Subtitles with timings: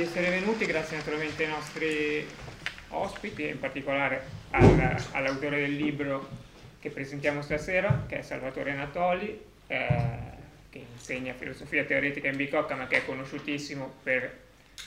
[0.00, 2.26] di essere venuti, grazie naturalmente ai nostri
[2.88, 6.26] ospiti, in particolare al, all'autore del libro
[6.80, 9.86] che presentiamo stasera, che è Salvatore Natoli, eh,
[10.70, 14.38] che insegna filosofia teoretica in Bicocca, ma che è conosciutissimo per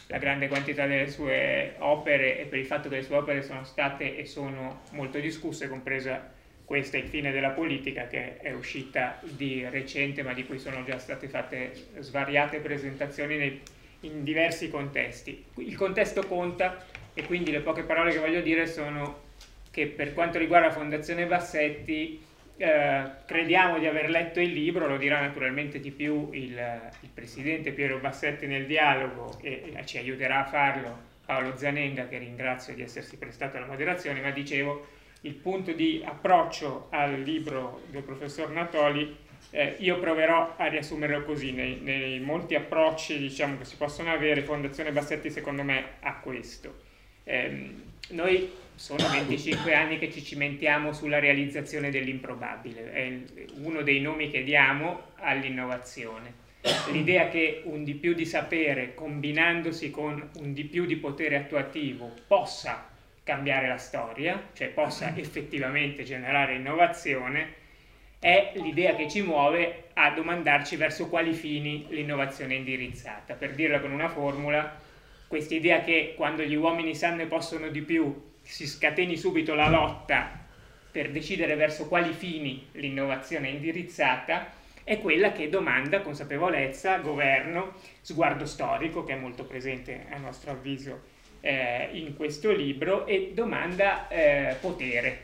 [0.08, 3.64] la grande quantità delle sue opere e per il fatto che le sue opere sono
[3.66, 6.32] state e sono molto discusse, compresa
[6.66, 10.98] questa Il fine della politica che è uscita di recente ma di cui sono già
[10.98, 13.62] state fatte svariate presentazioni nei,
[14.04, 15.44] in diversi contesti.
[15.56, 19.22] Il contesto conta e quindi le poche parole che voglio dire sono
[19.72, 22.22] che per quanto riguarda la Fondazione Bassetti
[22.58, 26.52] eh, crediamo di aver letto il libro, lo dirà naturalmente di più il,
[27.00, 32.20] il presidente Piero Bassetti nel dialogo e, e ci aiuterà a farlo Paolo Zanenga che
[32.20, 34.88] ringrazio di essersi prestato alla moderazione, ma dicevo
[35.22, 39.18] il punto di approccio al libro del professor Natoli
[39.56, 44.42] eh, io proverò a riassumerlo così, nei, nei molti approcci diciamo, che si possono avere,
[44.42, 46.82] Fondazione Bassetti secondo me ha questo.
[47.24, 47.70] Eh,
[48.10, 53.20] noi sono 25 anni che ci cimentiamo sulla realizzazione dell'improbabile, è
[53.62, 56.42] uno dei nomi che diamo all'innovazione.
[56.92, 62.12] L'idea che un di più di sapere combinandosi con un di più di potere attuativo
[62.26, 62.90] possa
[63.22, 67.62] cambiare la storia, cioè possa effettivamente generare innovazione,
[68.24, 73.34] è l'idea che ci muove a domandarci verso quali fini l'innovazione è indirizzata.
[73.34, 74.80] Per dirla con una formula,
[75.28, 79.68] questa idea che quando gli uomini sanno e possono di più si scateni subito la
[79.68, 80.40] lotta
[80.90, 84.54] per decidere verso quali fini l'innovazione è indirizzata,
[84.86, 91.02] è quella che domanda consapevolezza, governo, sguardo storico, che è molto presente a nostro avviso
[91.42, 95.24] eh, in questo libro e domanda eh, potere,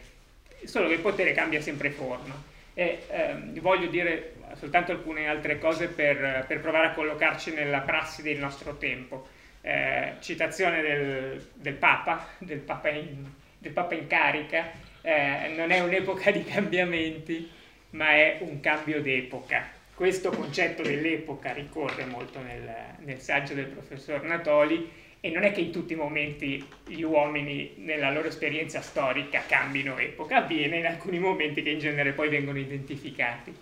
[0.66, 2.49] solo che il potere cambia sempre forma.
[2.80, 8.22] E, ehm, voglio dire soltanto alcune altre cose per, per, provare a collocarci nella prassi
[8.22, 9.28] del nostro tempo.
[9.60, 15.82] Eh, citazione del, del, Papa, del Papa in, del Papa in carica, eh, non è
[15.82, 17.52] un'epoca di cambiamenti,
[17.90, 19.68] ma è un cambio d'epoca.
[19.94, 24.90] Questo concetto dell'epoca ricorre molto nel, nel saggio del professor Natoli
[25.22, 29.98] e non è che in tutti i momenti gli uomini nella loro esperienza storica cambino
[29.98, 33.54] epoca, avviene in alcuni momenti che in genere poi vengono identificati.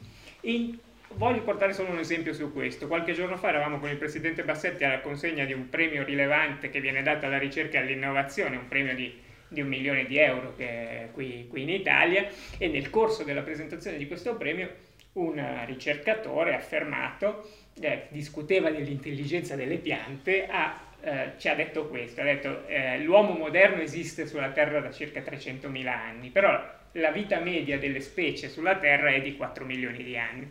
[0.42, 0.78] In,
[1.16, 2.88] voglio portare solo un esempio su questo.
[2.88, 6.80] Qualche giorno fa eravamo con il presidente Bassetti alla consegna di un premio rilevante che
[6.80, 11.10] viene dato alla ricerca e all'innovazione, un premio di, di un milione di euro che
[11.12, 12.28] qui, qui in Italia
[12.60, 19.78] e nel corso della presentazione di questo premio un ricercatore affermato eh, discuteva dell'intelligenza delle
[19.78, 24.80] piante, ha eh, ci ha detto questo, ha detto eh, l'uomo moderno esiste sulla Terra
[24.80, 29.66] da circa 300.000 anni, però la vita media delle specie sulla Terra è di 4
[29.66, 30.50] milioni di anni.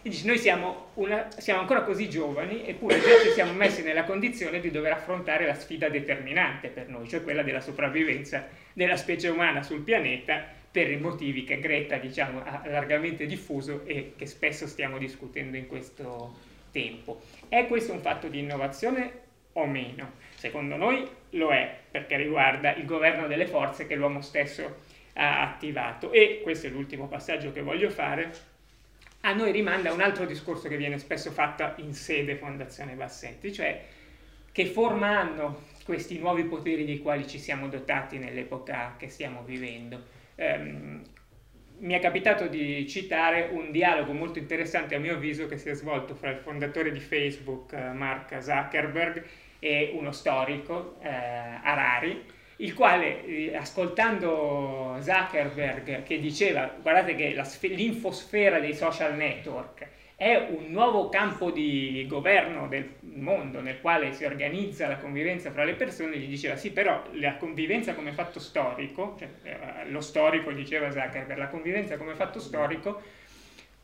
[0.00, 4.04] E dice, noi siamo, una, siamo ancora così giovani, eppure già ci siamo messi nella
[4.04, 9.28] condizione di dover affrontare la sfida determinante per noi, cioè quella della sopravvivenza della specie
[9.28, 14.68] umana sul pianeta per i motivi che Greta diciamo, ha largamente diffuso e che spesso
[14.68, 16.36] stiamo discutendo in questo
[16.70, 17.20] tempo.
[17.48, 19.26] È questo un fatto di innovazione
[19.60, 20.12] o meno.
[20.34, 26.12] Secondo noi lo è perché riguarda il governo delle forze che l'uomo stesso ha attivato
[26.12, 28.30] e questo è l'ultimo passaggio che voglio fare.
[29.22, 33.84] A noi rimanda un altro discorso che viene spesso fatto in sede Fondazione Bassetti, cioè
[34.52, 40.04] che forma hanno questi nuovi poteri dei quali ci siamo dotati nell'epoca che stiamo vivendo.
[40.36, 41.02] Um,
[41.80, 45.74] mi è capitato di citare un dialogo molto interessante a mio avviso che si è
[45.74, 49.24] svolto fra il fondatore di Facebook, eh, Mark Zuckerberg,
[49.58, 52.24] e uno storico, eh, Harari,
[52.56, 59.86] il quale, eh, ascoltando Zuckerberg che diceva, guardate che la, l'infosfera dei social network
[60.16, 65.62] è un nuovo campo di governo del mondo nel quale si organizza la convivenza fra
[65.62, 70.50] le persone, gli diceva sì, però la convivenza come fatto storico, cioè, eh, lo storico
[70.50, 73.00] diceva Zuckerberg, la convivenza come fatto storico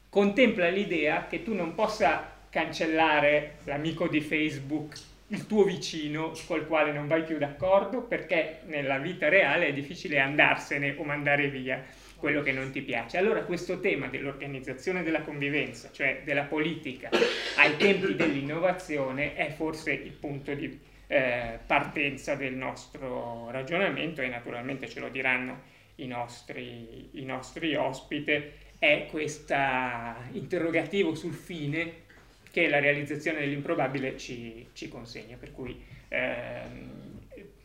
[0.09, 4.97] contempla l'idea che tu non possa cancellare l'amico di Facebook
[5.35, 10.21] il tuo vicino col quale non vai più d'accordo perché nella vita reale è difficile
[10.21, 11.83] andarsene o mandare via
[12.17, 13.19] quello che non ti piace.
[13.19, 17.11] Allora questo tema dell'organizzazione della convivenza, cioè della politica,
[17.57, 24.89] ai tempi dell'innovazione è forse il punto di eh, partenza del nostro ragionamento e naturalmente
[24.89, 29.55] ce lo diranno i nostri, i nostri ospiti, è questo
[30.33, 32.04] interrogativo sul fine
[32.55, 35.37] che la realizzazione dell'improbabile ci, ci consegna.
[35.37, 36.89] Per cui ehm,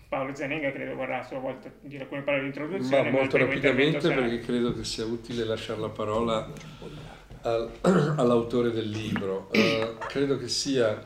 [0.10, 3.12] Paolo Zanenga credo vorrà a sua volta dire alcune parole di introduzione.
[3.12, 6.52] Ma molto rapidamente perché credo che sia utile lasciare la parola
[7.42, 7.70] al,
[8.18, 9.52] all'autore del libro.
[9.54, 11.00] Uh, credo che sia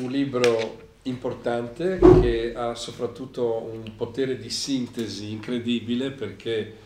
[0.00, 6.76] un libro importante che ha soprattutto un potere di sintesi incredibile perché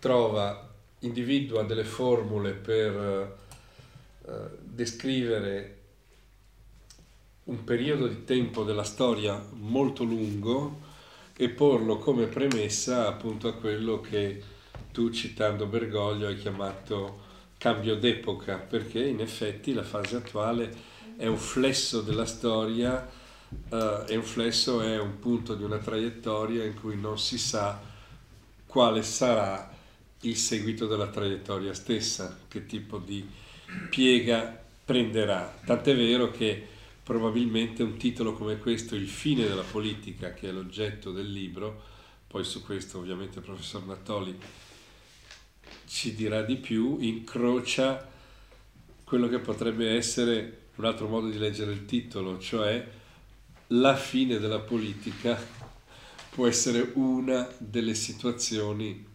[0.00, 0.68] trova,
[0.98, 3.38] individua delle formule per
[4.26, 5.80] eh, descrivere
[7.44, 10.80] un periodo di tempo della storia molto lungo
[11.36, 14.42] e porlo come premessa appunto a quello che
[14.90, 20.74] tu citando Bergoglio hai chiamato cambio d'epoca, perché in effetti la fase attuale
[21.16, 23.08] è un flesso della storia
[23.68, 27.80] uh, e un flesso è un punto di una traiettoria in cui non si sa
[28.66, 29.70] quale sarà
[30.20, 33.28] il seguito della traiettoria stessa, che tipo di
[33.90, 34.61] piega
[34.92, 35.58] prenderà.
[35.64, 36.68] Tant'è vero che
[37.02, 41.90] probabilmente un titolo come questo, Il fine della politica, che è l'oggetto del libro,
[42.26, 44.38] poi su questo ovviamente il professor Nattoli
[45.86, 48.06] ci dirà di più, incrocia
[49.02, 52.86] quello che potrebbe essere un altro modo di leggere il titolo, cioè
[53.68, 55.42] la fine della politica
[56.28, 59.06] può essere una delle situazioni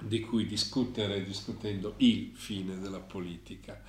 [0.00, 3.82] di cui discutere discutendo il fine della politica.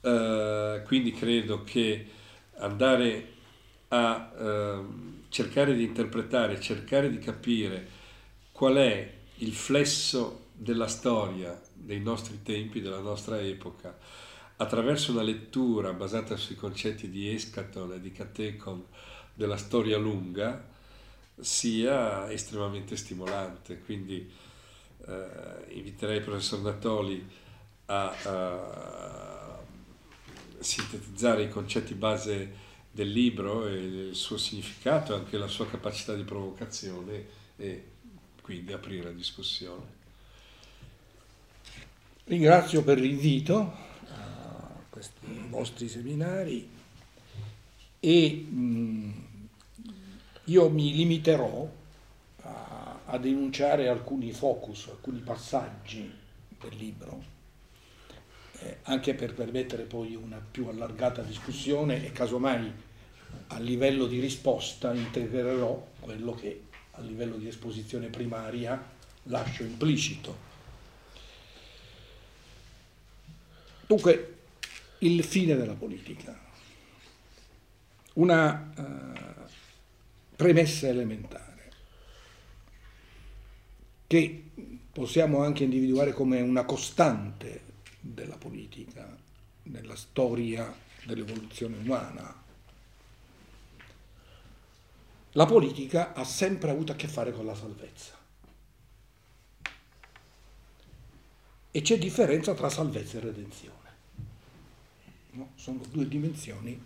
[0.00, 2.06] Uh, quindi credo che
[2.58, 3.32] andare
[3.88, 7.88] a uh, cercare di interpretare, cercare di capire
[8.52, 13.98] qual è il flesso della storia dei nostri tempi, della nostra epoca,
[14.56, 18.84] attraverso una lettura basata sui concetti di Escaton e di Catecon
[19.34, 20.66] della storia lunga,
[21.38, 23.80] sia estremamente stimolante.
[23.80, 24.32] Quindi
[25.06, 27.28] eh, inviterei il professor Natoli
[27.86, 29.35] a, a
[30.60, 36.14] sintetizzare i concetti base del libro e il suo significato e anche la sua capacità
[36.14, 37.26] di provocazione
[37.56, 37.84] e
[38.40, 39.94] quindi aprire la discussione.
[42.24, 43.72] Ringrazio per l'invito
[44.08, 46.68] a questi vostri seminari
[48.00, 49.24] e mh,
[50.44, 51.70] io mi limiterò
[52.42, 56.12] a, a denunciare alcuni focus, alcuni passaggi
[56.60, 57.22] del libro,
[58.60, 62.72] eh, anche per permettere poi una più allargata discussione e casomai
[63.48, 66.62] a livello di risposta integrerò quello che
[66.92, 68.82] a livello di esposizione primaria
[69.24, 70.44] lascio implicito.
[73.86, 74.34] Dunque,
[74.98, 76.44] il fine della politica.
[78.14, 79.50] Una uh,
[80.34, 81.44] premessa elementare
[84.06, 84.44] che
[84.90, 87.65] possiamo anche individuare come una costante
[88.14, 89.16] della politica
[89.64, 90.72] nella storia
[91.04, 92.44] dell'evoluzione umana,
[95.32, 98.14] la politica ha sempre avuto a che fare con la salvezza.
[101.70, 103.74] E c'è differenza tra salvezza e redenzione.
[105.32, 105.52] No?
[105.56, 106.80] Sono due dimensioni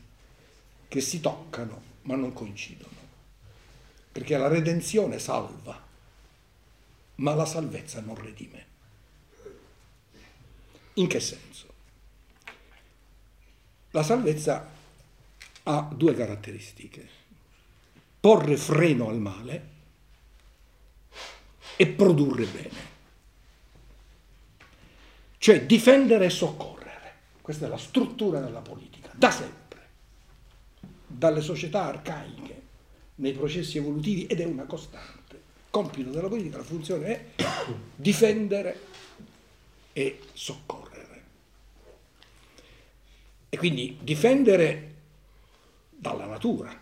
[0.89, 2.99] che si toccano ma non coincidono.
[4.11, 5.81] Perché la redenzione salva,
[7.17, 8.70] ma la salvezza non redime.
[10.95, 11.67] In che senso?
[13.91, 14.69] La salvezza
[15.65, 17.19] ha due caratteristiche
[18.21, 19.69] porre freno al male
[21.77, 22.89] e produrre bene.
[25.39, 26.79] Cioè difendere e soccorrere.
[27.41, 29.89] Questa è la struttura della politica, da sempre,
[31.07, 32.61] dalle società arcaiche,
[33.17, 35.19] nei processi evolutivi ed è una costante.
[35.71, 37.25] Compito della politica, la funzione è
[37.97, 38.89] difendere
[39.93, 41.23] e soccorrere.
[43.49, 44.95] E quindi difendere
[45.91, 46.79] dalla natura,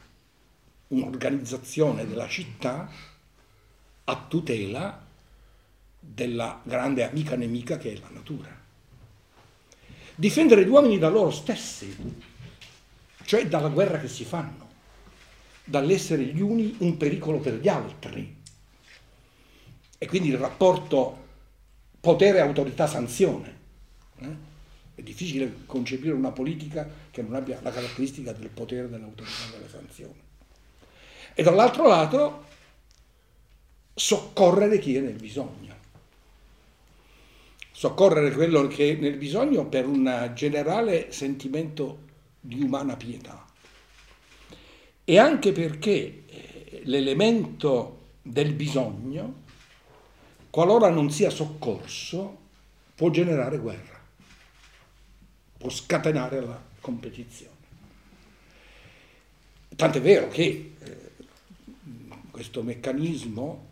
[0.88, 2.91] un'organizzazione della città
[4.05, 5.07] a tutela
[5.99, 8.57] della grande amica nemica che è la natura.
[10.15, 11.95] Difendere gli uomini da loro stessi,
[13.25, 14.69] cioè dalla guerra che si fanno,
[15.65, 18.37] dall'essere gli uni un pericolo per gli altri.
[19.99, 21.27] E quindi il rapporto
[22.00, 23.57] potere-autorità-sanzione.
[24.19, 24.47] Eh?
[24.95, 30.26] È difficile concepire una politica che non abbia la caratteristica del potere dell'autorità della sanzione
[31.35, 32.47] e dall'altro lato
[33.95, 35.76] soccorrere chi è nel bisogno.
[37.71, 42.07] Soccorrere quello che è nel bisogno per un generale sentimento
[42.40, 43.47] di umana pietà.
[45.05, 49.43] E anche perché eh, l'elemento del bisogno,
[50.50, 52.38] qualora non sia soccorso,
[52.95, 54.00] può generare guerra,
[55.57, 57.57] può scatenare la competizione.
[59.75, 61.11] Tant'è vero che eh,
[62.31, 63.67] questo meccanismo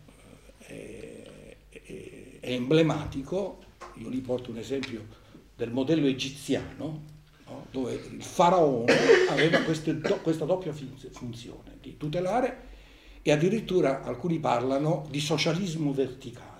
[0.59, 3.63] eh, è, emblematico,
[3.95, 5.05] io li porto un esempio
[5.55, 7.03] del modello egiziano,
[7.45, 7.65] no?
[7.71, 8.93] dove il faraone
[9.29, 12.65] aveva queste, questa doppia funzione di tutelare
[13.21, 16.56] e addirittura alcuni parlano di socialismo verticale,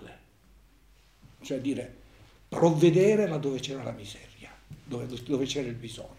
[1.42, 2.06] cioè dire
[2.48, 4.50] provvedere laddove c'era la miseria,
[4.84, 6.16] dove, dove c'era il bisogno,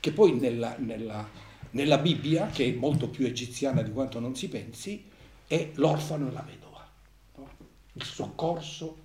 [0.00, 1.28] che poi nella, nella,
[1.70, 5.04] nella, Bibbia, che è molto più egiziana di quanto non si pensi,
[5.46, 6.88] è l'orfano e la vedova,
[7.36, 7.50] no?
[7.92, 8.96] il soccorso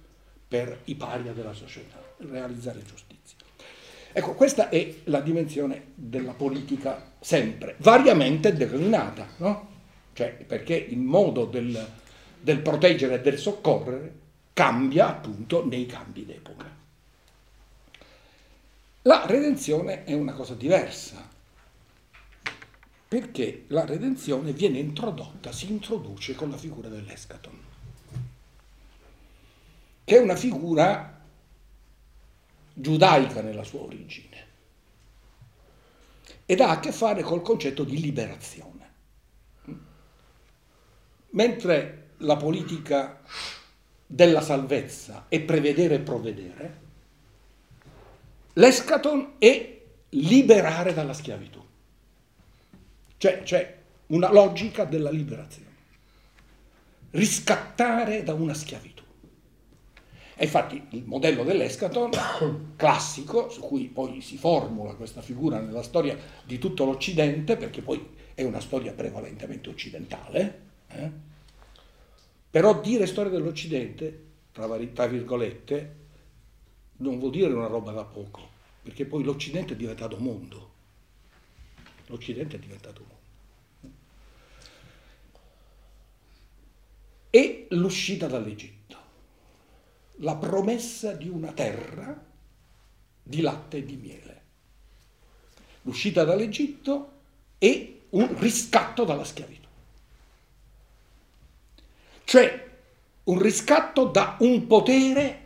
[0.48, 3.38] per i paria della società, realizzare giustizia.
[4.12, 9.68] Ecco, questa è la dimensione della politica sempre, variamente declinata, no?
[10.14, 11.88] Cioè, perché il modo del,
[12.42, 14.28] del proteggere e del soccorrere
[14.60, 16.70] cambia appunto nei cambi d'epoca.
[19.04, 21.26] La redenzione è una cosa diversa,
[23.08, 27.58] perché la redenzione viene introdotta, si introduce con la figura dell'escaton,
[30.04, 31.22] che è una figura
[32.74, 34.48] giudaica nella sua origine
[36.46, 38.92] ed ha a che fare col concetto di liberazione.
[41.30, 43.22] Mentre la politica
[44.12, 46.80] della salvezza è prevedere e provvedere,
[48.54, 51.64] l'escaton è liberare dalla schiavitù.
[53.18, 55.68] Cioè c'è una logica della liberazione.
[57.12, 59.04] Riscattare da una schiavitù.
[60.36, 62.10] E infatti il modello dell'escaton
[62.78, 68.04] classico, su cui poi si formula questa figura nella storia di tutto l'Occidente, perché poi
[68.34, 71.29] è una storia prevalentemente occidentale, eh?
[72.50, 75.96] Però dire storia dell'Occidente, tra, tra virgolette,
[76.98, 78.48] non vuol dire una roba da poco,
[78.82, 80.72] perché poi l'Occidente è diventato mondo.
[82.08, 83.18] L'Occidente è diventato mondo.
[87.30, 88.98] E l'uscita dall'Egitto,
[90.18, 92.26] la promessa di una terra
[93.22, 94.42] di latte e di miele.
[95.84, 97.12] L'uscita dall'Egitto
[97.60, 99.59] e un riscatto dalla schiavitù.
[102.30, 102.70] Cioè
[103.24, 105.46] un riscatto da un potere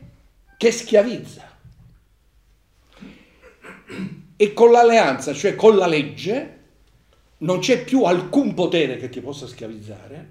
[0.58, 1.58] che schiavizza.
[4.36, 6.60] E con l'alleanza, cioè con la legge,
[7.38, 10.30] non c'è più alcun potere che ti possa schiavizzare,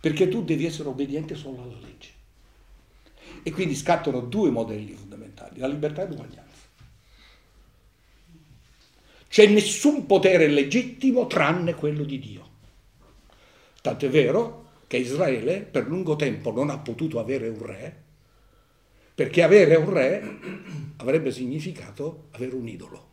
[0.00, 2.08] perché tu devi essere obbediente solo alla legge.
[3.42, 6.64] E quindi scattano due modelli fondamentali, la libertà e l'uguaglianza.
[9.28, 12.48] C'è nessun potere legittimo tranne quello di Dio.
[13.82, 18.02] Tant'è vero che Israele per lungo tempo non ha potuto avere un re,
[19.14, 20.38] perché avere un re
[20.96, 23.08] avrebbe significato avere un idolo.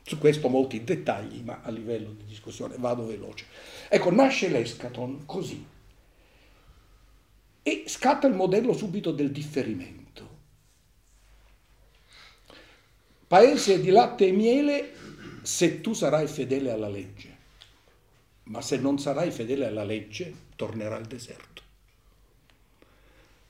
[0.00, 3.44] Su questo molti dettagli, ma a livello di discussione vado veloce.
[3.90, 5.62] Ecco, nasce l'escaton così
[7.62, 10.28] e scatta il modello subito del differimento.
[13.26, 14.94] Paese di latte e miele
[15.42, 17.25] se tu sarai fedele alla legge
[18.46, 21.62] ma se non sarai fedele alla legge, tornerà al deserto.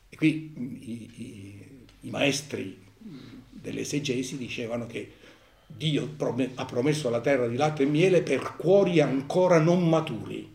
[0.09, 2.85] E qui i, i, i maestri
[3.51, 5.13] dell'esegesi dicevano che
[5.67, 6.15] Dio
[6.55, 10.55] ha promesso la terra di latte e miele per cuori ancora non maturi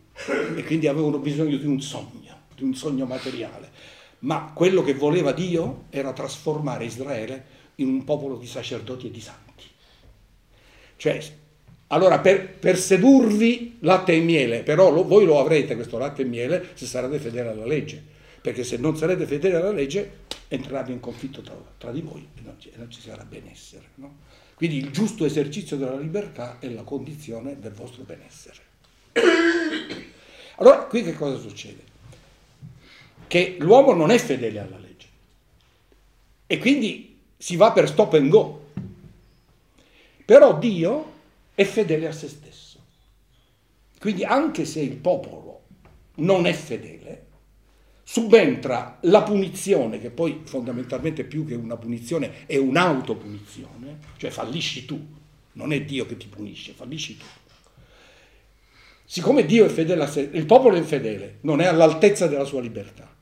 [0.56, 3.70] e quindi avevano bisogno di un sogno, di un sogno materiale.
[4.20, 7.46] Ma quello che voleva Dio era trasformare Israele
[7.76, 9.66] in un popolo di sacerdoti e di santi.
[10.96, 11.40] Cioè
[11.92, 16.26] allora, per, per, sedurvi latte e miele, però lo, voi lo avrete questo latte e
[16.26, 18.02] miele se sarete fedeli alla legge,
[18.42, 22.42] perché se non sarete fedeli alla legge entrerete in conflitto tra, tra di voi e
[22.44, 23.84] non, ci, non ci sarà benessere.
[23.96, 24.20] No?
[24.56, 28.70] Quindi il giusto esercizio della libertà è la condizione del vostro benessere.
[30.58, 31.82] Allora, qui che cosa succede?
[33.28, 35.08] Che l'uomo non è fedele alla legge
[36.46, 38.66] e quindi si va per stop and go.
[40.24, 41.11] Però Dio
[41.54, 42.80] è fedele a se stesso.
[44.00, 45.66] Quindi anche se il popolo
[46.16, 47.28] non è fedele,
[48.04, 55.00] subentra la punizione, che poi fondamentalmente più che una punizione è un'autopunizione, cioè fallisci tu,
[55.54, 57.26] non è Dio che ti punisce, fallisci tu.
[59.06, 62.62] Siccome Dio è fedele a sé, il popolo è infedele, non è all'altezza della sua
[62.62, 63.14] libertà.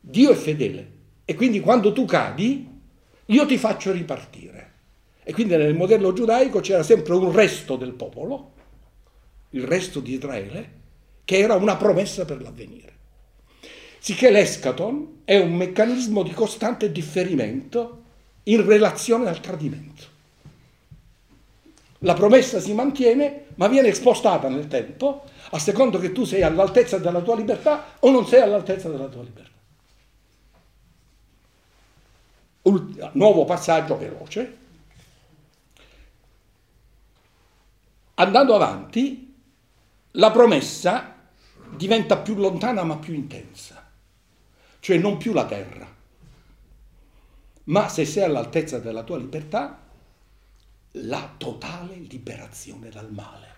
[0.00, 0.92] Dio è fedele
[1.24, 2.66] e quindi quando tu cadi,
[3.26, 4.69] io ti faccio ripartire.
[5.22, 8.52] E quindi nel modello giudaico c'era sempre un resto del popolo,
[9.50, 10.78] il resto di Israele,
[11.24, 12.98] che era una promessa per l'avvenire.
[13.98, 18.02] Sicché l'escaton è un meccanismo di costante differimento
[18.44, 20.18] in relazione al tradimento.
[21.98, 26.96] La promessa si mantiene, ma viene spostata nel tempo a secondo che tu sei all'altezza
[26.96, 29.50] della tua libertà o non sei all'altezza della tua libertà.
[32.62, 34.56] Ultimo, nuovo passaggio veloce
[38.20, 39.34] andando avanti,
[40.12, 41.16] la promessa
[41.74, 43.90] diventa più lontana ma più intensa,
[44.80, 45.88] cioè non più la terra,
[47.64, 49.88] ma se sei all'altezza della tua libertà,
[50.92, 53.48] la totale liberazione dal male,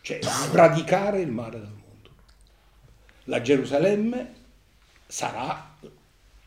[0.00, 2.10] cioè sradicare il male dal mondo.
[3.24, 4.34] La Gerusalemme
[5.06, 5.76] sarà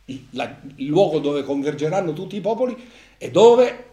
[0.06, 3.89] il, la, il luogo dove convergeranno tutti i popoli e dove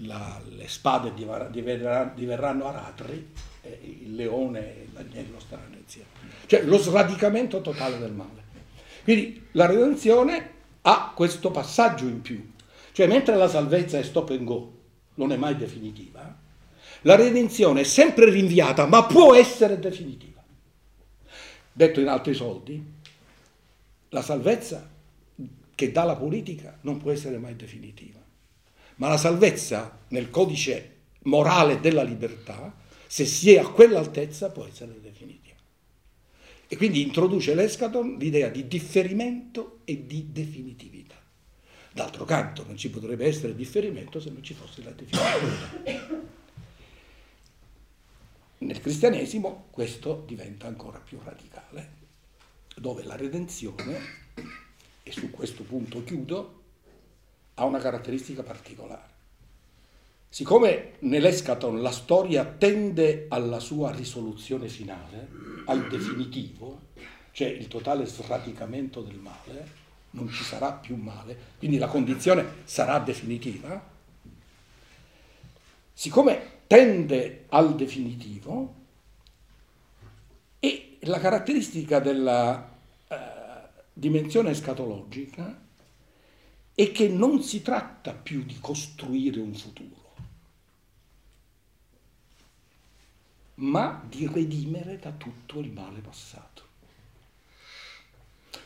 [0.00, 6.08] la, le spade diverranno, aratri e il leone e l'agnello staranno insieme.
[6.46, 8.44] Cioè lo sradicamento totale del male.
[9.04, 10.50] Quindi la redenzione
[10.82, 12.52] ha questo passaggio in più.
[12.92, 14.72] Cioè mentre la salvezza è stop and go,
[15.14, 16.34] non è mai definitiva,
[17.02, 20.42] la redenzione è sempre rinviata, ma può essere definitiva.
[21.72, 22.82] Detto in altri soldi,
[24.08, 24.88] la salvezza
[25.74, 28.24] che dà la politica non può essere mai definitiva
[28.96, 32.74] ma la salvezza nel codice morale della libertà,
[33.06, 35.54] se si è a quell'altezza, può essere definitiva.
[36.68, 41.14] E quindi introduce l'escaton l'idea di differimento e di definitività.
[41.92, 46.34] D'altro canto non ci potrebbe essere differimento se non ci fosse la definitività.
[48.58, 51.92] Nel cristianesimo questo diventa ancora più radicale,
[52.76, 54.24] dove la redenzione,
[55.02, 56.55] e su questo punto chiudo,
[57.58, 59.14] ha una caratteristica particolare.
[60.28, 65.28] Siccome nell'escaton la storia tende alla sua risoluzione finale,
[65.66, 66.80] al definitivo,
[67.30, 72.98] cioè il totale sradicamento del male, non ci sarà più male, quindi la condizione sarà
[72.98, 73.82] definitiva,
[75.94, 78.74] siccome tende al definitivo,
[80.58, 82.76] e la caratteristica della
[83.08, 83.16] eh,
[83.92, 85.64] dimensione escatologica
[86.78, 90.14] e che non si tratta più di costruire un futuro,
[93.54, 96.64] ma di redimere da tutto il male passato.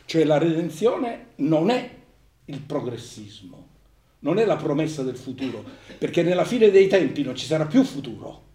[0.03, 1.99] Cioè la redenzione non è
[2.43, 3.67] il progressismo,
[4.19, 5.63] non è la promessa del futuro,
[5.97, 8.49] perché nella fine dei tempi non ci sarà più futuro.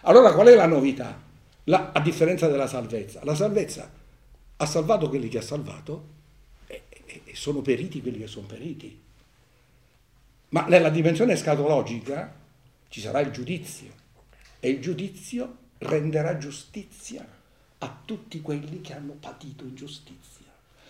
[0.00, 1.16] Allora qual è la novità?
[1.64, 3.88] La, a differenza della salvezza, la salvezza
[4.56, 6.18] ha salvato quelli che ha salvato
[7.30, 8.98] e sono periti quelli che sono periti.
[10.48, 12.34] Ma nella dimensione scatologica
[12.88, 13.92] ci sarà il giudizio
[14.58, 17.24] e il giudizio renderà giustizia
[17.78, 20.46] a tutti quelli che hanno patito ingiustizia.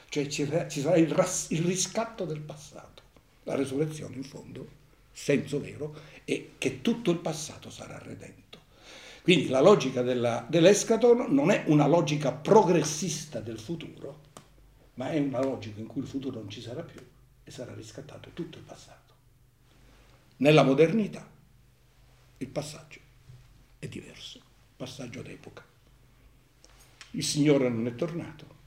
[0.08, 0.46] Cioè ci,
[0.80, 3.02] sarà il, ras, il riscatto del passato.
[3.42, 4.66] La resurrezione in fondo,
[5.12, 8.58] senso vero, è che tutto il passato sarà redento.
[9.22, 14.28] Quindi la logica della, dell'escaton non è una logica progressista del futuro,
[15.00, 17.00] ma è una logica in cui il futuro non ci sarà più
[17.42, 19.14] e sarà riscattato tutto il passato.
[20.36, 21.26] Nella modernità
[22.36, 23.00] il passaggio
[23.78, 24.42] è diverso,
[24.76, 25.64] passaggio d'epoca.
[27.12, 28.58] Il Signore non è tornato,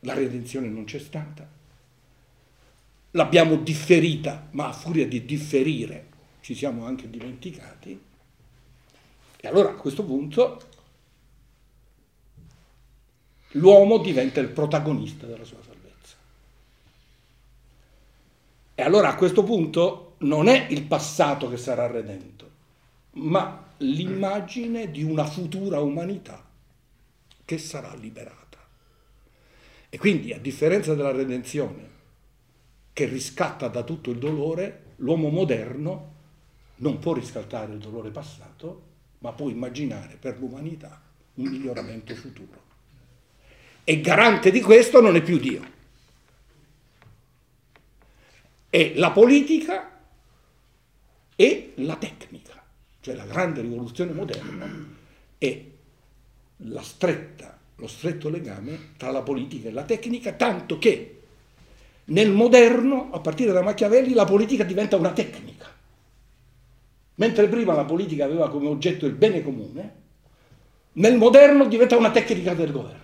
[0.00, 1.48] la redenzione non c'è stata,
[3.12, 6.08] l'abbiamo differita, ma a furia di differire
[6.42, 7.98] ci siamo anche dimenticati.
[9.40, 10.68] E allora a questo punto
[13.54, 16.16] l'uomo diventa il protagonista della sua salvezza.
[18.74, 22.50] E allora a questo punto non è il passato che sarà redento,
[23.12, 26.42] ma l'immagine di una futura umanità
[27.44, 28.42] che sarà liberata.
[29.88, 31.92] E quindi, a differenza della redenzione,
[32.92, 36.12] che riscatta da tutto il dolore, l'uomo moderno
[36.76, 38.82] non può riscattare il dolore passato,
[39.18, 41.00] ma può immaginare per l'umanità
[41.34, 42.63] un miglioramento futuro.
[43.84, 45.72] E garante di questo non è più Dio.
[48.70, 50.00] È la politica
[51.36, 52.64] e la tecnica,
[53.00, 54.92] cioè la grande rivoluzione moderna
[55.38, 55.64] è
[56.80, 61.20] stretta, lo stretto legame tra la politica e la tecnica, tanto che
[62.06, 65.72] nel moderno, a partire da Machiavelli, la politica diventa una tecnica.
[67.16, 70.02] Mentre prima la politica aveva come oggetto il bene comune,
[70.94, 73.03] nel moderno diventa una tecnica del governo.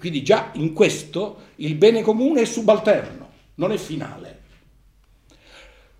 [0.00, 4.38] Quindi già in questo il bene comune è subalterno, non è finale.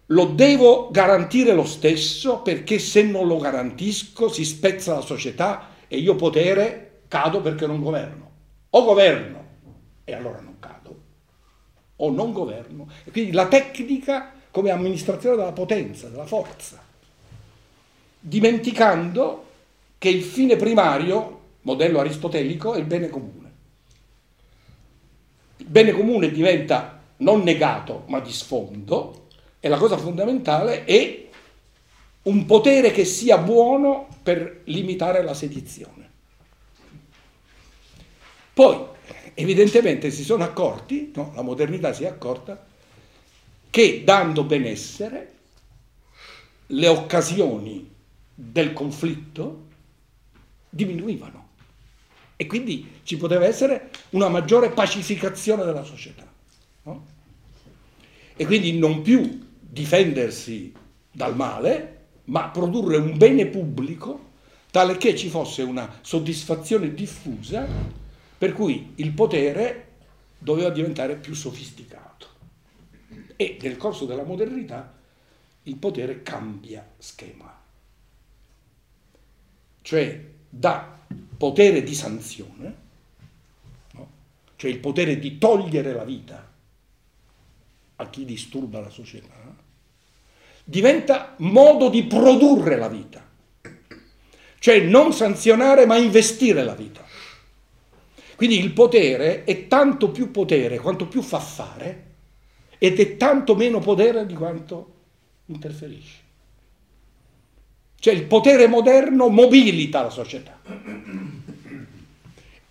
[0.07, 5.99] Lo devo garantire lo stesso perché se non lo garantisco si spezza la società e
[5.99, 8.31] io potere cado perché non governo.
[8.71, 9.45] O governo
[10.05, 11.01] e allora non cado,
[11.97, 12.89] o non governo.
[13.05, 16.83] E quindi la tecnica come amministrazione della potenza, della forza,
[18.19, 19.47] dimenticando
[19.99, 23.40] che il fine primario, modello aristotelico, è il bene comune
[25.67, 29.27] bene comune diventa non negato ma di sfondo,
[29.63, 31.29] E la cosa fondamentale è
[32.23, 36.09] un potere che sia buono per limitare la sedizione.
[38.55, 38.79] Poi,
[39.35, 42.67] evidentemente, si sono accorti, no, la modernità si è accorta,
[43.69, 45.33] che dando benessere
[46.67, 47.89] le occasioni
[48.35, 49.67] del conflitto
[50.71, 51.40] diminuivano
[52.41, 56.27] e quindi ci poteva essere una maggiore pacificazione della società.
[56.85, 57.07] No?
[58.35, 60.73] E quindi non più difendersi
[61.13, 64.31] dal male, ma produrre un bene pubblico
[64.71, 67.69] tale che ci fosse una soddisfazione diffusa
[68.39, 69.89] per cui il potere
[70.39, 72.27] doveva diventare più sofisticato.
[73.37, 74.95] E nel corso della modernità
[75.65, 77.55] il potere cambia schema.
[79.83, 81.00] Cioè da
[81.41, 82.75] potere di sanzione,
[83.93, 84.11] no?
[84.57, 86.53] cioè il potere di togliere la vita
[87.97, 89.57] a chi disturba la società,
[90.63, 93.27] diventa modo di produrre la vita,
[94.59, 97.03] cioè non sanzionare ma investire la vita.
[98.37, 102.09] Quindi il potere è tanto più potere quanto più fa fare
[102.77, 104.95] ed è tanto meno potere di quanto
[105.47, 106.29] interferisce.
[107.99, 110.59] Cioè il potere moderno mobilita la società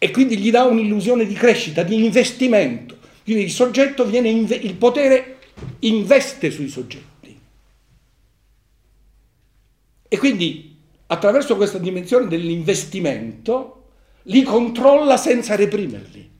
[0.01, 2.97] e quindi gli dà un'illusione di crescita, di investimento.
[3.23, 5.39] Quindi il soggetto viene, il potere
[5.79, 7.38] investe sui soggetti.
[10.07, 13.89] E quindi attraverso questa dimensione dell'investimento
[14.23, 16.31] li controlla senza reprimerli.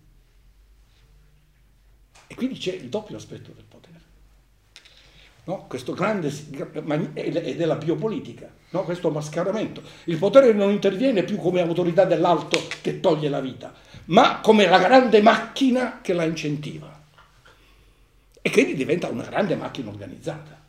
[2.28, 3.79] E quindi c'è il doppio aspetto del potere.
[5.50, 5.66] No?
[5.66, 6.32] Questo grande,
[7.14, 8.84] ed è la biopolitica, no?
[8.84, 9.82] questo mascaramento.
[10.04, 13.74] Il potere non interviene più come autorità dell'alto che toglie la vita,
[14.06, 17.02] ma come la grande macchina che la incentiva.
[18.44, 20.64] E quindi diventa una grande macchina organizzata.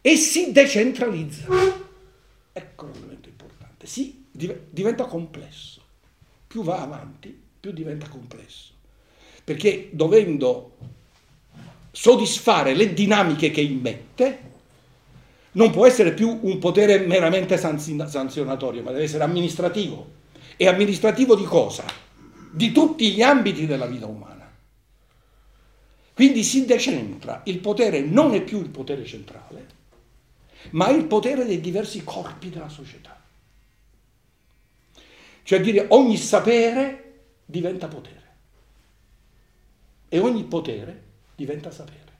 [0.00, 1.46] E si decentralizza.
[2.52, 3.86] Ecco l'elemento importante.
[3.86, 5.80] Si diventa complesso.
[6.48, 8.72] Più va avanti, più diventa complesso.
[9.44, 11.00] Perché dovendo
[11.92, 14.50] soddisfare le dinamiche che immette,
[15.52, 20.20] non può essere più un potere meramente sanzionatorio, ma deve essere amministrativo.
[20.56, 21.84] E amministrativo di cosa?
[22.50, 24.50] Di tutti gli ambiti della vita umana.
[26.14, 29.66] Quindi si decentra, il potere non è più il potere centrale,
[30.70, 33.20] ma il potere dei diversi corpi della società.
[35.42, 38.20] Cioè dire ogni sapere diventa potere
[40.08, 41.02] e ogni potere
[41.42, 42.10] diventa sapere.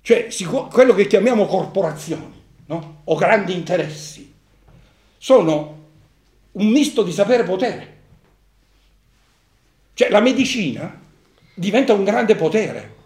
[0.00, 0.28] Cioè
[0.70, 3.02] quello che chiamiamo corporazioni no?
[3.04, 4.32] o grandi interessi
[5.18, 5.88] sono
[6.52, 7.98] un misto di sapere e potere.
[9.94, 10.98] Cioè la medicina
[11.54, 12.98] diventa un grande potere.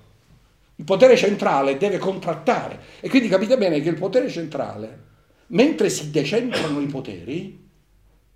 [0.77, 5.03] Il potere centrale deve contrattare e quindi capite bene che il potere centrale
[5.49, 7.69] mentre si decentrano i poteri,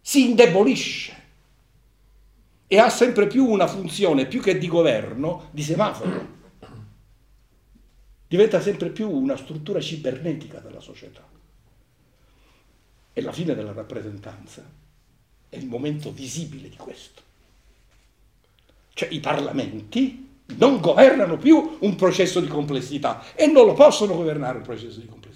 [0.01, 1.28] si indebolisce
[2.69, 6.37] e ha sempre più una funzione, più che di governo, di semaforo.
[8.29, 11.27] Diventa sempre più una struttura cibernetica della società.
[13.13, 14.63] E la fine della rappresentanza
[15.49, 17.23] è il momento visibile di questo.
[18.93, 20.27] Cioè i parlamenti
[20.57, 25.07] non governano più un processo di complessità e non lo possono governare un processo di
[25.07, 25.29] complessità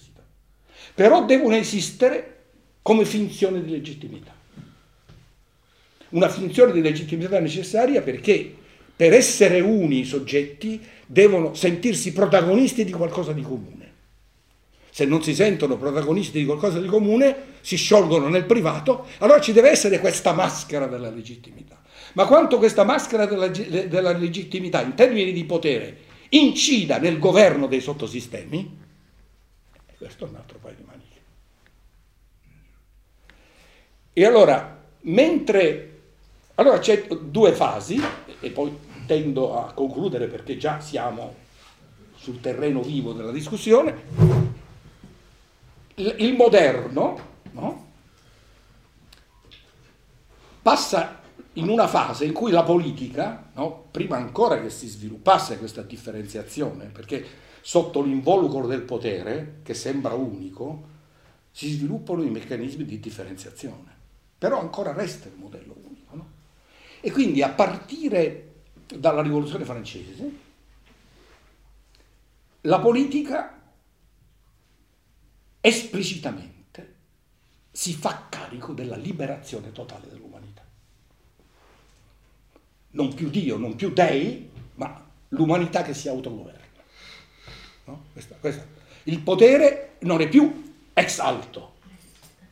[0.95, 2.41] però devono esistere
[2.83, 4.33] come finzione di legittimità.
[6.13, 8.55] Una finzione di legittimità necessaria perché
[8.95, 13.91] per essere uni i soggetti devono sentirsi protagonisti di qualcosa di comune.
[14.91, 19.53] Se non si sentono protagonisti di qualcosa di comune, si sciolgono nel privato, allora ci
[19.53, 21.81] deve essere questa maschera della legittimità.
[22.13, 25.97] Ma quanto questa maschera della, della legittimità in termini di potere
[26.29, 28.81] incida nel governo dei sottosistemi,
[29.97, 31.21] questo è un altro paio di maniche.
[34.13, 35.87] E allora, mentre...
[36.57, 38.01] Allora c'è due fasi,
[38.41, 41.35] e poi tendo a concludere perché già siamo
[42.15, 44.41] sul terreno vivo della discussione.
[45.95, 47.19] Il moderno
[47.53, 47.87] no?
[50.63, 51.21] passa
[51.55, 53.87] in una fase in cui la politica, no?
[53.91, 57.25] prima ancora che si sviluppasse questa differenziazione, perché
[57.61, 60.91] sotto l'involucro del potere, che sembra unico,
[61.51, 63.91] si sviluppano i meccanismi di differenziazione.
[64.39, 65.92] Però ancora resta il modello unico.
[67.05, 68.53] E quindi a partire
[68.87, 70.31] dalla rivoluzione francese,
[72.61, 73.61] la politica
[75.61, 76.95] esplicitamente
[77.73, 80.63] si fa carico della liberazione totale dell'umanità.
[82.91, 86.61] Non più Dio, non più dei, ma l'umanità che si autogoverna.
[87.87, 88.05] No?
[88.13, 88.65] Questa, questa.
[89.05, 91.75] Il potere non è più ex alto,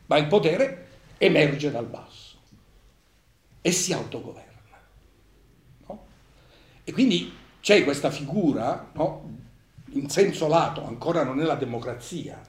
[0.07, 0.87] ma il potere
[1.17, 2.30] emerge dal basso
[3.61, 4.79] e si autogoverna.
[5.87, 6.05] No?
[6.83, 9.39] E quindi c'è questa figura, no?
[9.93, 12.41] in senso lato, ancora non è la democrazia,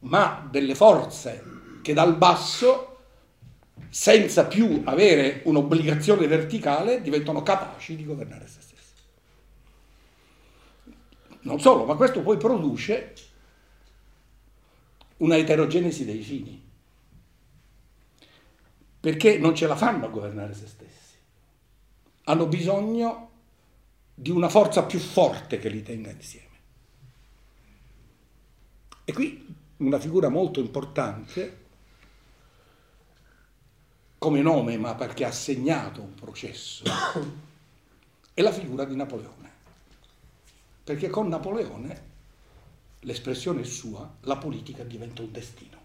[0.00, 1.42] ma delle forze
[1.82, 2.96] che dal basso,
[3.88, 8.92] senza più avere un'obbligazione verticale, diventano capaci di governare se stessi.
[11.40, 13.14] Non solo, ma questo poi produce
[15.18, 16.67] una eterogenesi dei fini,
[19.08, 21.16] perché non ce la fanno a governare se stessi.
[22.24, 23.30] Hanno bisogno
[24.14, 26.56] di una forza più forte che li tenga insieme.
[29.06, 29.46] E qui
[29.78, 31.64] una figura molto importante,
[34.18, 36.84] come nome, ma perché ha segnato un processo,
[38.34, 39.52] è la figura di Napoleone.
[40.84, 42.02] Perché con Napoleone,
[43.00, 45.77] l'espressione sua, la politica diventa un destino.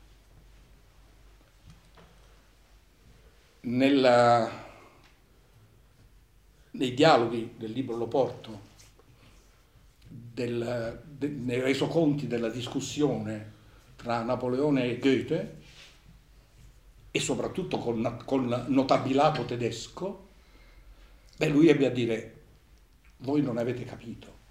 [3.66, 4.50] Nella,
[6.72, 8.72] nei dialoghi del libro Lo Porto,
[10.08, 13.52] del, de, nei resoconti della discussione
[13.96, 15.62] tra Napoleone e Goethe
[17.10, 20.28] e soprattutto con, con notabilato tedesco,
[21.38, 22.42] beh, lui ebbe a dire,
[23.18, 24.42] voi non avete capito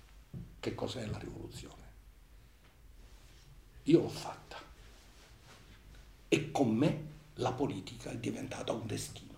[0.59, 1.83] che cos'è la rivoluzione.
[3.85, 4.57] Io l'ho fatta.
[6.29, 9.31] E con me la politica è diventata un destino.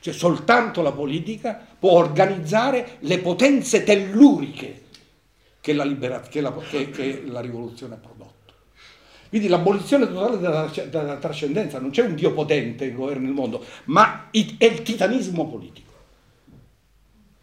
[0.00, 4.84] Cioè soltanto la politica può organizzare le potenze telluriche
[5.60, 8.38] che la, libera- che la, che, che la rivoluzione ha prodotto.
[9.28, 13.64] Quindi l'abolizione totale della, della trascendenza, non c'è un Dio potente che governa il mondo,
[13.84, 15.88] ma è il titanismo politico.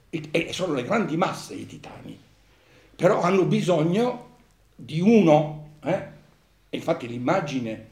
[0.10, 2.20] E sono le grandi masse i titani,
[2.96, 4.36] però hanno bisogno
[4.76, 6.08] di uno, eh?
[6.72, 7.90] infatti l'immagine,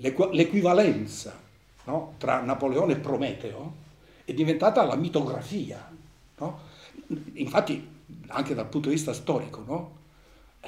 [0.00, 1.38] l'equivalenza
[1.84, 2.14] no?
[2.18, 3.74] tra Napoleone e Prometeo
[4.24, 5.90] è diventata la mitografia.
[6.38, 6.60] No?
[7.34, 7.88] Infatti
[8.28, 10.00] anche dal punto di vista storico, no?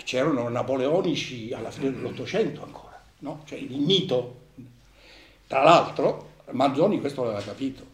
[0.03, 3.01] c'erano napoleonici alla fine dell'Ottocento ancora,
[3.45, 4.43] cioè il mito.
[5.47, 7.93] Tra l'altro, Manzoni questo l'aveva capito.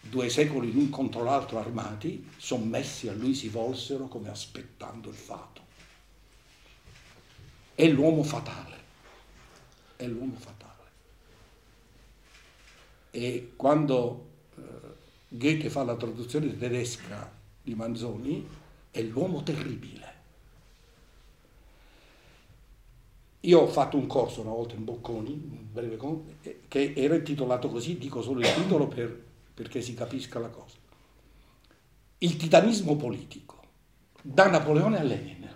[0.00, 5.60] Due secoli l'un contro l'altro armati, sommessi a lui si volsero come aspettando il fato.
[7.74, 8.76] È l'uomo fatale,
[10.04, 10.70] è l'uomo fatale.
[13.10, 14.62] E quando eh,
[15.28, 17.30] Goethe fa la traduzione tedesca
[17.62, 18.46] di Manzoni,
[18.90, 20.12] è l'uomo terribile
[23.44, 26.22] Io ho fatto un corso una volta in Bocconi, un breve corso,
[26.68, 29.20] che era intitolato così, dico solo il titolo per,
[29.52, 30.76] perché si capisca la cosa.
[32.18, 33.60] Il titanismo politico,
[34.20, 35.50] da Napoleone a Lenin.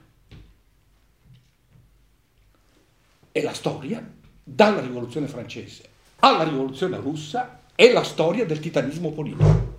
[3.31, 4.16] E la storia,
[4.49, 9.75] dalla rivoluzione francese alla rivoluzione russa, è la storia del titanismo politico.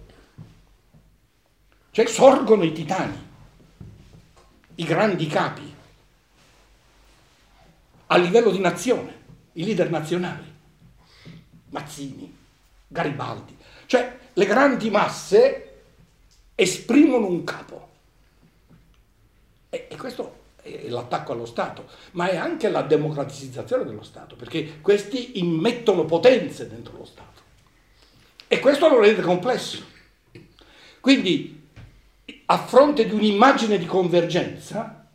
[1.91, 3.17] Cioè sorgono i titani,
[4.75, 5.75] i grandi capi,
[8.07, 10.53] a livello di nazione, i leader nazionali,
[11.69, 12.35] Mazzini,
[12.87, 15.81] Garibaldi, cioè le grandi masse
[16.53, 17.89] esprimono un capo.
[19.69, 20.45] E, e questo
[20.87, 26.97] l'attacco allo Stato, ma è anche la democratizzazione dello Stato, perché questi immettono potenze dentro
[26.97, 27.41] lo Stato.
[28.47, 29.83] E questo lo rende complesso.
[30.99, 31.69] Quindi,
[32.45, 35.07] a fronte di un'immagine di convergenza,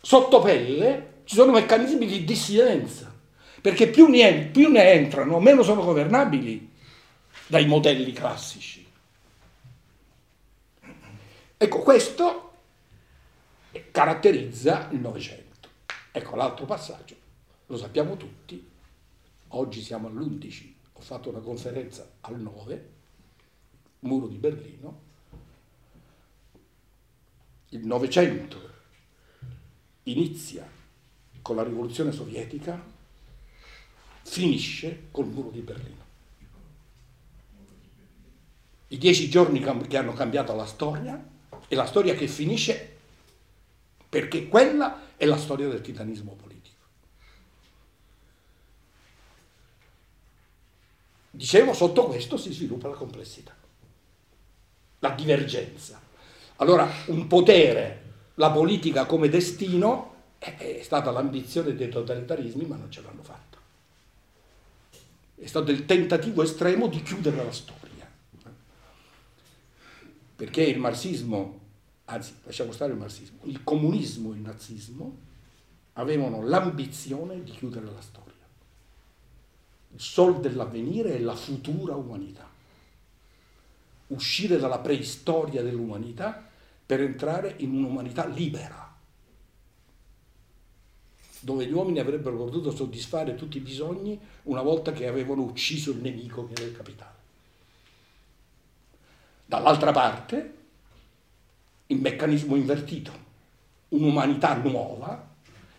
[0.00, 3.12] sotto pelle ci sono meccanismi di dissidenza,
[3.60, 6.70] perché più ne, più ne entrano, meno sono governabili
[7.46, 8.86] dai modelli classici.
[11.56, 12.53] Ecco, questo
[13.90, 15.68] caratterizza il Novecento.
[16.12, 17.16] Ecco l'altro passaggio,
[17.66, 18.70] lo sappiamo tutti,
[19.48, 22.90] oggi siamo all'11, ho fatto una conferenza al 9,
[24.00, 25.00] muro di Berlino,
[27.70, 28.72] il Novecento
[30.04, 30.68] inizia
[31.42, 32.92] con la rivoluzione sovietica
[34.22, 36.02] finisce col muro di Berlino.
[38.88, 41.32] I dieci giorni che hanno cambiato la storia
[41.66, 42.93] e la storia che finisce
[44.14, 46.76] perché quella è la storia del titanismo politico.
[51.32, 53.52] Dicevo, sotto questo si sviluppa la complessità,
[55.00, 56.00] la divergenza.
[56.58, 58.02] Allora, un potere,
[58.34, 63.58] la politica come destino, è stata l'ambizione dei totalitarismi, ma non ce l'hanno fatta.
[65.34, 67.82] È stato il tentativo estremo di chiudere la storia.
[70.36, 71.63] perché il marxismo,
[72.06, 75.18] anzi lasciamo stare il marxismo, il comunismo e il nazismo
[75.94, 78.32] avevano l'ambizione di chiudere la storia.
[79.92, 82.50] Il sol dell'avvenire è la futura umanità.
[84.08, 86.48] Uscire dalla preistoria dell'umanità
[86.84, 88.84] per entrare in un'umanità libera
[91.44, 95.98] dove gli uomini avrebbero potuto soddisfare tutti i bisogni una volta che avevano ucciso il
[95.98, 97.12] nemico che era il capitale.
[99.44, 100.63] Dall'altra parte,
[101.86, 103.12] il meccanismo invertito,
[103.88, 105.32] un'umanità nuova,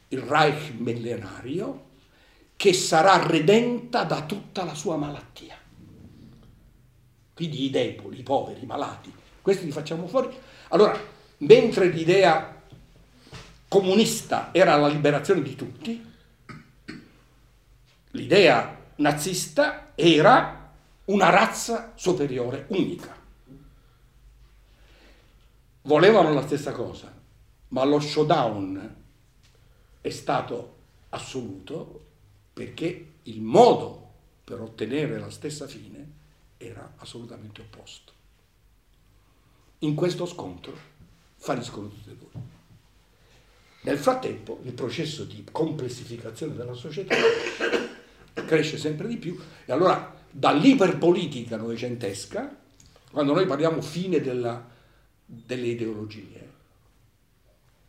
[0.09, 1.83] il Reich millenario,
[2.55, 5.57] che sarà redenta da tutta la sua malattia.
[7.33, 10.33] Quindi i deboli, i poveri, i malati, questi li facciamo fuori.
[10.69, 10.97] Allora,
[11.39, 12.61] mentre l'idea
[13.67, 16.13] comunista era la liberazione di tutti,
[18.11, 20.71] l'idea nazista era
[21.05, 23.14] una razza superiore, unica.
[25.85, 27.13] Volevano la stessa cosa,
[27.69, 28.95] ma lo showdown
[30.01, 30.75] è stato
[31.09, 32.05] assoluto
[32.53, 34.11] perché il modo
[34.43, 36.11] per ottenere la stessa fine
[36.57, 38.13] era assolutamente opposto.
[39.79, 40.75] In questo scontro
[41.35, 42.41] falliscono tutti e due.
[43.81, 47.15] Nel frattempo il processo di complessificazione della società
[48.33, 52.57] cresce sempre di più e allora dall'iperpolitica novecentesca,
[53.11, 54.73] quando noi parliamo fine della,
[55.25, 56.51] delle ideologie,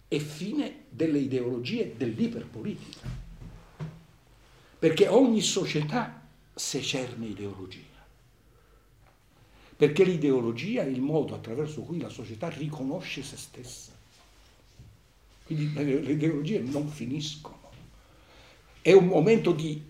[0.08, 3.08] è fine delle ideologie dell'iperpolitica,
[4.78, 6.22] perché ogni società
[6.54, 7.80] secerne ideologia,
[9.76, 13.96] perché l'ideologia è il modo attraverso cui la società riconosce se stessa
[15.46, 17.70] quindi le ideologie non finiscono.
[18.82, 19.80] È un momento di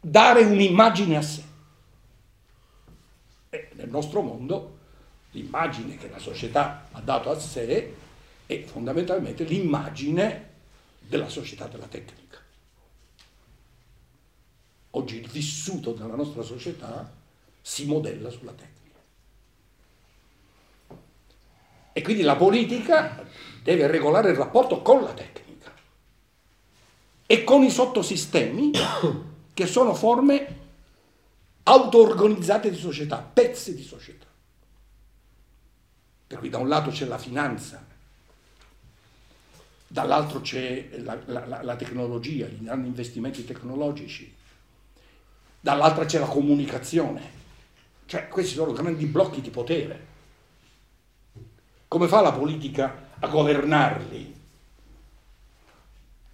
[0.00, 1.42] dare un'immagine a sé.
[3.50, 4.78] E nel nostro mondo
[5.32, 7.94] l'immagine che la società ha dato a sé
[8.46, 10.48] è fondamentalmente l'immagine
[11.00, 12.38] della società della tecnica.
[14.90, 17.12] Oggi il vissuto della nostra società
[17.60, 18.98] si modella sulla tecnica.
[21.92, 23.24] E quindi la politica
[23.62, 25.72] deve regolare il rapporto con la tecnica
[27.26, 28.72] e con i sottosistemi
[29.54, 30.58] che sono forme
[31.62, 34.26] auto-organizzate di società, pezzi di società.
[36.30, 37.84] Per cui da un lato c'è la finanza,
[39.88, 44.32] dall'altro c'è la, la, la tecnologia, gli grandi investimenti tecnologici,
[45.58, 47.38] dall'altra c'è la comunicazione.
[48.06, 50.06] Cioè questi sono grandi blocchi di potere.
[51.88, 54.34] Come fa la politica a governarli.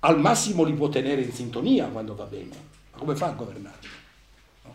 [0.00, 2.54] Al massimo li può tenere in sintonia quando va bene,
[2.92, 3.88] ma come fa a governarli?
[4.64, 4.74] No.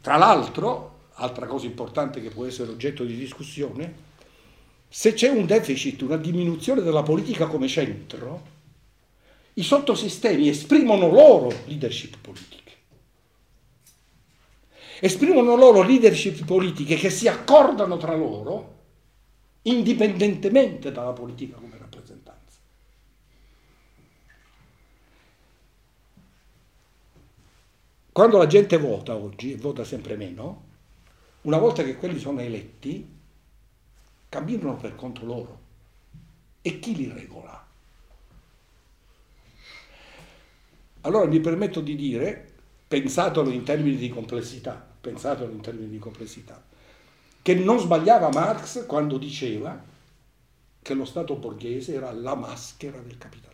[0.00, 4.12] Tra l'altro, altra cosa importante che può essere oggetto di discussione,
[4.88, 8.52] se c'è un deficit, una diminuzione della politica come centro,
[9.54, 12.72] i sottosistemi esprimono loro leadership politiche.
[15.00, 18.72] Esprimono loro leadership politiche che si accordano tra loro
[19.62, 22.58] indipendentemente dalla politica come rappresentanza.
[28.12, 30.63] Quando la gente vota oggi, e vota sempre meno,
[31.44, 33.06] una volta che quelli sono eletti,
[34.28, 35.60] camminano per conto loro.
[36.62, 37.66] E chi li regola?
[41.02, 42.52] Allora mi permetto di dire,
[42.88, 46.62] pensatelo in termini di complessità, pensatelo in termini di complessità,
[47.42, 49.82] che non sbagliava Marx quando diceva
[50.80, 53.53] che lo Stato borghese era la maschera del capitalismo.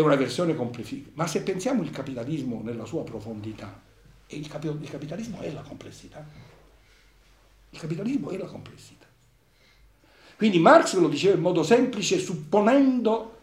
[0.00, 3.78] È una versione complessiva, ma se pensiamo il capitalismo nella sua profondità,
[4.28, 6.24] il, cap- il capitalismo è la complessità.
[7.68, 9.04] Il capitalismo è la complessità.
[10.38, 13.40] Quindi Marx lo diceva in modo semplice, supponendo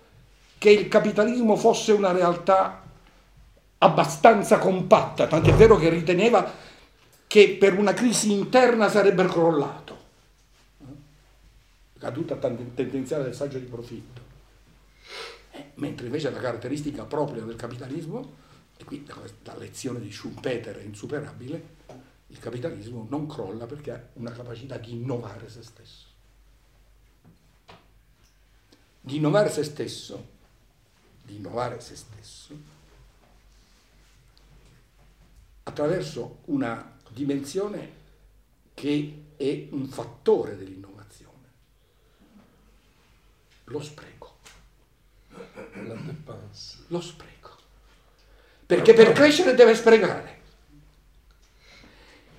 [0.58, 2.82] che il capitalismo fosse una realtà
[3.78, 6.52] abbastanza compatta, tant'è vero che riteneva
[7.28, 9.98] che per una crisi interna sarebbe crollato.
[12.00, 14.27] Caduta tendenziale del saggio di profitto.
[15.58, 18.46] Eh, mentre invece la caratteristica propria del capitalismo,
[18.78, 19.06] e qui
[19.44, 21.76] la lezione di Schumpeter è insuperabile,
[22.28, 26.06] il capitalismo non crolla perché ha una capacità di innovare se stesso.
[29.02, 30.28] Di innovare se stesso,
[31.24, 32.76] di innovare se stesso
[35.64, 37.92] attraverso una dimensione
[38.74, 41.52] che è un fattore dell'innovazione,
[43.66, 44.17] lo spreco.
[46.88, 47.56] Lo spreco.
[48.66, 50.42] Perché per crescere deve sprecare.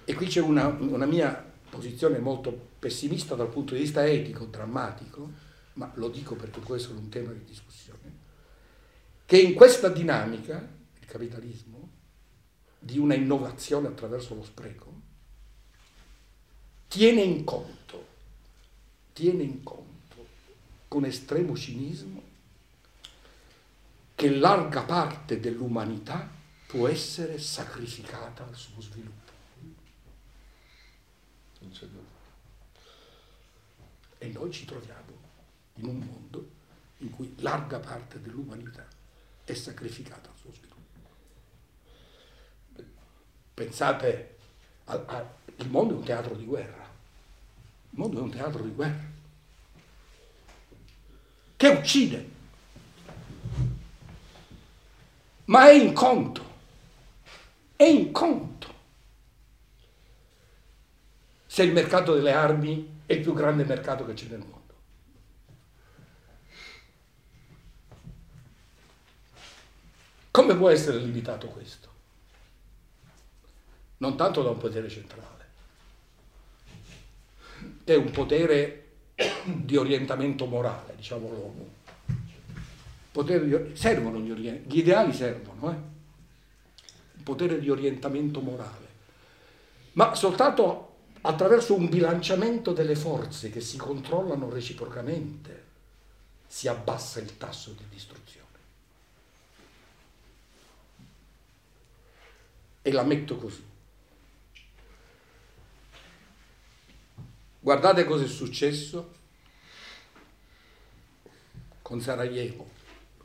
[0.04, 5.30] qui c'è una, una mia posizione molto pessimista dal punto di vista etico, drammatico,
[5.74, 8.16] ma lo dico perché può essere un tema di discussione,
[9.24, 10.66] che in questa dinamica,
[10.98, 11.88] il capitalismo,
[12.78, 14.92] di una innovazione attraverso lo spreco,
[16.88, 18.06] tiene in conto,
[19.12, 20.26] tiene in conto
[20.88, 22.27] con estremo cinismo
[24.18, 26.28] che larga parte dell'umanità
[26.66, 29.30] può essere sacrificata al suo sviluppo.
[34.18, 35.12] E noi ci troviamo
[35.74, 36.50] in un mondo
[36.96, 38.84] in cui larga parte dell'umanità
[39.44, 40.98] è sacrificata al suo sviluppo.
[43.54, 44.36] Pensate,
[44.86, 46.90] al, al, il mondo è un teatro di guerra,
[47.90, 49.04] il mondo è un teatro di guerra,
[51.56, 52.36] che uccide,
[55.48, 56.44] ma è in conto,
[57.76, 58.74] è in conto.
[61.46, 64.56] Se il mercato delle armi è il più grande mercato che c'è nel mondo.
[70.30, 71.88] Come può essere limitato questo?
[73.98, 75.46] Non tanto da un potere centrale,
[77.84, 78.84] è un potere
[79.44, 81.77] di orientamento morale, diciamo l'uomo.
[83.10, 85.76] Di, servono gli, gli ideali servono, eh?
[87.22, 88.86] potere di orientamento morale,
[89.92, 95.66] ma soltanto attraverso un bilanciamento delle forze che si controllano reciprocamente
[96.46, 98.46] si abbassa il tasso di distruzione.
[102.80, 103.66] E la metto così.
[107.60, 109.16] Guardate cosa è successo
[111.82, 112.66] con Sarajevo,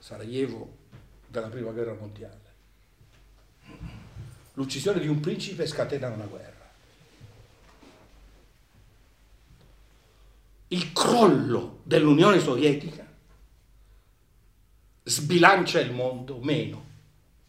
[0.03, 0.79] Sarajevo
[1.27, 2.41] della prima guerra mondiale.
[4.55, 6.69] L'uccisione di un principe scatena una guerra.
[10.67, 13.09] Il crollo dell'Unione Sovietica
[15.03, 16.85] sbilancia il mondo meno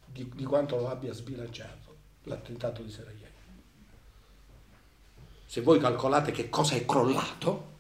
[0.06, 3.32] di, di quanto lo abbia sbilanciato l'attentato di Sarajevo
[5.46, 7.72] se voi calcolate che cosa è crollato,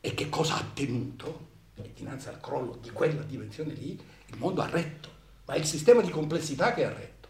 [0.00, 1.47] e che cosa ha tenuto,
[1.82, 5.10] e dinanzi al crollo di quella dimensione lì, il mondo ha retto,
[5.46, 7.28] ma è il sistema di complessità che ha retto.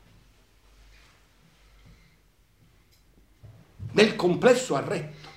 [3.93, 5.29] Nel complesso ha retto.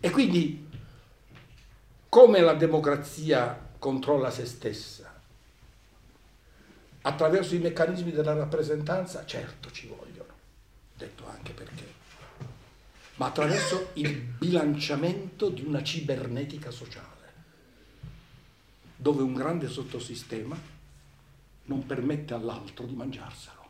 [0.00, 0.68] E quindi
[2.08, 5.14] come la democrazia controlla se stessa?
[7.06, 10.32] attraverso i meccanismi della rappresentanza, certo ci vogliono,
[10.96, 11.93] detto anche perché,
[13.16, 17.32] ma attraverso il bilanciamento di una cibernetica sociale,
[18.96, 20.58] dove un grande sottosistema
[21.66, 23.62] non permette all'altro di mangiarselo.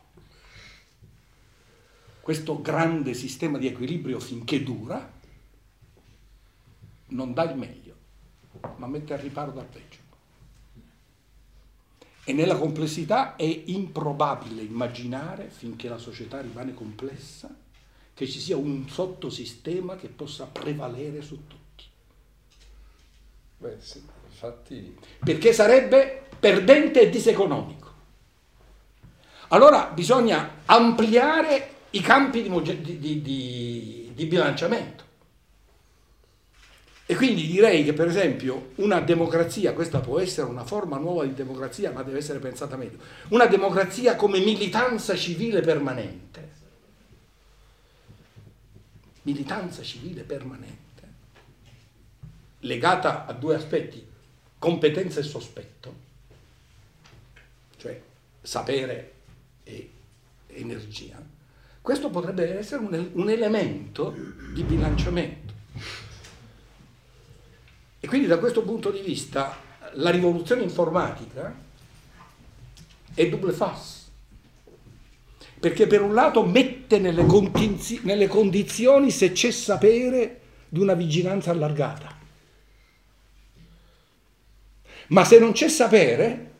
[2.21, 5.13] Questo grande sistema di equilibrio finché dura
[7.07, 7.95] non dà il meglio,
[8.77, 9.99] ma mette al riparo dal peggio.
[12.23, 17.55] E nella complessità è improbabile immaginare, finché la società rimane complessa,
[18.15, 21.83] che ci sia un sottosistema che possa prevalere su tutti.
[23.57, 24.97] Beh, sì, infatti...
[25.23, 27.91] Perché sarebbe perdente e diseconomico.
[29.49, 35.03] Allora bisogna ampliare i campi di, di, di, di bilanciamento.
[37.07, 41.33] E quindi direi che per esempio una democrazia, questa può essere una forma nuova di
[41.33, 42.97] democrazia, ma deve essere pensata meglio,
[43.27, 46.44] una democrazia come militanza civile permanente,
[49.25, 50.83] militanza civile permanente,
[52.59, 54.05] legata a due aspetti,
[54.57, 55.95] competenza e sospetto,
[57.77, 58.01] cioè
[58.41, 59.13] sapere
[59.63, 59.91] e
[60.47, 61.21] energia,
[61.81, 64.15] questo potrebbe essere un, un elemento
[64.53, 65.53] di bilanciamento.
[67.99, 69.57] E quindi da questo punto di vista
[69.93, 71.55] la rivoluzione informatica
[73.13, 74.04] è double face,
[75.65, 81.49] perché per un lato mette nelle, condizi- nelle condizioni, se c'è sapere, di una vigilanza
[81.49, 82.15] allargata.
[85.07, 86.53] Ma se non c'è sapere,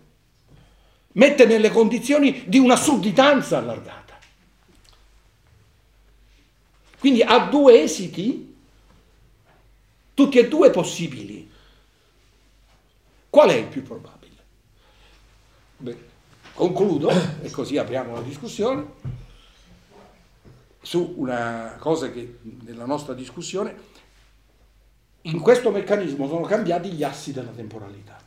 [1.12, 4.18] mette nelle condizioni di una sudditanza allargata.
[6.97, 8.56] Quindi ha due esiti
[10.16, 11.47] tutti e due possibili.
[13.30, 14.43] Qual è il più probabile?
[15.78, 16.14] Beh,
[16.56, 17.10] concludo,
[17.41, 18.86] e così apriamo la discussione,
[20.82, 23.93] su una cosa che nella nostra discussione,
[25.22, 28.18] in questo meccanismo sono cambiati gli assi della temporalità,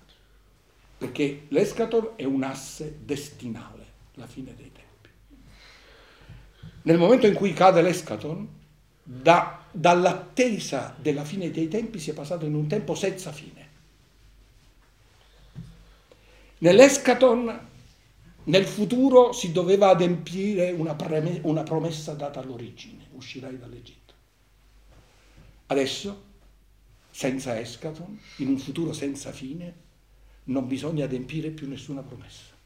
[0.99, 5.09] perché l'escator è un asse destinale, la fine dei tempi.
[6.83, 8.57] Nel momento in cui cade l'escaton,
[9.03, 13.66] da, dall'attesa della fine dei tempi si è passato in un tempo senza fine.
[16.59, 17.66] Nell'escaton,
[18.49, 24.14] nel futuro, si doveva adempiere una, preme, una promessa data all'origine, uscirai dall'Egitto.
[25.66, 26.24] Adesso,
[27.11, 29.86] senza escaton, in un futuro senza fine,
[30.44, 32.57] non bisogna adempiere più nessuna promessa.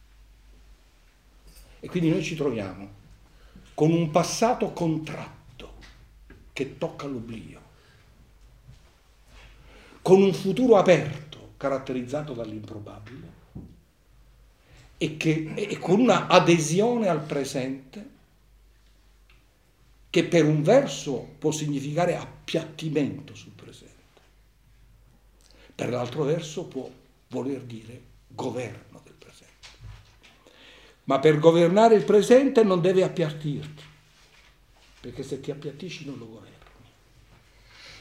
[1.80, 3.00] E quindi noi ci troviamo
[3.74, 5.74] con un passato contratto
[6.52, 7.60] che tocca l'oblio,
[10.00, 13.40] con un futuro aperto caratterizzato dall'improbabile
[15.02, 18.10] e, che, e con una adesione al presente
[20.08, 24.20] che per un verso può significare appiattimento sul presente,
[25.74, 26.88] per l'altro verso può
[27.30, 29.68] voler dire governo del presente.
[31.04, 33.82] Ma per governare il presente non deve appiattirti,
[35.00, 36.50] perché se ti appiattisci non lo governi.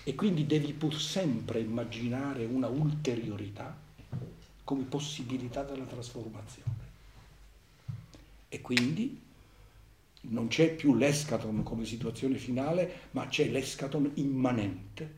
[0.03, 3.75] E quindi devi pur sempre immaginare una ulteriorità
[4.63, 6.80] come possibilità della trasformazione.
[8.53, 9.17] E quindi
[10.23, 15.13] non c'è più l'escaton come situazione finale, ma c'è l'escaton immanente,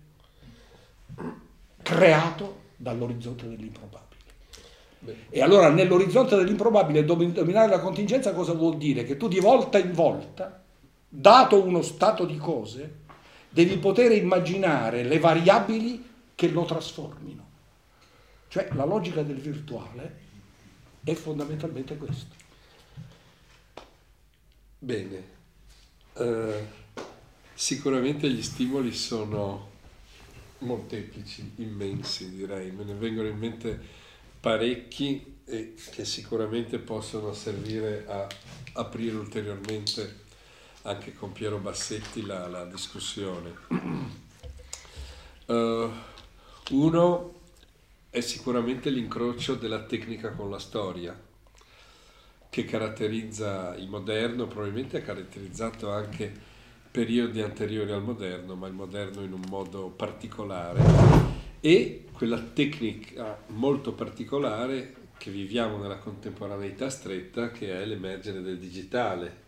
[1.82, 4.22] creato dall'orizzonte dell'improbabile.
[5.32, 9.04] E allora nell'orizzonte dell'improbabile dominare la contingenza cosa vuol dire?
[9.04, 10.64] Che tu di volta in volta
[11.10, 13.00] dato uno stato di cose,
[13.50, 17.50] devi poter immaginare le variabili che lo trasformino.
[18.48, 20.20] Cioè la logica del virtuale
[21.04, 22.43] è fondamentalmente questo.
[24.84, 25.24] Bene,
[26.16, 26.68] uh,
[27.54, 29.70] sicuramente gli stimoli sono
[30.58, 33.80] molteplici, immensi direi, me ne vengono in mente
[34.42, 38.28] parecchi e che sicuramente possono servire a
[38.74, 40.20] aprire ulteriormente
[40.82, 43.54] anche con Piero Bassetti la, la discussione.
[45.46, 45.90] Uh,
[46.72, 47.40] uno
[48.10, 51.18] è sicuramente l'incrocio della tecnica con la storia,
[52.54, 56.32] che caratterizza il moderno, probabilmente ha caratterizzato anche
[56.91, 60.80] periodi anteriori al moderno, ma il moderno in un modo particolare,
[61.60, 69.45] e quella tecnica molto particolare che viviamo nella contemporaneità stretta, che è l'emergere del digitale,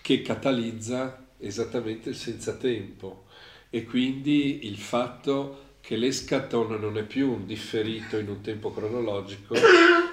[0.00, 3.24] che catalizza esattamente il senza tempo.
[3.68, 9.56] E quindi il fatto che l'escaton non è più un differito in un tempo cronologico,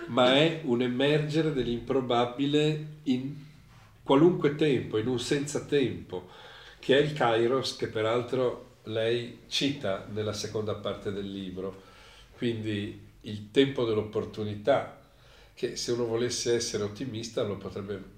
[0.08, 3.36] ma è un emergere dell'improbabile in
[4.04, 6.30] qualunque tempo, in un senza tempo,
[6.80, 11.84] che è il Kairos che peraltro lei cita nella seconda parte del libro.
[12.38, 15.02] Quindi il tempo dell'opportunità,
[15.54, 18.14] che se uno volesse essere ottimista lo potrebbe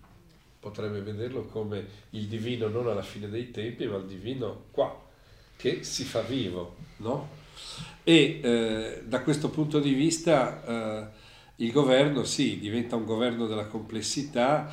[0.60, 5.06] potrebbe vederlo come il divino non alla fine dei tempi, ma il divino qua,
[5.56, 7.30] che si fa vivo, no?
[8.04, 11.17] E eh, da questo punto di vista eh,
[11.58, 14.72] il governo, sì, diventa un governo della complessità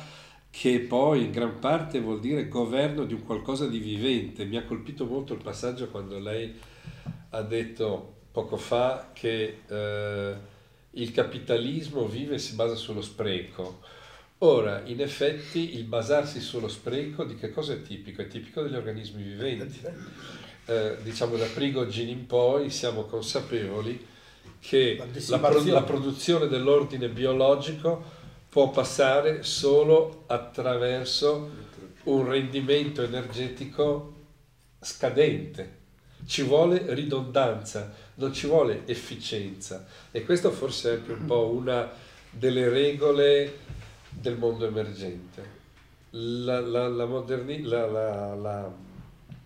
[0.49, 4.45] che poi in gran parte vuol dire governo di un qualcosa di vivente.
[4.45, 6.53] Mi ha colpito molto il passaggio quando lei
[7.31, 10.35] ha detto poco fa che eh,
[10.91, 13.81] il capitalismo vive e si basa sullo spreco.
[14.39, 18.21] Ora, in effetti, il basarsi sullo spreco di che cosa è tipico?
[18.21, 19.79] È tipico degli organismi viventi.
[20.67, 24.03] Eh, diciamo da Prigogine in poi siamo consapevoli
[24.67, 28.03] che la, pro- la produzione dell'ordine biologico
[28.49, 31.49] può passare solo attraverso
[32.05, 34.13] un rendimento energetico
[34.79, 35.83] scadente.
[36.25, 39.85] Ci vuole ridondanza, non ci vuole efficienza.
[40.09, 41.87] E questo forse è anche un po' una
[42.31, 43.59] delle regole
[44.09, 45.53] del mondo emergente.
[46.11, 48.71] La, la, la, moderni, la,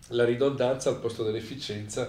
[0.08, 2.08] ridondanza al posto dell'efficienza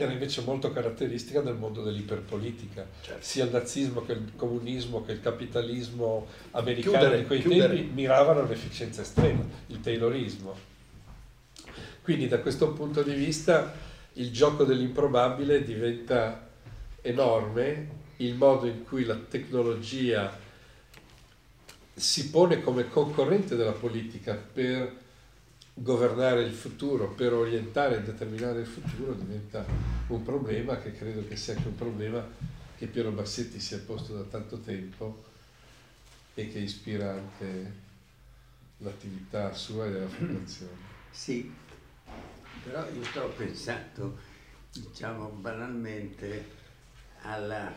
[0.00, 2.86] che era invece molto caratteristica del mondo dell'iperpolitica.
[3.02, 3.22] Certo.
[3.22, 7.74] Sia il nazismo che il comunismo che il capitalismo americano chiudere, di quei chiudere.
[7.74, 10.56] tempi miravano all'efficienza estrema, il taylorismo.
[12.00, 13.74] Quindi da questo punto di vista
[14.14, 16.48] il gioco dell'improbabile diventa
[17.02, 20.34] enorme, il modo in cui la tecnologia
[21.92, 24.96] si pone come concorrente della politica per
[25.82, 29.64] governare il futuro, per orientare e determinare il futuro, diventa
[30.08, 32.26] un problema che credo che sia anche un problema
[32.76, 35.24] che Piero Bassetti si è posto da tanto tempo
[36.34, 37.72] e che ispira anche
[38.78, 40.76] l'attività sua e della fondazione.
[41.10, 41.50] Sì,
[42.62, 44.18] però io sto pensando,
[44.72, 46.58] diciamo banalmente,
[47.22, 47.72] alla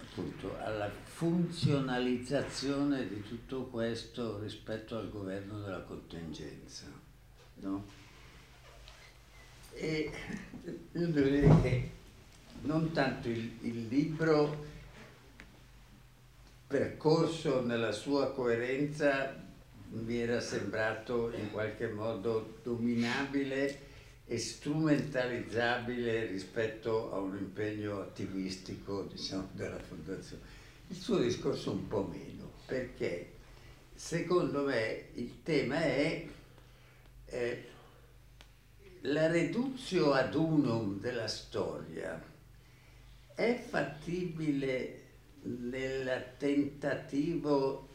[0.00, 6.86] appunto alla funzionalizzazione di tutto questo rispetto al governo della contingenza.
[7.60, 7.84] No?
[9.74, 10.10] E
[10.92, 11.90] io devo dire che
[12.62, 14.72] non tanto il, il libro
[16.66, 19.40] percorso nella sua coerenza
[19.90, 23.92] mi era sembrato in qualche modo dominabile
[24.26, 30.53] e strumentalizzabile rispetto a un impegno attivistico diciamo, della fondazione.
[30.88, 33.32] Il suo discorso un po' meno, perché
[33.94, 36.26] secondo me il tema è
[37.26, 37.68] eh,
[39.02, 42.22] la reduzione ad unum della storia
[43.34, 45.02] è fattibile
[45.42, 47.88] nel tentativo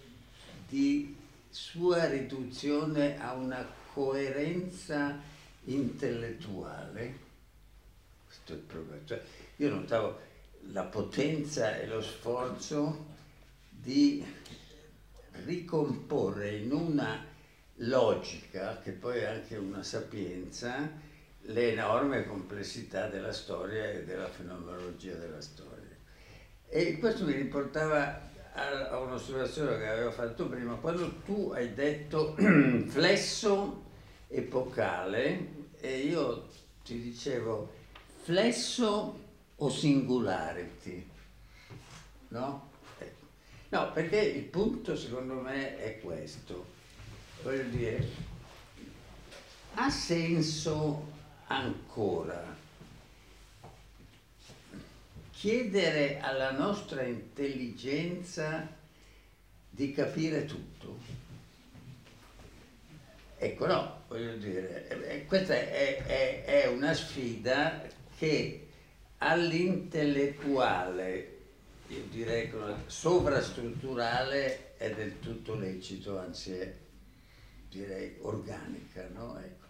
[0.67, 1.15] di
[1.49, 5.19] sua riduzione a una coerenza
[5.65, 7.17] intellettuale,
[8.25, 9.21] questo è il problema, cioè,
[9.57, 10.19] io notavo
[10.71, 13.07] la potenza e lo sforzo
[13.69, 14.23] di
[15.45, 17.25] ricomporre in una
[17.75, 21.07] logica, che poi è anche una sapienza,
[21.41, 25.95] le enorme complessità della storia e della fenomenologia della storia.
[26.67, 32.35] E questo mi riportava a, un'osservazione che avevo fatto prima, quando tu hai detto
[32.87, 33.85] flesso
[34.27, 36.47] epocale, e io
[36.83, 37.71] ti dicevo
[38.21, 39.27] flesso
[39.61, 41.09] o singularity,
[42.29, 42.67] no?
[43.69, 46.65] No, perché il punto secondo me è questo,
[47.43, 48.07] voglio dire,
[49.75, 51.11] ha senso
[51.45, 52.57] ancora
[55.31, 58.75] chiedere alla nostra intelligenza
[59.69, 60.97] di capire tutto?
[63.37, 67.87] Ecco, no, voglio dire, questa è, è, è una sfida
[68.17, 68.68] che
[69.19, 71.37] all'intellettuale,
[71.87, 72.51] io direi
[72.85, 76.73] sovrastrutturale, è del tutto lecito, anzi è
[77.69, 79.39] direi organica, no?
[79.39, 79.67] Ecco.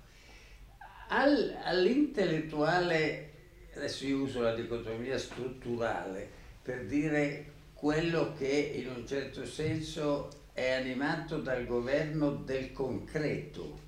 [1.10, 3.32] Al, all'intellettuale,
[3.76, 6.28] adesso io uso la dicotomia strutturale,
[6.62, 13.88] per dire quello che in un certo senso è animato dal governo del concreto,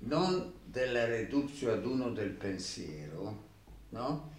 [0.00, 3.42] non della reduzio ad uno del pensiero,
[3.90, 4.32] no?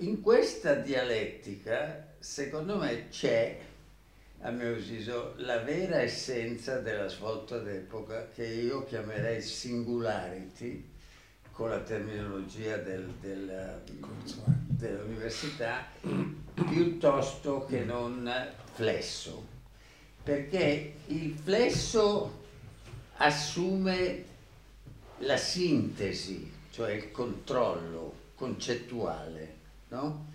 [0.00, 3.60] In questa dialettica, secondo me, c'è,
[4.40, 10.88] a mio avviso, la vera essenza della svolta d'epoca che io chiamerei singularity,
[11.52, 13.82] con la terminologia del, del,
[14.68, 15.86] dell'università,
[16.54, 18.32] piuttosto che non
[18.72, 19.46] flesso.
[20.22, 22.46] Perché il flesso
[23.16, 24.24] assume
[25.18, 29.58] la sintesi, cioè il controllo concettuale,
[29.90, 30.28] no?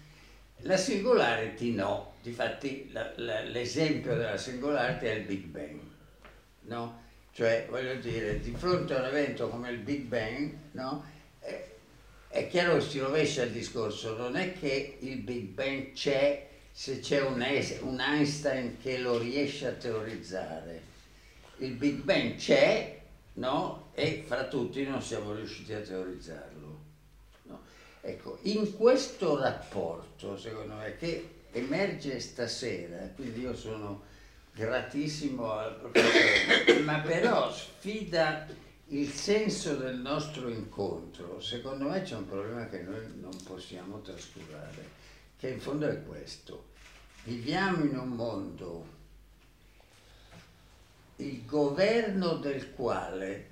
[0.60, 5.80] La singularity no, difatti l'esempio della singularity è il Big Bang,
[6.62, 7.04] no?
[7.32, 11.04] Cioè, voglio dire, di fronte a un evento come il Big Bang, no?
[11.40, 11.70] È,
[12.30, 17.00] è chiaro che si rovescia il discorso, non è che il Big Bang c'è se
[17.00, 17.46] c'è un,
[17.82, 20.94] un Einstein che lo riesce a teorizzare.
[21.58, 23.00] Il Big Bang c'è,
[23.34, 23.92] no?
[23.94, 26.55] E fra tutti non siamo riusciti a teorizzarlo.
[28.08, 34.04] Ecco, in questo rapporto, secondo me, che emerge stasera, quindi io sono
[34.54, 38.48] gratissimo al professore, ma però sfida
[38.90, 45.04] il senso del nostro incontro, secondo me c'è un problema che noi non possiamo trascurare
[45.38, 46.74] che in fondo è questo.
[47.24, 48.88] Viviamo in un mondo
[51.16, 53.50] il governo del quale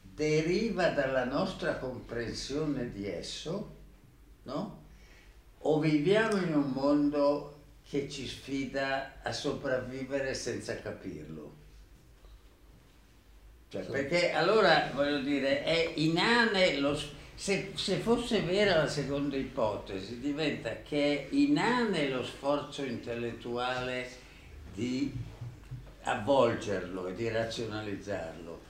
[0.00, 3.76] deriva dalla nostra comprensione di esso,
[4.44, 4.78] no?
[5.58, 11.58] O viviamo in un mondo che ci sfida a sopravvivere senza capirlo?
[13.68, 16.98] Cioè, perché allora, voglio dire, è inane lo
[17.40, 24.10] se, se, fosse vera la seconda ipotesi, diventa che è inane lo sforzo intellettuale
[24.74, 25.10] di
[26.02, 28.60] avvolgerlo e di razionalizzarlo.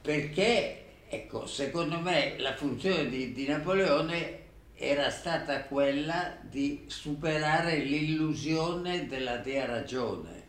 [0.00, 4.44] Perché, ecco, secondo me la funzione di, di Napoleone
[4.76, 10.44] era stata quella di superare l'illusione della dea ragione.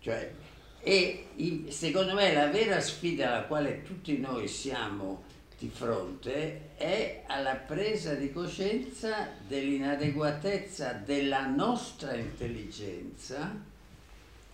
[0.00, 0.32] Cioè,
[0.80, 1.24] e
[1.68, 5.24] secondo me la vera sfida alla quale tutti noi siamo
[5.58, 13.58] di fronte è alla presa di coscienza dell'inadeguatezza della nostra intelligenza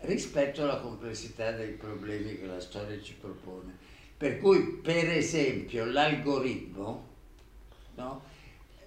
[0.03, 3.77] rispetto alla complessità dei problemi che la storia ci propone.
[4.17, 7.09] Per cui, per esempio, l'algoritmo,
[7.97, 8.23] no?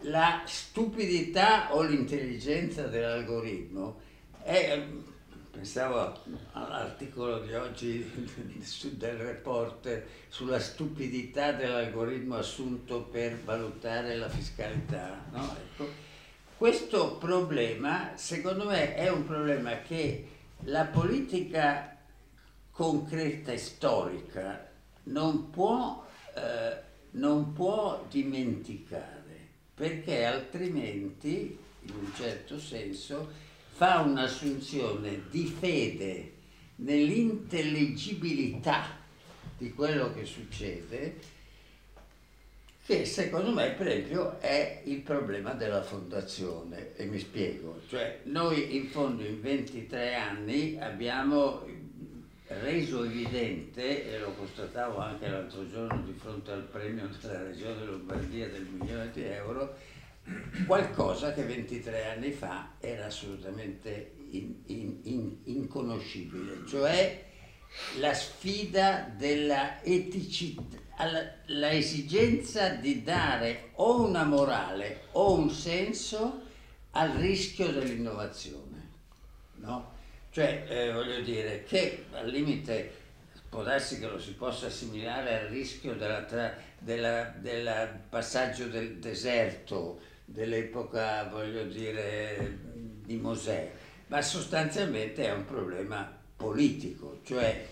[0.05, 4.01] La stupidità o l'intelligenza dell'algoritmo
[4.41, 4.83] è,
[5.51, 8.03] pensavo all'articolo di oggi
[8.97, 15.23] del reporter sulla stupidità dell'algoritmo assunto per valutare la fiscalità.
[15.31, 15.55] No?
[15.55, 15.89] Ecco,
[16.57, 20.27] questo problema, secondo me, è un problema che
[20.65, 21.97] la politica
[22.71, 24.69] concreta e storica
[25.03, 26.77] non può, eh,
[27.11, 29.14] non può dimenticare,
[29.75, 33.29] perché altrimenti, in un certo senso,
[33.71, 36.31] fa un'assunzione di fede
[36.75, 39.03] nell'intelligibilità
[39.57, 41.33] di quello che succede,
[42.85, 46.95] che secondo me per esempio è il problema della fondazione.
[46.95, 51.65] E mi spiego, cioè noi in fondo in 23 anni abbiamo
[52.47, 58.49] reso evidente, e lo constatavo anche l'altro giorno di fronte al premio della Regione Lombardia
[58.49, 59.77] del milione di euro,
[60.65, 67.23] qualcosa che 23 anni fa era assolutamente in, in, in, inconoscibile, cioè
[67.99, 70.83] la sfida della eticità,
[71.47, 76.43] la esigenza di dare o una morale o un senso
[76.91, 78.63] al rischio dell'innovazione.
[79.55, 79.94] No?
[80.35, 82.91] Cioè, eh, voglio dire, che al limite
[83.47, 91.63] può darsi che lo si possa assimilare al rischio del passaggio del deserto, dell'epoca, voglio
[91.63, 93.71] dire, di Mosè,
[94.07, 97.65] ma sostanzialmente è un problema politico, cioè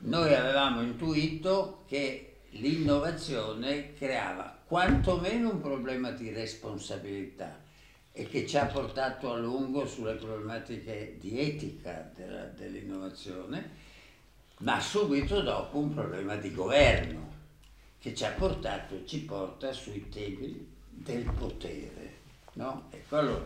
[0.00, 7.61] noi avevamo intuito che l'innovazione creava quantomeno un problema di responsabilità
[8.12, 12.12] e che ci ha portato a lungo sulle problematiche di etica
[12.54, 13.70] dell'innovazione,
[14.58, 17.30] ma subito dopo un problema di governo
[17.98, 22.20] che ci ha portato e ci porta sui temi del potere.
[22.54, 22.88] No?
[22.90, 23.44] Ecco, allora,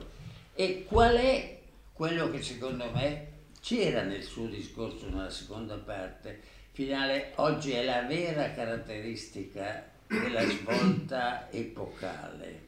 [0.55, 1.61] e qual è
[1.93, 6.41] quello che secondo me c'era nel suo discorso nella seconda parte
[6.73, 12.66] finale, oggi è la vera caratteristica della svolta epocale.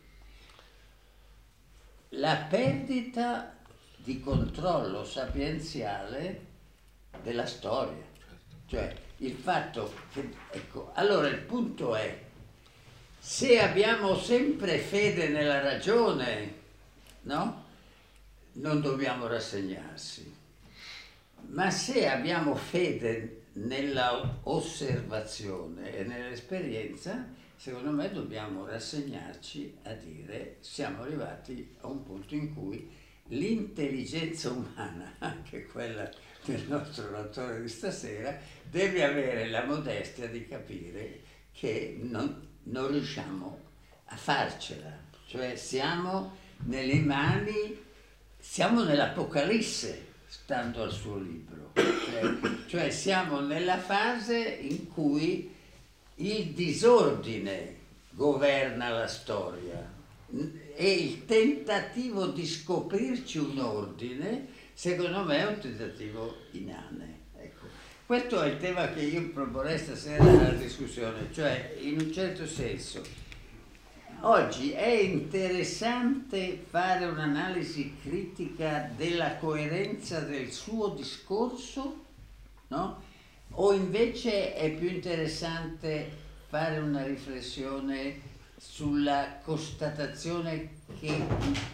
[2.13, 3.55] La perdita
[3.97, 6.47] di controllo sapienziale
[7.23, 8.05] della storia.
[8.67, 12.27] Cioè il fatto che, ecco, allora il punto è
[13.19, 16.55] se abbiamo sempre fede nella ragione,
[17.23, 17.65] no?
[18.53, 20.35] Non dobbiamo rassegnarsi.
[21.49, 27.27] Ma se abbiamo fede nella osservazione e nell'esperienza,
[27.59, 32.89] secondo me dobbiamo rassegnarci a dire siamo arrivati a un punto in cui
[33.31, 36.09] l'intelligenza umana, anche quella
[36.45, 38.39] del nostro autore di stasera,
[38.71, 41.21] deve avere la modestia di capire
[41.53, 43.61] che non, non riusciamo
[44.05, 44.97] a farcela,
[45.27, 46.37] cioè siamo
[46.67, 47.77] nelle mani,
[48.39, 52.39] siamo nell'Apocalisse stando al suo libro, cioè,
[52.69, 55.57] cioè siamo nella fase in cui
[56.21, 57.77] il disordine
[58.11, 59.97] governa la storia
[60.75, 67.17] e il tentativo di scoprirci un ordine, secondo me, è un tentativo inane.
[68.05, 73.03] Questo è il tema che io proporrei stasera nella discussione, cioè in un certo senso
[74.21, 82.05] oggi è interessante fare un'analisi critica della coerenza del suo discorso,
[82.69, 83.03] no?
[83.61, 86.09] O invece è più interessante
[86.47, 88.21] fare una riflessione
[88.57, 91.13] sulla constatazione che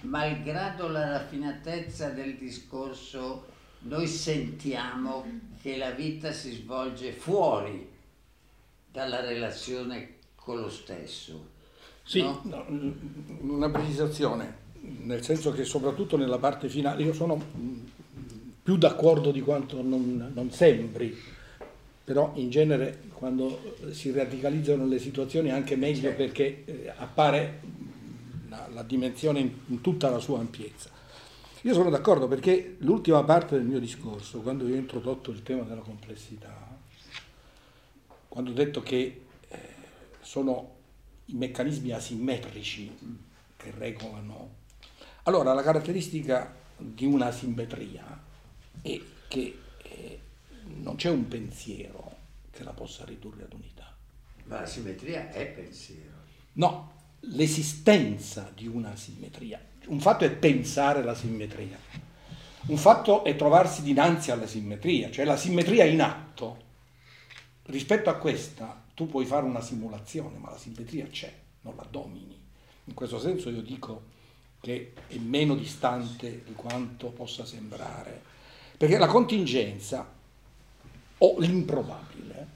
[0.03, 3.47] malgrado la raffinatezza del discorso
[3.81, 5.27] noi sentiamo
[5.61, 7.87] che la vita si svolge fuori
[8.91, 11.51] dalla relazione con lo stesso.
[12.03, 12.41] Sì, no?
[12.45, 12.65] No,
[13.41, 17.43] una precisazione, nel senso che soprattutto nella parte finale io sono
[18.63, 21.15] più d'accordo di quanto non, non sembri,
[22.05, 27.61] però in genere quando si radicalizzano le situazioni è anche meglio perché eh, appare
[28.49, 30.91] la, la dimensione in, in tutta la sua ampiezza.
[31.63, 35.63] Io sono d'accordo perché l'ultima parte del mio discorso, quando io ho introdotto il tema
[35.63, 36.79] della complessità,
[38.29, 39.59] quando ho detto che eh,
[40.21, 40.73] sono
[41.27, 42.95] i meccanismi asimmetrici
[43.57, 44.57] che regolano.
[45.23, 48.23] Allora, la caratteristica di una simmetria
[48.83, 49.59] è che
[50.77, 52.17] non c'è un pensiero
[52.51, 53.97] che la possa ridurre ad unità.
[54.45, 56.13] Ma la simmetria è pensiero.
[56.55, 61.79] No, l'esistenza di una simmetria un fatto è pensare la simmetria,
[62.67, 66.63] un fatto è trovarsi dinanzi alla simmetria, cioè la simmetria in atto.
[67.65, 72.41] Rispetto a questa tu puoi fare una simulazione, ma la simmetria c'è, non la domini.
[72.85, 74.13] In questo senso io dico
[74.61, 78.23] che è meno distante di quanto possa sembrare,
[78.77, 80.11] perché la contingenza
[81.19, 82.49] o l'improbabile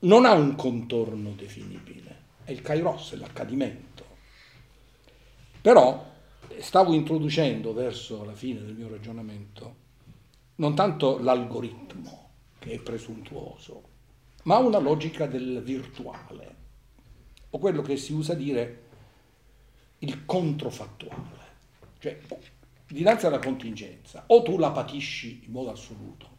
[0.00, 4.04] non ha un contorno definibile, è il kairos, è l'accadimento.
[5.60, 6.06] Però
[6.60, 9.86] stavo introducendo verso la fine del mio ragionamento
[10.56, 13.82] non tanto l'algoritmo, che è presuntuoso,
[14.44, 16.56] ma una logica del virtuale,
[17.50, 18.82] o quello che si usa dire
[20.00, 21.46] il controfattuale.
[21.98, 22.20] Cioè,
[22.88, 26.36] dinanzi alla contingenza, o tu la patisci in modo assoluto,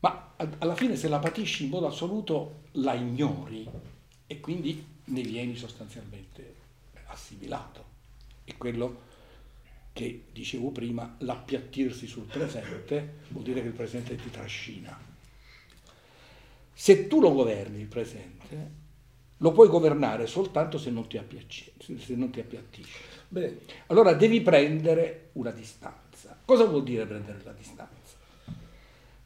[0.00, 3.68] ma alla fine se la patisci in modo assoluto la ignori
[4.26, 6.54] e quindi ne vieni sostanzialmente
[7.06, 7.84] assimilato.
[8.44, 9.08] È quello
[9.92, 14.98] che dicevo prima, l'appiattirsi sul presente vuol dire che il presente ti trascina.
[16.72, 18.78] Se tu lo governi il presente,
[19.36, 22.98] lo puoi governare soltanto se non ti, appiacci, se non ti appiattisci.
[23.28, 26.38] Beh, allora devi prendere una distanza.
[26.44, 27.99] Cosa vuol dire prendere la distanza?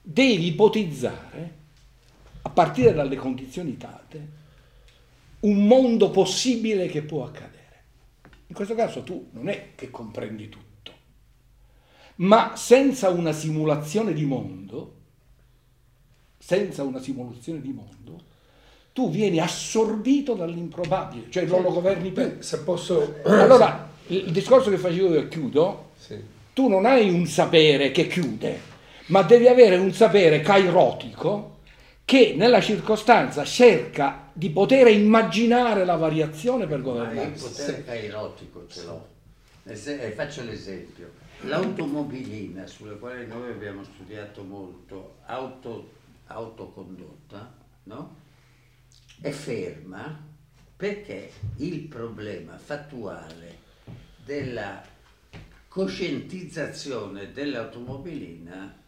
[0.07, 1.53] Devi ipotizzare,
[2.43, 4.29] a partire dalle condizioni date,
[5.41, 7.53] un mondo possibile che può accadere.
[8.49, 10.93] In questo caso tu non è che comprendi tutto,
[12.17, 14.95] ma senza una simulazione di mondo,
[16.37, 18.23] senza una simulazione di mondo,
[18.93, 22.37] tu vieni assorbito dall'improbabile, cioè non lo governi più.
[22.41, 23.21] Se posso...
[23.25, 26.23] Allora, il discorso che facevo io chiudo, Sì.
[26.53, 28.73] tu non hai un sapere che chiude,
[29.07, 31.59] ma devi avere un sapere kairotico
[32.05, 37.29] che nella circostanza cerca di poter immaginare la variazione per Ma il governare.
[37.31, 39.09] potere kairotico ce l'ho.
[39.65, 41.23] Eh, faccio l'esempio.
[41.43, 45.91] L'automobilina, sulla quale noi abbiamo studiato molto, auto,
[46.27, 47.53] autocondotta,
[47.85, 48.17] no?
[49.21, 50.33] è ferma
[50.77, 53.59] perché il problema fattuale
[54.25, 54.83] della
[55.69, 58.83] coscientizzazione dell'automobilina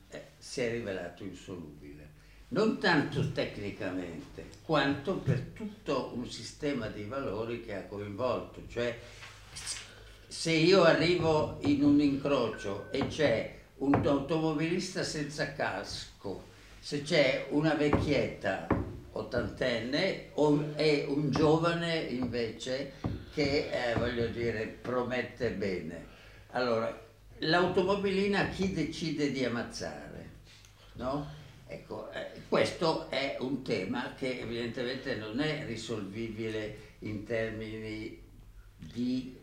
[0.46, 2.14] si è rivelato insolubile.
[2.48, 8.62] Non tanto tecnicamente, quanto per tutto un sistema di valori che ha coinvolto.
[8.68, 8.96] Cioè,
[10.28, 16.44] se io arrivo in un incrocio e c'è un automobilista senza casco,
[16.78, 18.68] se c'è una vecchietta
[19.12, 22.92] ottantenne o- e un giovane invece
[23.34, 26.06] che, eh, voglio dire, promette bene.
[26.52, 26.96] Allora,
[27.38, 30.05] l'automobilina chi decide di ammazzare?
[30.96, 31.26] No?
[31.66, 38.22] Ecco, eh, questo è un tema che evidentemente non è risolvibile in termini
[38.76, 39.36] di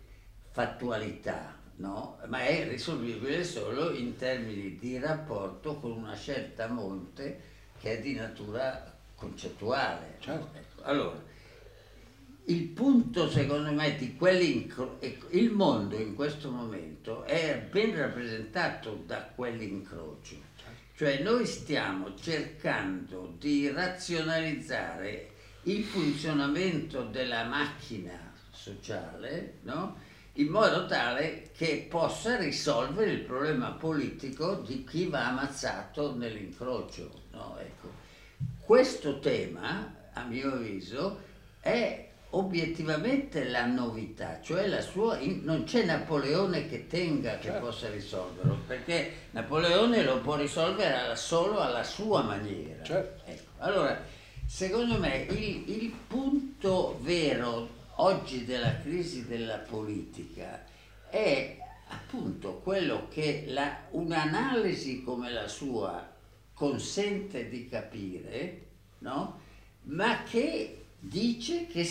[0.51, 2.19] fattualità, no?
[2.27, 8.13] ma è risolvibile solo in termini di rapporto con una scelta monte che è di
[8.13, 10.17] natura concettuale.
[10.19, 10.57] Certo.
[10.57, 11.21] Ecco, Allora,
[12.45, 19.23] il punto secondo me di quell'incrocio, il mondo in questo momento è ben rappresentato da
[19.23, 20.35] quell'incrocio,
[21.03, 25.31] cioè noi stiamo cercando di razionalizzare
[25.63, 29.97] il funzionamento della macchina sociale, no?
[30.35, 37.11] in modo tale che possa risolvere il problema politico di chi va ammazzato nell'incrocio.
[37.31, 37.57] no?
[37.59, 37.91] Ecco.
[38.61, 41.19] Questo tema, a mio avviso,
[41.59, 47.65] è obiettivamente la novità, cioè la sua, non c'è Napoleone che tenga che Certo.
[47.65, 52.83] possa risolverlo, perché Napoleone lo può risolvere solo alla sua maniera.
[52.83, 53.21] Certo.
[53.29, 54.01] Ecco, Allora,
[54.47, 60.63] secondo me il, il punto vero oggi della crisi della politica
[61.09, 61.57] è
[61.89, 66.09] appunto quello che la- un'analisi come la sua
[66.53, 68.61] consente di capire,
[68.99, 69.39] no?
[69.83, 71.87] ma che dice che,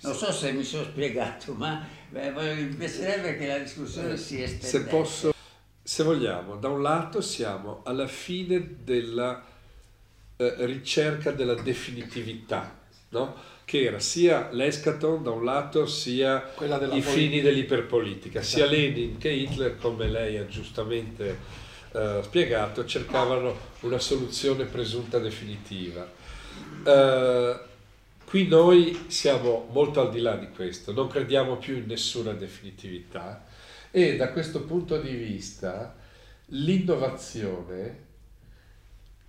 [0.00, 4.78] Non so se mi sono spiegato, ma beh, mi piacerebbe che la discussione si estendesse.
[4.78, 5.34] Se posso,
[5.80, 9.40] se vogliamo, da un lato siamo alla fine della
[10.36, 12.76] eh, ricerca della definitività,
[13.10, 13.36] no?
[13.68, 17.00] Che era sia l'escaton da un lato sia i politica.
[17.02, 21.38] fini dell'iperpolitica, sia Lenin che Hitler, come lei ha giustamente
[21.92, 26.10] eh, spiegato, cercavano una soluzione presunta definitiva.
[26.82, 27.60] Eh,
[28.24, 33.44] qui noi siamo molto al di là di questo, non crediamo più in nessuna definitività
[33.90, 35.94] e da questo punto di vista
[36.46, 38.06] l'innovazione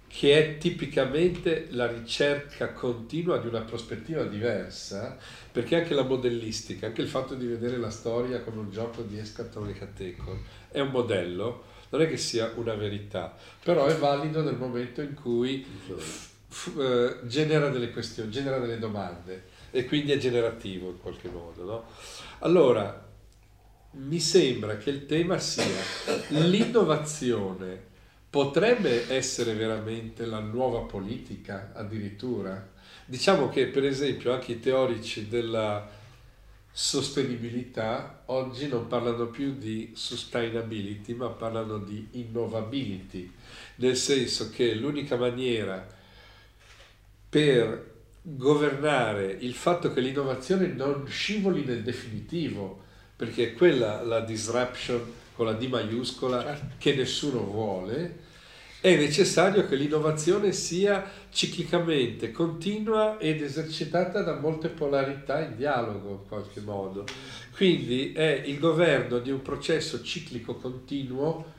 [0.09, 5.15] che è tipicamente la ricerca continua di una prospettiva diversa,
[5.51, 9.19] perché anche la modellistica, anche il fatto di vedere la storia come un gioco di
[9.19, 10.41] escatonica tecon,
[10.71, 15.13] è un modello, non è che sia una verità, però è valido nel momento in
[15.13, 15.63] cui
[16.77, 21.63] eh, genera delle questioni, genera delle domande e quindi è generativo in qualche modo.
[21.63, 21.85] No?
[22.39, 23.07] Allora,
[23.91, 25.65] mi sembra che il tema sia
[26.29, 27.88] l'innovazione
[28.29, 32.71] potrebbe essere veramente la nuova politica addirittura.
[33.05, 35.97] Diciamo che per esempio anche i teorici della
[36.71, 43.31] sostenibilità oggi non parlano più di sustainability ma parlano di innovability,
[43.75, 45.87] nel senso che l'unica maniera
[47.27, 52.83] per governare il fatto che l'innovazione non scivoli nel definitivo,
[53.15, 56.75] perché è quella la disruption con la D maiuscola certo.
[56.77, 58.18] che nessuno vuole,
[58.81, 66.27] è necessario che l'innovazione sia ciclicamente continua ed esercitata da molte polarità in dialogo in
[66.27, 67.05] qualche modo.
[67.53, 71.57] Quindi è il governo di un processo ciclico continuo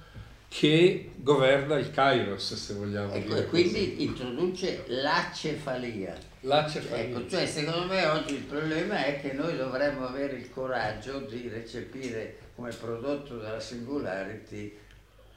[0.49, 3.41] che governa il Kairos, se vogliamo ecco, dire.
[3.41, 4.03] E quindi così.
[4.03, 6.17] introduce l'acefalia.
[6.41, 7.05] L'acefalia.
[7.05, 11.49] Ecco, cioè secondo me oggi il problema è che noi dovremmo avere il coraggio di
[11.49, 14.77] recepire come prodotto della singularity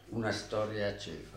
[0.09, 1.32] una storia acefala.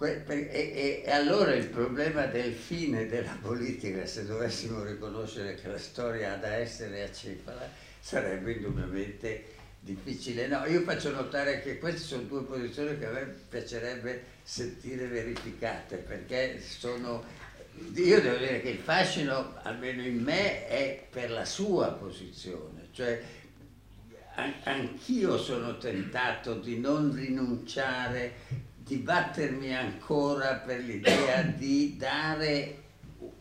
[0.00, 6.34] E, e, allora il problema del fine della politica, se dovessimo riconoscere che la storia
[6.34, 7.68] ha da essere acefala,
[7.98, 10.46] sarebbe indubbiamente difficile.
[10.46, 15.96] No, io faccio notare che queste sono due posizioni che a me piacerebbe sentire verificate,
[15.96, 17.24] perché sono...
[17.94, 23.20] Io devo dire che il fascino, almeno in me, è per la sua posizione, cioè
[24.62, 32.82] anch'io sono tentato di non rinunciare, di battermi ancora per l'idea di dare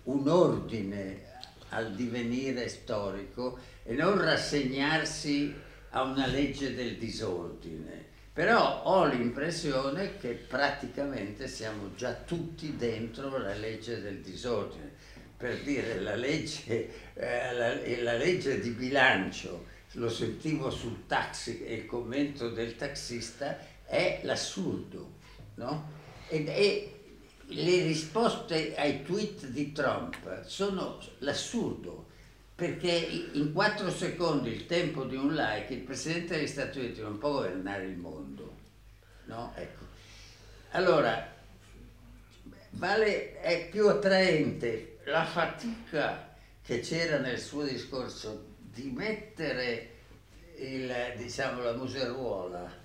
[0.04, 1.24] un ordine
[1.70, 5.56] al divenire storico e non rassegnarsi
[5.91, 8.06] a una legge del disordine.
[8.34, 14.91] Però ho l'impressione che praticamente siamo già tutti dentro la legge del disordine.
[15.38, 17.74] Per dire, la legge, eh, la,
[18.04, 25.16] la legge di bilancio lo sentivo sul taxi e il commento del taxista, è l'assurdo,
[25.58, 25.95] no?
[26.28, 26.89] Ed è,
[27.49, 32.08] le risposte ai tweet di Trump sono l'assurdo,
[32.55, 32.89] perché
[33.34, 37.32] in quattro secondi, il tempo di un like, il Presidente degli Stati Uniti non può
[37.34, 38.55] governare il mondo,
[39.26, 39.53] no?
[39.55, 39.86] Ecco.
[40.72, 41.34] Allora,
[42.72, 49.91] vale, è più attraente la fatica che c'era nel suo discorso di mettere
[50.58, 52.76] il, diciamo, la museruola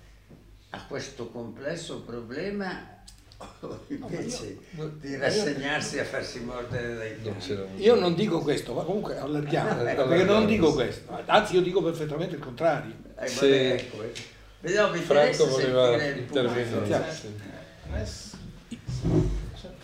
[0.75, 3.01] a questo complesso problema
[3.87, 7.83] invece no, io, di rassegnarsi io, a farsi mordere dai piedi.
[7.83, 11.83] Io non dico questo, ma comunque allarghiamo, eh, perché non dico questo, anzi io dico
[11.83, 12.93] perfettamente il contrario.
[13.19, 14.13] Eh, Se ecco, eh.
[14.61, 17.01] Vediamo, Franco voleva intervenire.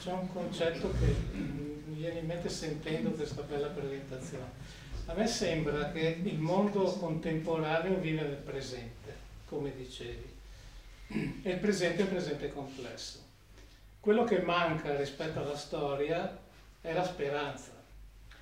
[0.02, 5.92] C'è un concetto che mi viene in mente sentendo questa bella presentazione a me sembra
[5.92, 9.16] che il mondo contemporaneo vive nel presente,
[9.46, 10.39] come dicevi,
[11.10, 13.20] e il presente è un presente complesso.
[14.00, 16.38] Quello che manca rispetto alla storia
[16.82, 17.72] è la speranza.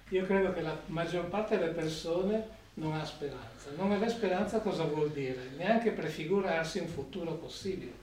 [0.09, 3.71] Io credo che la maggior parte delle persone non ha speranza.
[3.75, 5.49] Non avere speranza cosa vuol dire?
[5.57, 7.93] Neanche prefigurarsi un futuro possibile,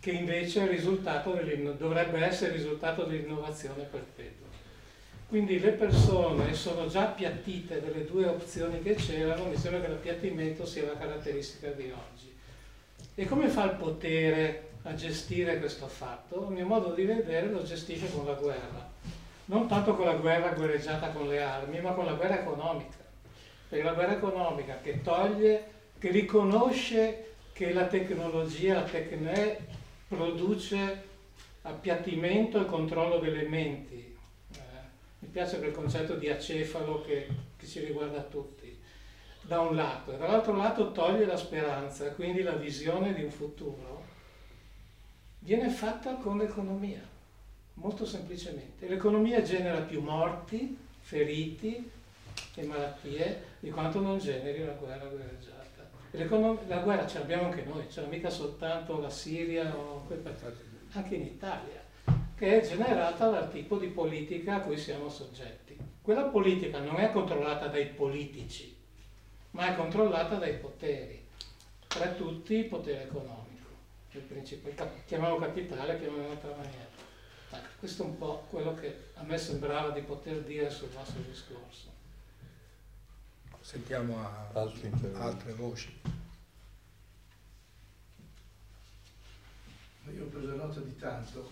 [0.00, 0.66] che invece
[1.76, 4.46] dovrebbe essere il risultato dell'innovazione perpetua.
[5.28, 10.64] Quindi le persone sono già appiattite delle due opzioni che c'erano, mi sembra che l'appiattimento
[10.64, 12.35] sia la caratteristica di oggi.
[13.18, 16.48] E come fa il potere a gestire questo fatto?
[16.48, 18.90] A mio modo di vedere lo gestisce con la guerra.
[19.46, 22.98] Non tanto con la guerra guerreggiata con le armi, ma con la guerra economica.
[23.70, 25.64] Perché la guerra economica che toglie,
[25.98, 29.60] che riconosce che la tecnologia, la tecne
[30.08, 31.04] produce
[31.62, 34.14] appiattimento e controllo delle menti.
[34.52, 34.58] Eh,
[35.20, 38.55] mi piace quel concetto di acefalo che, che ci riguarda tutti,
[39.46, 44.04] da un lato, e dall'altro lato toglie la speranza, quindi la visione di un futuro
[45.38, 47.00] viene fatta con l'economia,
[47.74, 48.88] molto semplicemente.
[48.88, 51.88] L'economia genera più morti, feriti
[52.56, 55.54] e malattie di quanto non generi una guerra guerreggiata.
[56.10, 61.14] La guerra ce l'abbiamo anche noi, c'era mica soltanto la Siria o quel paese, anche
[61.14, 61.84] in Italia,
[62.34, 65.76] che è generata dal tipo di politica a cui siamo soggetti.
[66.02, 68.75] Quella politica non è controllata dai politici,
[69.50, 71.24] ma è controllata dai poteri,
[71.86, 73.68] tra tutti il potere economico,
[74.10, 74.72] il principio,
[75.06, 76.88] chiamiamolo capitale, chiamiamolo in un'altra maniera.
[77.50, 81.20] Ecco, questo è un po' quello che a me sembrava di poter dire sul vostro
[81.22, 81.94] discorso.
[83.60, 84.16] Sentiamo
[84.52, 86.00] altre voci.
[90.14, 91.50] Io ho preso nota di tanto,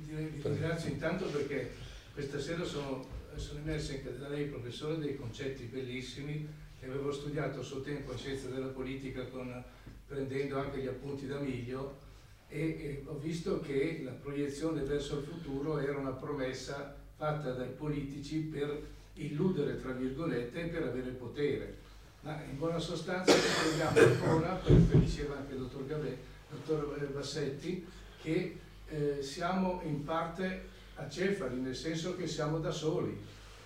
[0.00, 1.72] direi vi ringrazio intanto perché
[2.12, 3.06] questa sera sono,
[3.36, 6.48] sono immerso in, da lei professore dei concetti bellissimi
[6.86, 9.62] che avevo studiato a suo tempo in scienza della politica con,
[10.06, 12.04] prendendo anche gli appunti da Miglio
[12.48, 17.70] e, e ho visto che la proiezione verso il futuro era una promessa fatta dai
[17.70, 21.78] politici per illudere, tra virgolette, per avere potere.
[22.20, 26.16] Ma in buona sostanza troviamo ancora, come diceva anche il dottor, Gabè,
[26.50, 27.86] dottor Bassetti,
[28.22, 28.58] che
[28.88, 33.18] eh, siamo in parte acefali, nel senso che siamo da soli,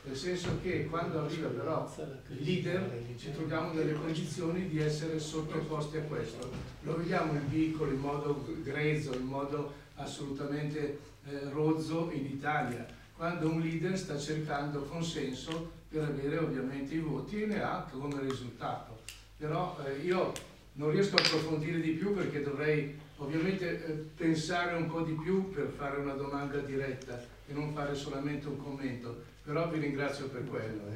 [0.02, 1.94] nel senso che quando arriva però
[2.28, 6.50] il leader ci troviamo nelle condizioni di essere sottoposti a questo.
[6.82, 13.50] Lo vediamo in piccolo, in modo grezzo, in modo assolutamente eh, rozzo in Italia, quando
[13.50, 19.00] un leader sta cercando consenso per avere ovviamente i voti e ne ha come risultato.
[19.36, 20.32] Però eh, io
[20.74, 25.50] non riesco a approfondire di più perché dovrei ovviamente eh, pensare un po' di più
[25.50, 30.44] per fare una domanda diretta e non fare solamente un commento, però vi ringrazio per
[30.46, 30.86] quello.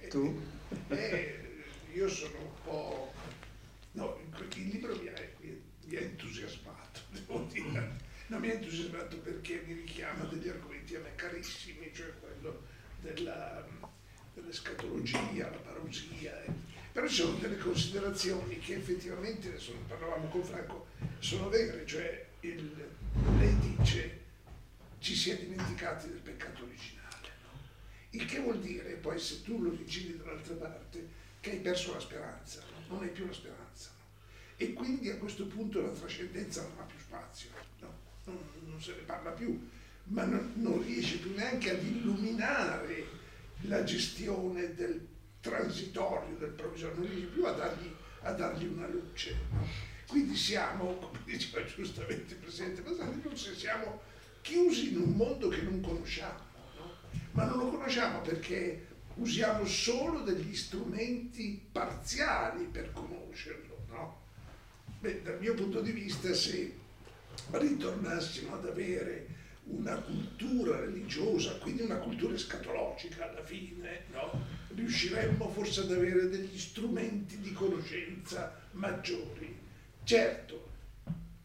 [0.00, 0.08] Eh.
[0.08, 0.40] Tu?
[0.88, 3.12] Eh, io sono un po'...
[3.92, 4.18] No,
[4.54, 8.04] il libro mi ha, mi ha entusiasmato, devo dire.
[8.28, 12.64] Non mi ha entusiasmato perché mi richiama degli argomenti a me carissimi, cioè quello
[13.00, 13.66] della,
[14.34, 16.42] dell'escatologia, la parousia.
[16.44, 16.52] Eh.
[16.92, 20.86] Però ci sono delle considerazioni che effettivamente, adesso ne parlavamo con Franco,
[21.18, 22.88] sono vere, cioè il,
[23.86, 24.24] dice
[24.98, 27.58] ci si è dimenticati del peccato originale, no?
[28.10, 32.00] il che vuol dire poi se tu lo rigiri dall'altra parte che hai perso la
[32.00, 32.94] speranza, no?
[32.94, 34.04] non hai più la speranza no?
[34.56, 39.02] e quindi a questo punto la trascendenza non ha più spazio, non, non, se ne
[39.02, 39.68] parla più,
[40.04, 43.06] ma non, non riesce più neanche ad illuminare
[43.62, 45.06] la gestione del
[45.40, 49.36] transitorio, del provvisorio, non riesce più a dargli, a dargli una luce.
[50.08, 54.00] Quindi siamo, come diceva giustamente il Presidente Basani, siamo
[54.40, 56.38] chiusi in un mondo che non conosciamo,
[56.76, 56.92] no?
[57.32, 58.86] ma non lo conosciamo perché
[59.16, 63.84] usiamo solo degli strumenti parziali per conoscerlo.
[63.88, 64.20] No?
[65.00, 66.72] Beh, dal mio punto di vista, se
[67.50, 69.34] ritornassimo ad avere
[69.64, 74.30] una cultura religiosa, quindi una cultura escatologica alla fine, no?
[74.74, 79.55] riusciremmo forse ad avere degli strumenti di conoscenza maggiori.
[80.06, 80.68] Certo,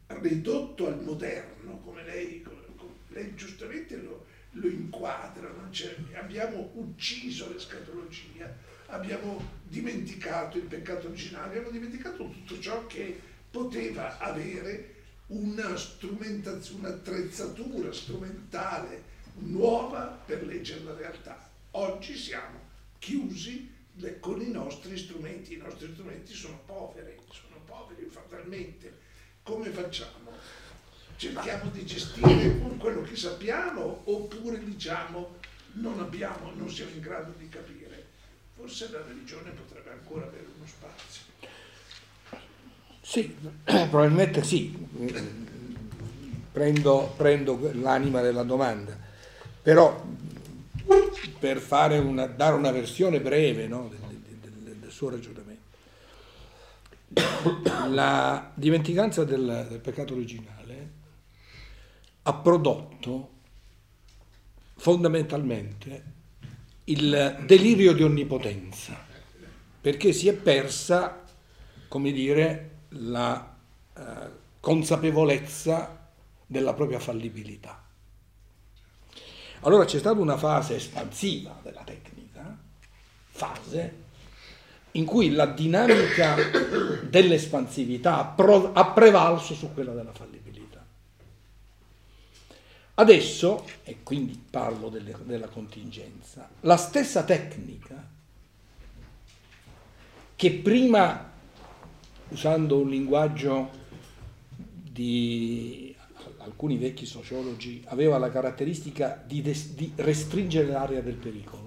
[0.05, 2.61] ridotto al moderno, come lei, come
[3.07, 5.51] lei giustamente lo, lo inquadra,
[6.13, 8.55] abbiamo ucciso l'escatologia,
[8.85, 13.19] abbiamo dimenticato il peccato originale, abbiamo dimenticato tutto ciò che
[13.49, 14.93] poteva avere
[15.29, 19.01] una strumentazione, un'attrezzatura strumentale
[19.39, 21.49] nuova per leggere la realtà.
[21.71, 22.59] Oggi siamo
[22.99, 23.73] chiusi
[24.19, 27.20] con i nostri strumenti, i nostri strumenti sono poveri,
[28.41, 28.99] fatalmente.
[29.43, 30.31] Come facciamo?
[31.15, 35.37] Cerchiamo di gestire con quello che sappiamo oppure diciamo
[35.73, 38.07] non abbiamo, non siamo in grado di capire.
[38.55, 41.21] Forse la religione potrebbe ancora avere uno spazio.
[43.01, 44.75] Sì, probabilmente sì.
[46.51, 48.97] Prendo, prendo l'anima della domanda,
[49.61, 50.03] però
[51.39, 51.63] per
[52.03, 55.40] una, dare una versione breve no, del, del, del, suo ragionamento.
[57.89, 60.91] La dimenticanza del, del peccato originale
[62.23, 63.29] ha prodotto
[64.75, 66.03] fondamentalmente
[66.85, 68.97] il delirio di onnipotenza,
[69.81, 71.23] perché si è persa,
[71.87, 73.55] come dire, la
[73.95, 74.01] eh,
[74.59, 76.09] consapevolezza
[76.45, 77.83] della propria fallibilità.
[79.61, 82.57] Allora c'è stata una fase espansiva della tecnica,
[83.29, 83.93] fase,
[84.93, 86.35] in cui la dinamica
[87.03, 88.35] dell'espansività
[88.73, 90.85] ha, prevalso su quella della fallibilità.
[92.95, 98.09] Adesso, e quindi parlo delle, della contingenza, la stessa tecnica
[100.35, 101.31] che prima,
[102.29, 103.69] usando un linguaggio
[104.91, 105.95] di
[106.39, 111.60] alcuni vecchi sociologi, aveva la caratteristica di, des- di restringere l'area del pericolo,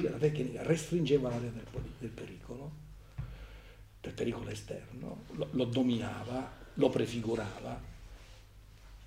[0.00, 2.70] cioè la tecnica restringeva l'area del, del pericolo,
[4.00, 7.80] del pericolo esterno, lo, lo dominava, lo prefigurava,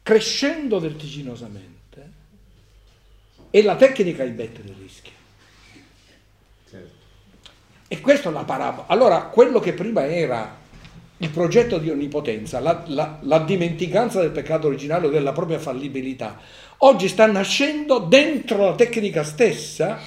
[0.02, 1.78] crescendo vertiginosamente,
[3.52, 5.12] e la tecnica imbette del rischio.
[6.70, 6.98] Certo.
[7.88, 8.88] E questa è la parabola.
[8.88, 10.58] Allora, quello che prima era
[11.18, 16.40] il progetto di onnipotenza, la, la, la dimenticanza del peccato originale o della propria fallibilità,
[16.78, 20.00] oggi sta nascendo dentro la tecnica stessa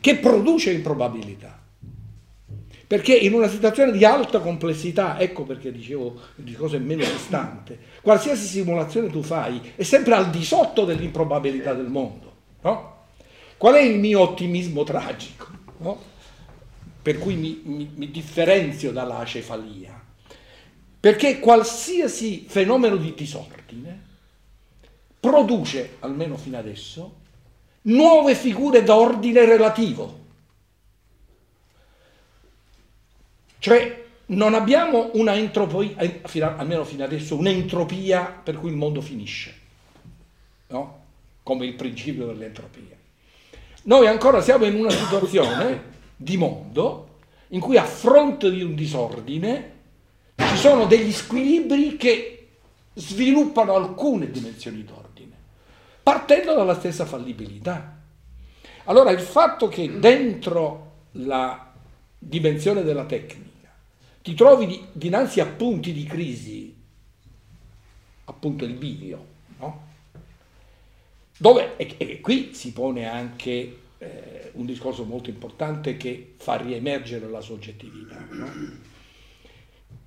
[0.00, 1.58] che produce improbabilità.
[2.88, 8.46] Perché in una situazione di alta complessità, ecco perché dicevo di cose meno distanti, qualsiasi
[8.46, 12.32] simulazione tu fai è sempre al di sotto dell'improbabilità del mondo.
[12.62, 12.96] No?
[13.58, 15.48] Qual è il mio ottimismo tragico?
[15.78, 16.00] No?
[17.02, 20.02] Per cui mi, mi, mi differenzio dalla cefalia.
[20.98, 24.02] Perché qualsiasi fenomeno di disordine
[25.20, 27.16] produce, almeno fino adesso,
[27.88, 30.16] nuove figure d'ordine relativo.
[33.58, 35.96] Cioè non abbiamo una entropia,
[36.56, 39.54] almeno fino adesso, un'entropia per cui il mondo finisce,
[40.68, 40.96] no?
[41.42, 42.96] come il principio dell'entropia.
[43.84, 47.06] Noi ancora siamo in una situazione di mondo
[47.48, 49.76] in cui a fronte di un disordine
[50.36, 52.48] ci sono degli squilibri che
[52.92, 55.07] sviluppano alcune dimensioni d'ordine,
[56.08, 58.00] partendo dalla stessa fallibilità.
[58.84, 61.70] Allora il fatto che dentro la
[62.18, 63.70] dimensione della tecnica
[64.22, 66.74] ti trovi di, dinanzi a punti di crisi,
[68.24, 69.26] appunto il bivio,
[69.58, 69.86] no?
[71.36, 77.42] dove, e, qui si pone anche eh, un discorso molto importante che fa riemergere la
[77.42, 78.26] soggettività.
[78.30, 78.50] No?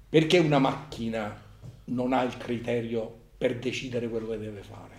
[0.10, 1.40] Perché una macchina
[1.86, 4.91] non ha il criterio per decidere quello che deve fare?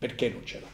[0.00, 0.66] Perché non ce l'ha?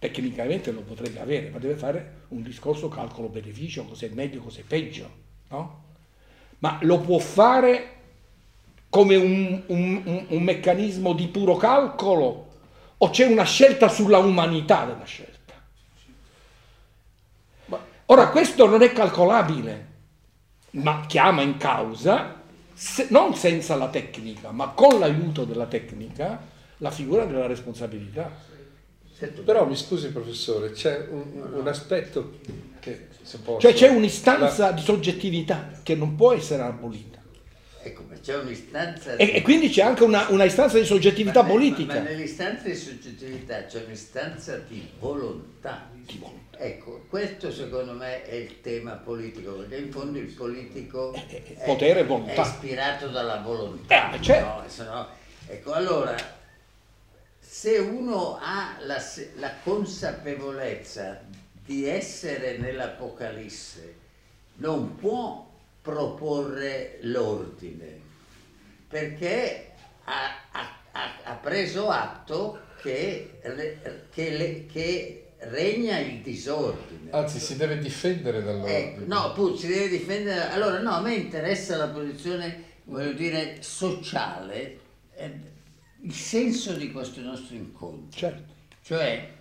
[0.00, 5.08] Tecnicamente lo potrebbe avere, ma deve fare un discorso calcolo beneficio, cos'è meglio, cos'è peggio,
[5.50, 5.84] no?
[6.58, 7.94] Ma lo può fare
[8.90, 12.48] come un, un, un meccanismo di puro calcolo
[12.96, 15.34] o c'è una scelta sulla umanità della scelta?
[18.06, 19.86] Ora questo non è calcolabile,
[20.72, 22.40] ma chiama in causa,
[22.72, 26.40] se, non senza la tecnica, ma con l'aiuto della tecnica,
[26.78, 28.30] la figura della responsabilità.
[29.18, 32.34] Però mi scusi professore, c'è un, un aspetto
[32.80, 33.60] che se posso...
[33.60, 34.72] Cioè c'è un'istanza la...
[34.72, 37.22] di soggettività che non può essere abolita.
[37.82, 39.16] Ecco, ma c'è un'istanza...
[39.16, 41.94] E, e, quindi c'è anche una, una istanza di soggettività ma politica.
[41.94, 45.88] Ma, ma nell'istanza di soggettività c'è un'istanza di volontà.
[45.94, 46.58] Di volontà.
[46.58, 51.56] Ecco, questo secondo me è il tema politico, perché in fondo il politico eh, eh,
[51.64, 52.32] potere e volontà.
[52.32, 54.12] è ispirato dalla volontà.
[54.12, 54.46] Eh, certo.
[54.46, 54.64] no?
[54.66, 55.08] Sennò,
[55.46, 56.16] ecco, allora,
[57.58, 59.02] se uno ha la,
[59.36, 61.22] la consapevolezza
[61.64, 63.94] di essere nell'Apocalisse,
[64.56, 65.50] non può
[65.80, 67.98] proporre l'ordine,
[68.86, 69.70] perché
[70.04, 70.80] ha, ha,
[71.22, 73.40] ha preso atto che,
[74.10, 77.10] che, le, che regna il disordine.
[77.12, 78.96] Anzi, si deve difendere dall'ordine.
[78.96, 80.50] Eh, no, appunto, si deve difendere.
[80.50, 84.78] Allora, no, a me interessa la posizione, voglio dire, sociale,
[85.14, 85.54] eh,
[86.06, 88.16] il senso di questo nostro incontro.
[88.16, 88.54] Certo.
[88.82, 89.38] Cioè,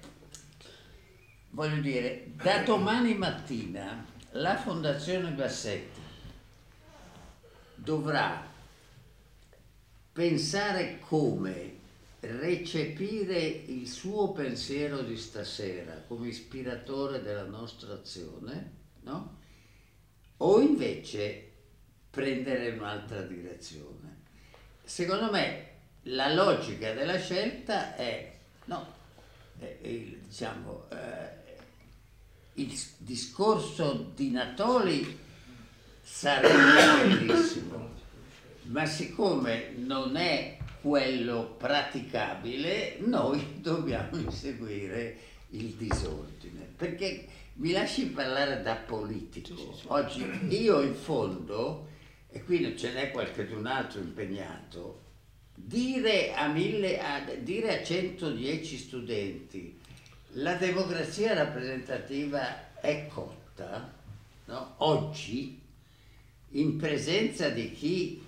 [1.52, 6.02] voglio dire, da domani mattina la Fondazione Bassetti
[7.76, 8.52] dovrà
[10.12, 11.74] pensare come
[12.22, 18.72] recepire il suo pensiero di stasera come ispiratore della nostra azione,
[19.02, 19.38] no?
[20.38, 21.52] O invece
[22.10, 24.24] prendere un'altra direzione.
[24.84, 25.74] Secondo me
[26.08, 28.32] la logica della scelta è,
[28.66, 28.94] no,
[29.60, 31.44] è, è, diciamo, eh,
[32.54, 35.20] il discorso di Natoli
[36.02, 37.90] sarebbe bellissimo,
[38.64, 45.18] ma siccome non è quello praticabile, noi dobbiamo inseguire
[45.50, 46.68] il disordine.
[46.76, 49.80] Perché mi lasci parlare da politico.
[49.88, 51.88] Oggi io in fondo,
[52.30, 55.05] e qui ce n'è qualcun altro impegnato,
[55.56, 59.80] dire a, mille, a, dire a 110 studenti
[60.38, 63.94] la democrazia rappresentativa è cotta,
[64.46, 64.74] no?
[64.78, 65.62] oggi,
[66.50, 68.22] in presenza di chi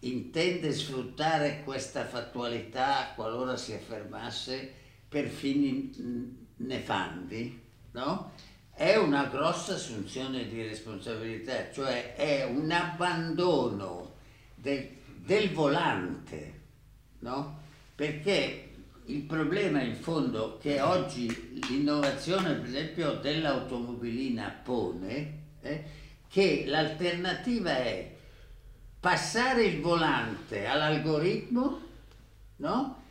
[0.00, 4.72] intende sfruttare questa fattualità qualora si affermasse
[5.08, 7.60] per fini nefandi,
[7.90, 8.32] no?
[8.72, 14.14] è una grossa assunzione di responsabilità, cioè è un abbandono
[14.54, 14.88] del,
[15.24, 16.60] del volante,
[17.20, 17.58] no?
[17.94, 18.70] perché
[19.06, 25.84] il problema in fondo che oggi l'innovazione per esempio dell'automobilina pone è
[26.28, 28.16] che l'alternativa è
[29.00, 31.80] passare il volante all'algoritmo
[32.56, 33.02] no?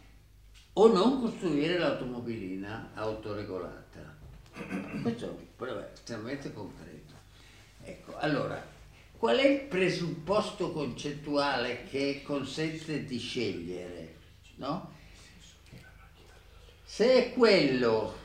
[0.74, 4.18] o non costruire l'automobilina autoregolata.
[5.02, 7.14] Questo è un problema estremamente concreto.
[7.84, 8.69] Ecco, allora,
[9.20, 14.16] qual è il presupposto concettuale che consente di scegliere?
[14.56, 14.94] No?
[16.86, 18.16] Se è quello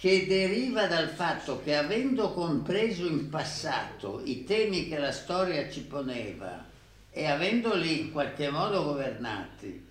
[0.00, 5.82] che deriva dal fatto che avendo compreso in passato i temi che la storia ci
[5.82, 6.64] poneva
[7.10, 9.86] e avendoli in qualche modo governati,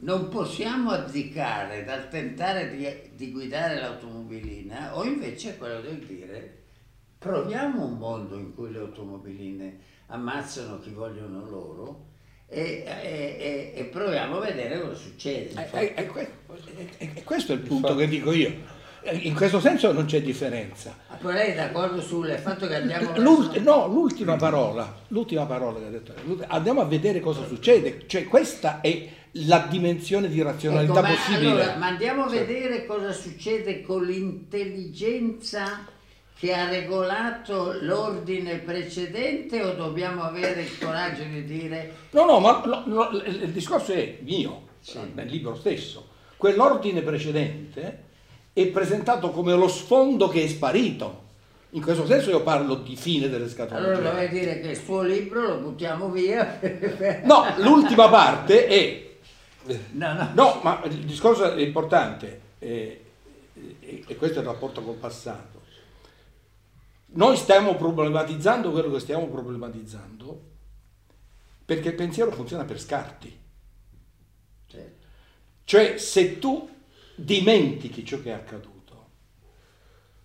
[0.00, 6.57] non possiamo abdicare dal tentare di, di guidare l'automobilina o invece quello del dire
[7.18, 12.06] proviamo un mondo in cui le automobiline ammazzano chi vogliono loro
[12.46, 15.68] e, e, e proviamo a vedere cosa succede.
[15.72, 15.94] E,
[16.96, 18.76] e questo è il punto che dico io.
[19.10, 20.94] In questo senso non c'è differenza.
[21.08, 23.62] Ma poi lei è d'accordo sul fatto che andiamo L'ult- verso...
[23.62, 26.14] No, l'ultima parola, l'ultima parola che ha detto,
[26.46, 28.06] andiamo a vedere cosa succede.
[28.06, 31.50] Cioè questa è la dimensione di razionalità ecco, ma possibile.
[31.50, 35.86] Allora, ma andiamo a vedere cosa succede con l'intelligenza
[36.38, 41.94] che ha regolato l'ordine precedente o dobbiamo avere il coraggio di dire...
[42.10, 45.00] No, no, ma no, no, il discorso è mio, sì.
[45.14, 46.06] nel libro stesso.
[46.36, 48.04] Quell'ordine precedente
[48.52, 51.26] è presentato come lo sfondo che è sparito.
[51.70, 53.80] In questo senso io parlo di fine delle scatole.
[53.80, 56.60] Allora dovrei dire che il suo libro lo buttiamo via.
[57.24, 59.06] no, l'ultima parte è...
[59.90, 60.30] No, no.
[60.34, 63.04] no, ma il discorso è importante e,
[63.80, 65.58] e, e questo è il rapporto col passato.
[67.10, 70.46] Noi stiamo problematizzando quello che stiamo problematizzando
[71.64, 73.38] perché il pensiero funziona per scarti.
[74.66, 75.06] Certo.
[75.64, 76.68] Cioè se tu
[77.14, 79.06] dimentichi ciò che è accaduto,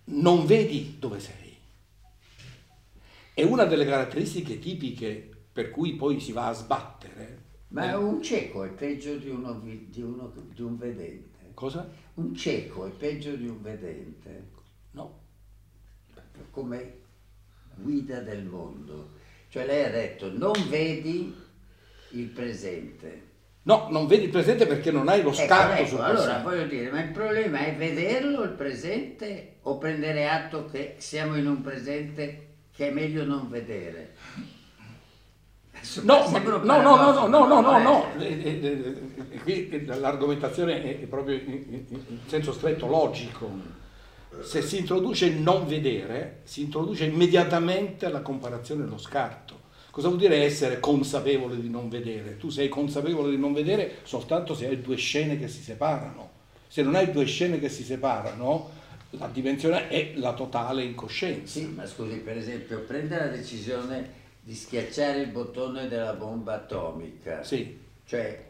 [0.04, 1.56] non vedi dove sei.
[3.32, 7.42] È una delle caratteristiche tipiche per cui poi si va a sbattere.
[7.68, 11.50] Ma un cieco è peggio di, uno, di, uno, di un vedente.
[11.54, 11.90] Cosa?
[12.14, 14.53] Un cieco è peggio di un vedente.
[16.50, 16.98] Come
[17.74, 19.12] guida del mondo.
[19.48, 21.34] Cioè lei ha detto non vedi
[22.10, 23.32] il presente,
[23.66, 26.20] No, non vedi il presente perché non hai lo ecco, scatto ecco, sul passato.
[26.20, 31.36] Allora voglio dire, ma il problema è vederlo il presente o prendere atto che siamo
[31.36, 34.14] in un presente che è meglio non vedere?
[36.02, 38.06] No, ma, no, no, no, no, no, no, no, no,
[39.42, 43.82] qui l'argomentazione è proprio in senso stretto logico.
[44.42, 49.62] Se si introduce il non vedere, si introduce immediatamente la comparazione e lo scarto.
[49.90, 52.36] Cosa vuol dire essere consapevole di non vedere?
[52.36, 56.30] Tu sei consapevole di non vedere soltanto se hai due scene che si separano.
[56.66, 58.70] Se non hai due scene che si separano,
[59.10, 61.60] la dimensione è la totale incoscienza.
[61.60, 67.44] Sì, ma scusi, per esempio, prende la decisione di schiacciare il bottone della bomba atomica.
[67.44, 67.78] Sì.
[68.04, 68.46] Cioè,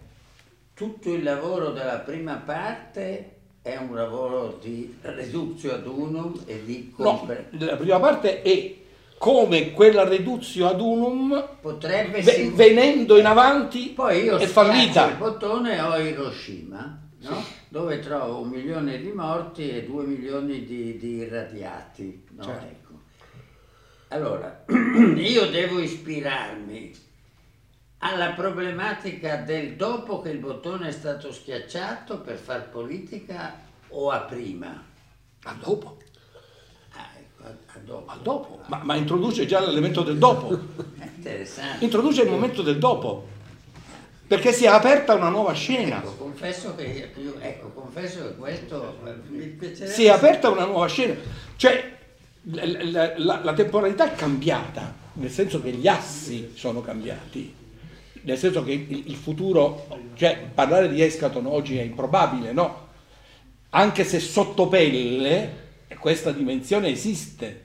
[0.72, 3.33] tutto il lavoro della prima parte
[3.64, 6.92] è un lavoro di reduzione ad unum e di...
[6.94, 8.74] Compre- no, la prima parte è
[9.16, 15.08] come quella reduzio ad unum potrebbe v- venendo in avanti poi io è fallita.
[15.08, 17.36] il bottone ho Hiroshima no?
[17.40, 17.52] sì.
[17.70, 22.42] dove trovo un milione di morti e due milioni di, di irradiati no?
[22.42, 22.66] certo.
[22.66, 22.92] ecco.
[24.08, 24.64] allora
[25.16, 26.92] io devo ispirarmi
[28.04, 34.20] alla problematica del dopo che il bottone è stato schiacciato per far politica o a
[34.20, 34.84] prima?
[35.44, 35.98] A dopo
[37.74, 38.10] a dopo.
[38.10, 38.60] A dopo.
[38.66, 40.58] Ma, ma, introduce già l'elemento del dopo.
[41.16, 41.84] Interessante.
[41.84, 43.28] Introduce il momento del dopo.
[44.26, 45.98] Perché si è aperta una nuova scena.
[45.98, 48.98] Ecco, confesso che, ecco, confesso che questo
[49.28, 49.92] mi piacerebbe.
[49.92, 51.14] Si è aperta una nuova scena.
[51.56, 51.96] Cioè,
[52.42, 57.62] la, la, la temporalità è cambiata, nel senso che gli assi sono cambiati.
[58.24, 62.88] Nel senso che il, futuro, cioè parlare di Escaton oggi è improbabile, no?
[63.70, 65.62] Anche se sotto pelle
[65.98, 67.62] questa dimensione esiste,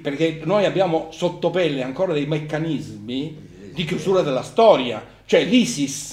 [0.00, 6.10] perché noi abbiamo sotto pelle ancora dei meccanismi di chiusura della storia, cioè l'ISIS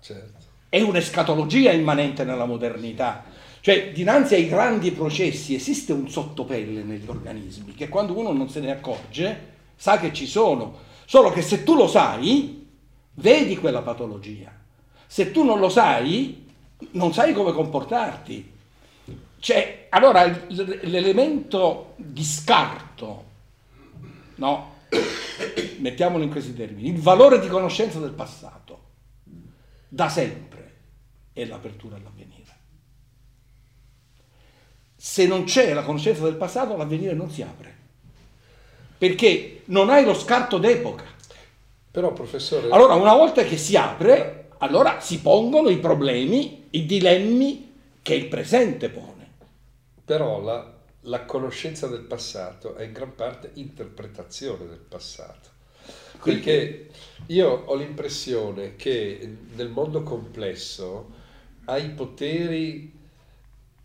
[0.00, 0.38] certo.
[0.68, 3.24] è un'escatologia immanente nella modernità,
[3.60, 8.60] Cioè, dinanzi ai grandi processi esiste un sottopelle negli organismi che quando uno non se
[8.60, 10.90] ne accorge sa che ci sono.
[11.12, 12.66] Solo che se tu lo sai,
[13.16, 14.50] vedi quella patologia.
[15.06, 16.50] Se tu non lo sai,
[16.92, 18.50] non sai come comportarti.
[19.38, 23.24] Cioè, allora l'elemento di scarto,
[24.36, 24.76] no?
[25.80, 28.84] Mettiamolo in questi termini, il valore di conoscenza del passato,
[29.88, 30.76] da sempre,
[31.34, 32.56] è l'apertura all'avvenire.
[34.96, 37.71] Se non c'è la conoscenza del passato, l'avvenire non si apre,
[39.02, 41.02] perché non hai lo scarto d'epoca.
[41.90, 42.70] Però, professore...
[42.70, 48.28] Allora, una volta che si apre, allora si pongono i problemi, i dilemmi che il
[48.28, 49.28] presente pone.
[50.04, 55.48] Però la, la conoscenza del passato è in gran parte interpretazione del passato.
[56.22, 56.90] Perché
[57.26, 61.10] io ho l'impressione che nel mondo complesso
[61.64, 62.92] hai poteri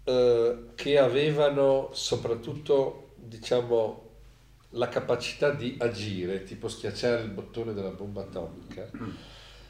[0.03, 4.05] eh, che avevano soprattutto, diciamo,
[4.71, 8.89] la capacità di agire, tipo schiacciare il bottone della bomba atomica,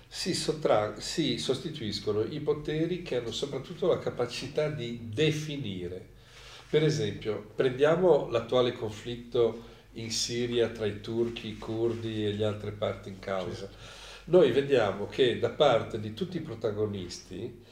[0.07, 6.15] si, sottra- si sostituiscono i poteri che hanno soprattutto la capacità di definire.
[6.69, 12.71] Per esempio, prendiamo l'attuale conflitto in Siria tra i turchi, i curdi e le altre
[12.71, 13.69] parti in causa.
[14.25, 17.63] Noi vediamo che da parte di tutti i protagonisti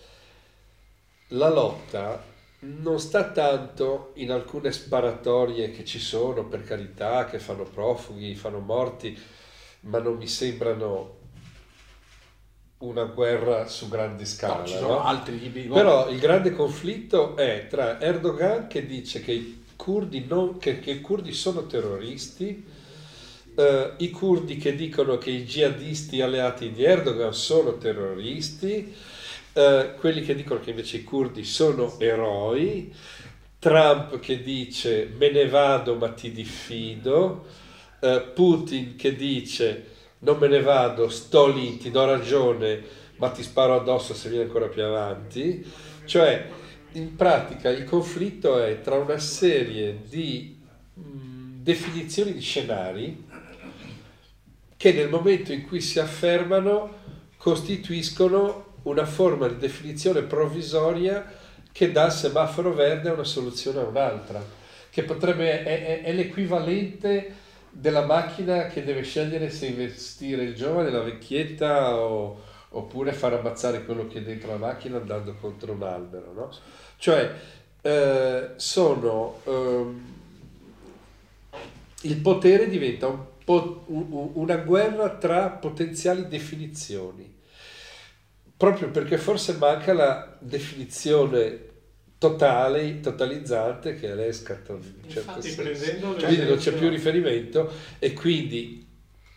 [1.29, 2.23] la lotta
[2.59, 8.59] non sta tanto in alcune sparatorie che ci sono, per carità, che fanno profughi, fanno
[8.59, 9.17] morti,
[9.81, 11.23] ma non mi sembrano
[12.79, 14.59] una guerra su grandi scale.
[14.59, 15.03] No, ci sono no?
[15.03, 20.25] altri tipi di Però il grande conflitto è tra Erdogan che dice che i curdi,
[20.27, 22.65] non, che, che i curdi sono terroristi,
[23.55, 28.93] eh, i curdi che dicono che i jihadisti alleati di Erdogan sono terroristi,
[29.57, 32.93] eh, quelli che dicono che invece i curdi sono eroi,
[33.57, 37.45] Trump che dice me ne vado ma ti diffido,
[38.01, 42.83] eh, Putin che dice non me ne vado, sto lì, ti do ragione,
[43.17, 45.65] ma ti sparo addosso se vieni ancora più avanti.
[46.03, 46.49] Cioè,
[46.93, 50.59] in pratica il conflitto è tra una serie di
[50.93, 53.23] mh, definizioni di scenari
[54.75, 57.03] che nel momento in cui si affermano
[57.37, 61.25] costituiscono una forma di definizione provvisoria
[61.71, 64.43] che dà il semaforo verde a una soluzione a un'altra,
[64.89, 70.89] che potrebbe, è, è, è l'equivalente della macchina che deve scegliere se investire il giovane,
[70.89, 75.83] la vecchietta o, oppure far ammazzare quello che è dentro la macchina andando contro un
[75.83, 76.31] albero.
[76.33, 76.49] No?
[76.97, 77.33] Cioè,
[77.81, 80.13] eh, sono, ehm,
[82.01, 87.34] il potere diventa un po- un, una guerra tra potenziali definizioni
[88.57, 91.63] proprio perché forse manca la definizione
[92.17, 95.61] totale, totalizzante che è l'ESCAT in certo Infatti, senso.
[95.61, 98.87] prendendo Quindi non c'è più riferimento e quindi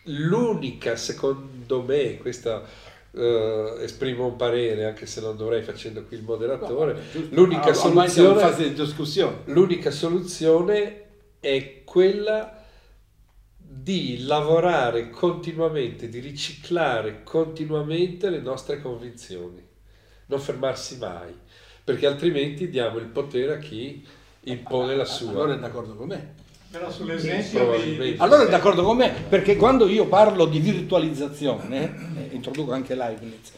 [0.05, 2.63] l'unica, secondo me, questa
[3.11, 6.97] eh, esprimo un parere anche se non dovrei facendo qui il moderatore,
[7.31, 9.37] l'unica Ah, ormai siamo in soluzione fase di discussione.
[9.45, 11.03] l'unica soluzione
[11.39, 12.58] è quella
[13.81, 19.65] di lavorare continuamente, di riciclare continuamente le nostre convinzioni,
[20.27, 21.33] non fermarsi mai,
[21.83, 24.05] perché altrimenti diamo il potere a chi
[24.41, 25.31] impone la sua.
[25.31, 26.33] Allora è d'accordo con me.
[26.71, 28.15] Però sull'esempio di.
[28.17, 33.53] Allora è d'accordo con me, perché quando io parlo di virtualizzazione, eh, introduco anche Leibniz,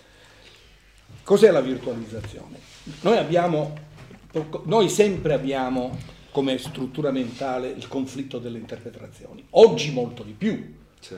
[1.23, 2.57] cos'è la virtualizzazione?
[3.01, 3.75] Noi abbiamo,
[4.63, 5.97] noi sempre abbiamo
[6.31, 10.75] come struttura mentale il conflitto delle interpretazioni, oggi molto di più.
[10.99, 11.17] Cioè,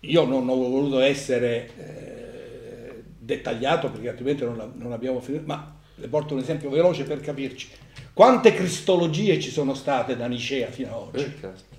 [0.00, 6.08] Io non ho voluto essere eh, dettagliato perché altrimenti non, non abbiamo finito, ma le
[6.08, 7.68] porto un esempio veloce per capirci.
[8.12, 11.24] Quante cristologie ci sono state da Nicea fino ad oggi?
[11.24, 11.76] eh, caspita.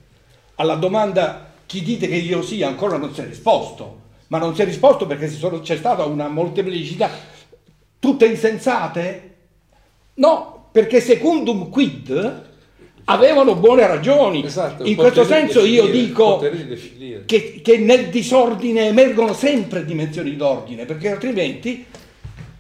[0.56, 4.62] alla domanda chi dite che io sia ancora non si è risposto, ma non si
[4.62, 7.10] è risposto perché sono- c'è stata una molteplicità,
[8.00, 9.36] tutte insensate?
[10.16, 12.50] No, perché secundum quid
[13.12, 14.44] avevano buone ragioni.
[14.44, 16.40] Esatto, In questo senso io definire, il dico
[17.26, 21.86] che, che nel disordine emergono sempre dimensioni d'ordine, perché altrimenti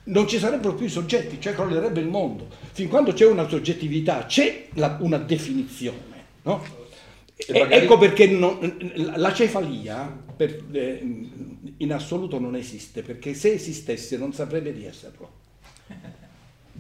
[0.04, 2.48] non ci sarebbero più i soggetti, cioè crollerebbe il mondo.
[2.72, 6.10] Fin quando c'è una soggettività, c'è la- una definizione.
[6.44, 6.64] no?
[7.36, 8.78] E E- Ecco perché non-
[9.16, 11.02] la cefalia per- eh,
[11.78, 15.30] in assoluto non esiste, perché se esistesse non saprebbe di esserlo.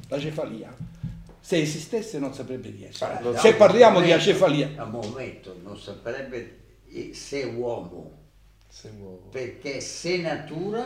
[0.09, 0.75] La cefalia,
[1.41, 3.31] se esistesse non saprebbe di esserlo.
[3.31, 6.59] No, Se parliamo di momento, acefalia, A un momento non saprebbe
[6.91, 8.11] eh, se uomo,
[8.69, 9.27] Se muovo.
[9.31, 10.85] perché se natura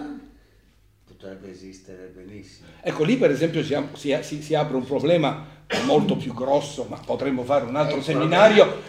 [1.05, 2.67] potrebbe esistere benissimo.
[2.81, 5.45] Ecco, lì per esempio si, si, si, si apre un problema
[5.85, 8.81] molto più grosso, ma potremmo fare un altro Ecco, seminario.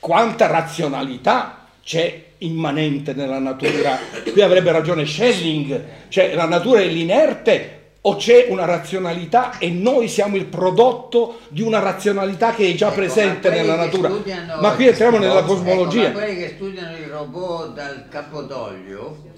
[0.00, 3.96] Quanta razionalità c'è immanente nella natura?
[4.32, 10.08] Qui avrebbe ragione Schelling, cioè la natura è l'inerte o c'è una razionalità e noi
[10.08, 14.08] siamo il prodotto di una razionalità che è già Ecco, presente nella natura.
[14.60, 16.08] Ma qui entriamo nella Ecco, cosmologia.
[16.10, 19.30] ma quelli che studiano i robot dal Capodoglio,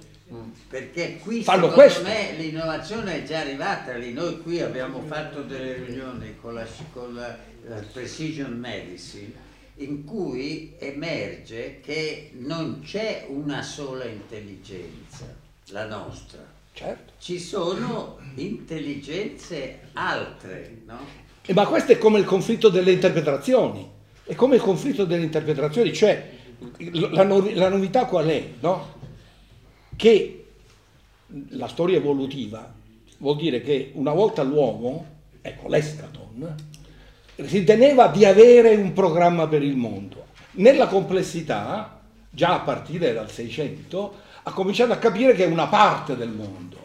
[0.68, 2.02] perché qui Fanno secondo questo.
[2.04, 4.12] me l'innovazione è già arrivata lì.
[4.14, 7.36] Noi qui abbiamo fatto delle riunioni con la, con la-
[7.68, 9.32] la Precision Medicine
[9.76, 15.26] in cui emerge che non c'è una sola intelligenza,
[15.68, 16.53] la nostra.
[16.74, 17.12] Certo.
[17.20, 20.98] Ci sono intelligenze altre, no?
[21.46, 23.88] Eh, Ma questo è come il conflitto delle interpretazioni.
[24.24, 26.30] È come il conflitto delle interpretazioni, cioè
[26.92, 28.44] la, no- la novità qual è?
[28.58, 28.92] No?
[29.94, 30.44] Che
[31.50, 32.74] la storia evolutiva
[33.18, 35.06] vuol dire che una volta l'uomo,
[35.42, 36.54] ecco l'escaton,
[37.36, 40.26] riteneva di avere un programma per il mondo.
[40.52, 46.16] Nella complessità, già a partire dal 600, ha cominciato a capire che è una parte
[46.16, 46.82] del mondo.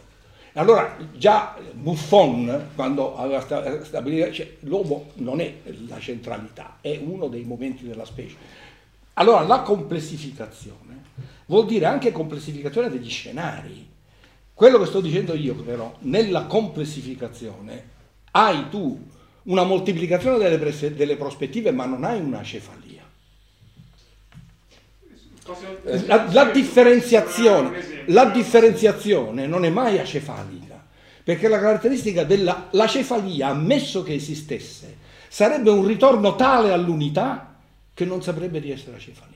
[0.54, 5.54] Allora già Buffon, quando aveva sta- stabilito, cioè, l'uomo non è
[5.86, 8.36] la centralità, è uno dei momenti della specie.
[9.14, 11.02] Allora la complessificazione
[11.46, 13.88] vuol dire anche complessificazione degli scenari.
[14.52, 17.98] Quello che sto dicendo io però, nella complessificazione
[18.32, 19.08] hai tu
[19.44, 22.79] una moltiplicazione delle, delle prospettive ma non hai una cefalia.
[26.06, 30.82] La, la differenziazione, la differenziazione non è mai acefalica,
[31.22, 34.96] perché la caratteristica della la cefalia, ammesso che esistesse,
[35.28, 37.56] sarebbe un ritorno tale all'unità
[37.94, 39.28] che non saprebbe di essere acefalia.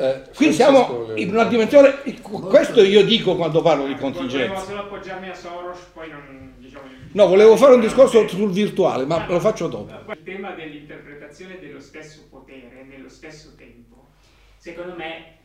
[0.00, 1.20] Eh, Qui siamo Leone.
[1.20, 4.60] in una dimensione, questo io dico quando parlo di contingenza.
[4.60, 6.84] solo appoggiarmi a Soros, poi non diciamo.
[7.12, 9.92] No, volevo fare un discorso sul virtuale, ma lo faccio dopo.
[10.12, 13.87] Il tema dell'interpretazione dello stesso potere nello stesso tempo,
[14.68, 15.36] secondo me,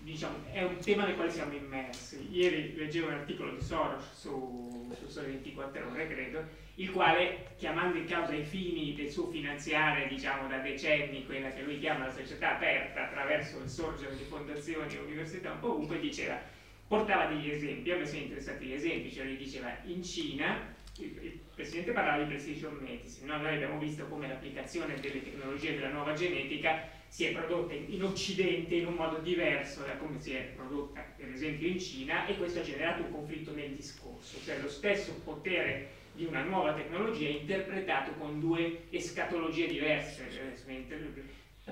[0.00, 2.26] diciamo, è un tema nel quale siamo immersi.
[2.30, 6.42] Ieri leggevo un articolo di Soros su, su Sole 24 Ore, credo,
[6.76, 11.60] il quale, chiamando in causa i fini del suo finanziare, diciamo, da decenni, quella che
[11.60, 16.00] lui chiama la società aperta attraverso il sorgere di fondazioni e università un po' ovunque,
[16.00, 16.56] diceva
[16.86, 21.38] portava degli esempi, a me sono interessati gli esempi, cioè lui diceva in Cina, il,
[21.54, 23.36] Presidente parlava di precision medicine, no?
[23.36, 28.74] noi abbiamo visto come l'applicazione delle tecnologie della nuova genetica si è prodotta in Occidente
[28.74, 32.60] in un modo diverso da come si è prodotta per esempio in Cina e questo
[32.60, 38.12] ha generato un conflitto nel discorso, cioè lo stesso potere di una nuova tecnologia interpretato
[38.12, 40.26] con due escatologie diverse.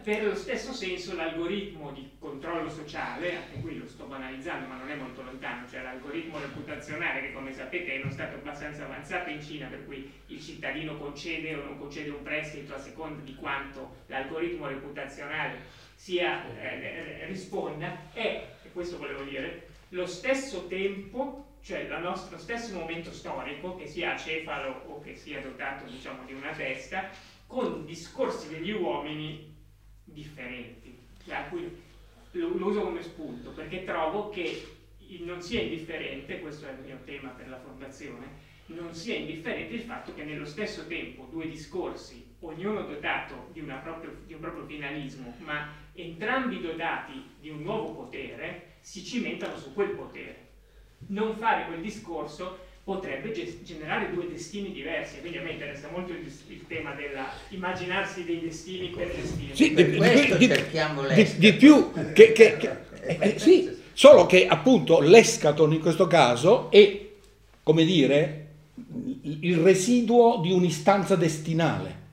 [0.02, 4.90] Per lo stesso senso l'algoritmo di controllo sociale, anche qui lo sto banalizzando ma non
[4.90, 9.42] è molto lontano, cioè l'algoritmo reputazionale che come sapete è uno stato abbastanza avanzato in
[9.42, 14.02] Cina per cui il cittadino concede o non concede un prestito a seconda di quanto
[14.06, 15.58] l'algoritmo reputazionale
[15.96, 22.74] sia, eh, eh, risponda, è, e questo volevo dire, lo stesso tempo, cioè nostro stesso
[22.74, 27.10] momento storico, che sia acefalo o che sia dotato diciamo di una testa,
[27.46, 29.55] con discorsi degli uomini
[30.16, 30.98] differenti,
[31.28, 31.70] a cui
[32.32, 34.64] lo, uso come spunto, perché trovo che
[35.20, 39.82] non sia indifferente, questo è il mio tema per la fondazione, non sia indifferente il
[39.82, 45.34] fatto che nello stesso tempo due discorsi, ognuno dotato di, proprio- di un proprio finalismo,
[45.38, 50.44] ma entrambi dotati di un nuovo potere, si cimentano su quel potere.
[51.08, 52.58] Non fare quel discorso
[52.90, 57.32] potrebbe ge- generare due destini diversi, quindi a me interessa molto il, il tema della
[57.48, 59.50] immaginarsi dei destini per destini.
[59.52, 61.40] Sì, Per di, di- questo di- cerchiamo di- l'escaton.
[61.40, 66.70] di più che, che- che- eh, eh, sì, solo che appunto l'escaton in questo caso
[66.70, 67.06] è,
[67.64, 68.46] come dire,
[69.22, 72.04] il residuo di un'istanza destinale.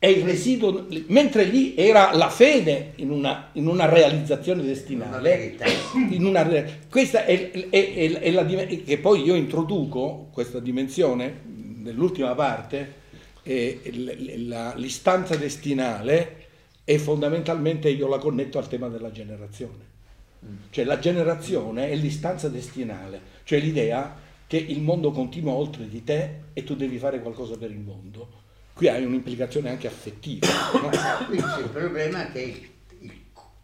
[0.00, 5.10] È il residuo, mentre lì era la fede in una, in una realizzazione destinale.
[6.10, 6.46] in una
[6.88, 11.40] questa è, è- è- è la dim- che poi io introduco questa dimensione
[11.82, 12.94] nell'ultima parte
[14.76, 16.46] l'istanza destinale
[16.84, 19.86] e fondamentalmente io la connetto al tema della generazione.
[20.70, 24.14] Cioè la generazione è l'istanza destinale cioè l'idea
[24.46, 28.28] che il mondo continua oltre di te e tu devi fare qualcosa per il mondo
[28.78, 30.46] qui hai un'implicazione anche affettiva
[30.80, 30.88] no?
[31.26, 32.68] Qui c'è il problema che il-
[33.00, 33.12] il-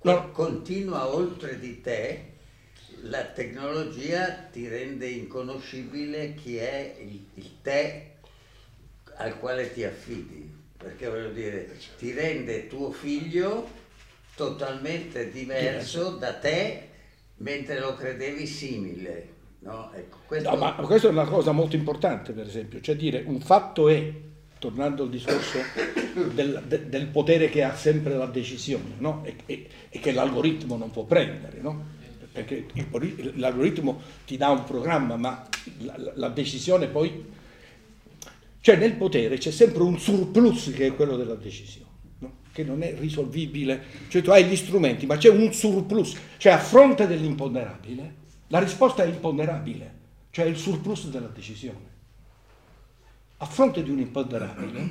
[0.02, 0.32] No.
[0.32, 2.32] continua oltre di te,
[3.02, 8.16] la tecnologia ti rende inconoscibile chi è il, il te
[9.16, 13.66] al quale ti affidi, perché voglio dire, ti rende tuo figlio
[14.34, 16.88] totalmente diverso da te
[17.36, 19.28] mentre lo credevi simile.
[19.60, 20.50] No, ecco, questo...
[20.50, 24.12] No, ma questa è una cosa molto importante, per esempio, cioè dire un fatto è,
[24.58, 25.58] tornando al discorso
[26.32, 29.22] del, de- del potere che ha sempre la decisione, no?
[29.24, 31.92] e, e- e che l'algoritmo non può prendere, no?
[32.32, 35.46] perché il l'algoritmo ti dà un programma, ma
[35.78, 37.32] la, la- decisione poi...
[38.60, 41.90] Cioè nel potere c'è sempre un surplus che è quello della decisione,
[42.50, 46.58] che non è risolvibile, cioè tu hai gli strumenti, ma c'è un surplus, cioè a
[46.58, 48.14] fronte dell'imponderabile,
[48.48, 49.94] la risposta è imponderabile,
[50.30, 51.92] cioè il surplus della decisione.
[53.38, 54.88] A fronte di un imponderabile,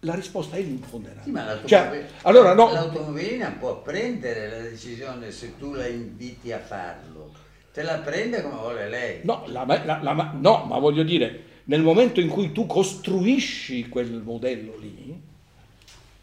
[0.00, 1.24] la risposta è l'imponderabile.
[1.24, 6.52] Sì, ma l'automobile- Cioè, allora no, l'automobilina può prendere la decisione se tu la inviti
[6.52, 7.32] a farlo.
[7.72, 9.20] Te la prende come vuole lei.
[9.24, 14.22] No, la- la- la- no, ma voglio dire, nel momento in cui tu costruisci quel
[14.24, 15.20] modello lì,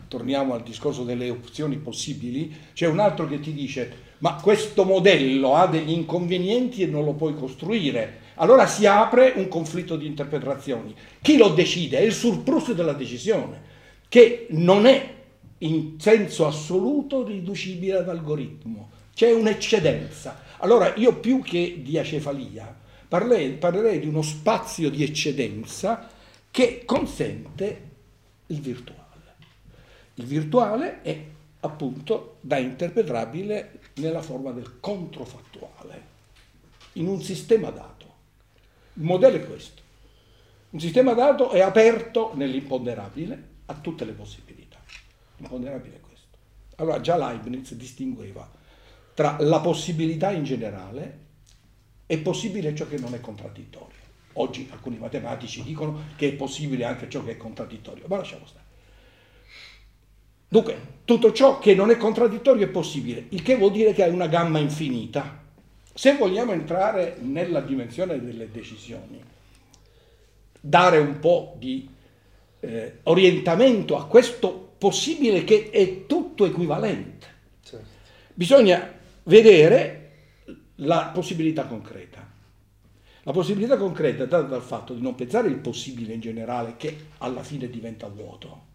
[0.08, 5.56] torniamo al discorso delle opzioni possibili, c'è un altro che ti dice, ma questo modello
[5.56, 8.22] ha degli inconvenienti e non lo puoi costruire.
[8.36, 10.96] Allora si apre un conflitto di interpretazioni.
[11.22, 11.98] Chi lo decide?
[11.98, 13.62] È il surplus della decisione,
[14.08, 15.14] che non è
[15.60, 18.90] in senso assoluto riducibile ad algoritmo.
[19.14, 20.42] C'è un'eccedenza.
[20.58, 22.76] Allora io più che di acefalia
[23.08, 26.10] parlerei, parlerei di uno spazio di eccedenza
[26.50, 27.90] che consente
[28.48, 29.02] il virtuale.
[30.16, 31.24] Il virtuale è
[31.62, 36.02] appunto da interpretabile nella forma del controfattuale,
[36.94, 37.93] in un sistema dato.
[38.94, 39.82] Il modello è questo.
[40.72, 44.80] Un sistema dato è aperto nell'imponderabile a tutte le possibilità.
[45.38, 46.38] L'imponderabile è questo.
[46.76, 48.50] Allora già Leibniz distingueva
[49.14, 51.20] tra la possibilità in generale
[52.06, 54.02] e possibile ciò che non è contraddittorio.
[54.34, 58.66] Oggi alcuni matematici dicono che è possibile anche ciò che è contraddittorio, ma lasciamo stare.
[60.48, 64.12] Dunque, tutto ciò che non è contraddittorio è possibile, il che vuol dire che hai
[64.12, 65.43] una gamma infinita.
[65.94, 69.24] Se vogliamo entrare nella dimensione delle decisioni,
[70.60, 71.88] dare un po' di
[72.62, 77.28] eh, orientamento a questo possibile che è tutto equivalente,
[77.64, 77.86] Certo.
[78.34, 78.92] bisogna
[79.24, 80.12] vedere
[80.78, 82.32] la possibilità concreta.
[83.26, 87.08] La possibilità concreta è data dal fatto di non pensare il possibile in generale che
[87.20, 88.66] alla fine diventa vuoto,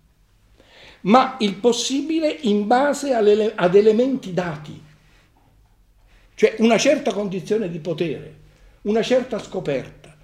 [1.03, 4.82] ma il possibile in base ad elementi dati,
[6.39, 8.32] cioè una certa condizione di potere,
[8.82, 10.16] una certa scoperta.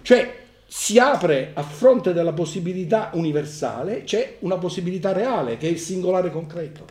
[0.00, 5.80] Cioè si apre a fronte della possibilità universale, c'è una possibilità reale che è il
[5.80, 6.84] singolare concreto.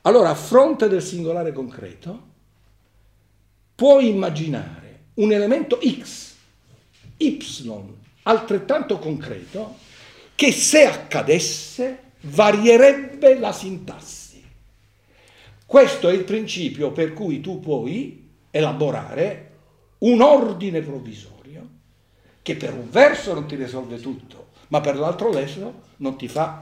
[0.00, 2.28] Allora, a fronte del singolare concreto,
[3.74, 6.32] puoi immaginare un elemento X,
[7.18, 7.38] Y,
[8.22, 9.76] altrettanto concreto,
[10.34, 14.21] che se accadesse varierebbe la sintassi.
[15.72, 19.52] Questo è il principio per cui tu puoi elaborare
[20.00, 21.66] un ordine provvisorio
[22.42, 26.60] che per un verso non ti risolve tutto, ma per l'altro verso non ti fa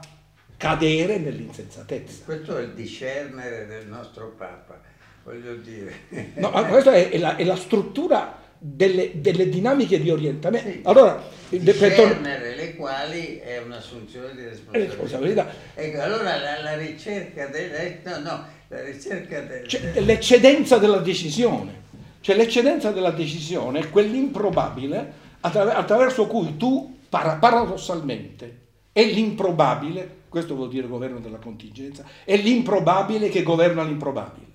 [0.55, 2.23] cadere nell'insensatezza.
[2.23, 4.79] Questo è il discernere del nostro Papa,
[5.25, 5.93] voglio dire.
[6.35, 10.69] No, questa è, è la, è la struttura delle, delle dinamiche di orientamento.
[10.69, 10.79] Sì.
[10.83, 14.89] Allora, tor- discernere le quali è un'assunzione di responsabilità.
[14.93, 15.47] responsabilità.
[15.73, 17.73] Ecco, allora la, la ricerca del...
[17.73, 19.65] eh, No, no, del...
[19.65, 21.79] C'è l'eccedenza della decisione.
[22.21, 28.59] Cioè l'eccedenza della decisione è quell'improbabile attraver- attraverso cui tu, para- paradossalmente,
[28.93, 34.45] è l'improbabile, questo vuol dire governo della contingenza, è l'improbabile che governa l'improbabile.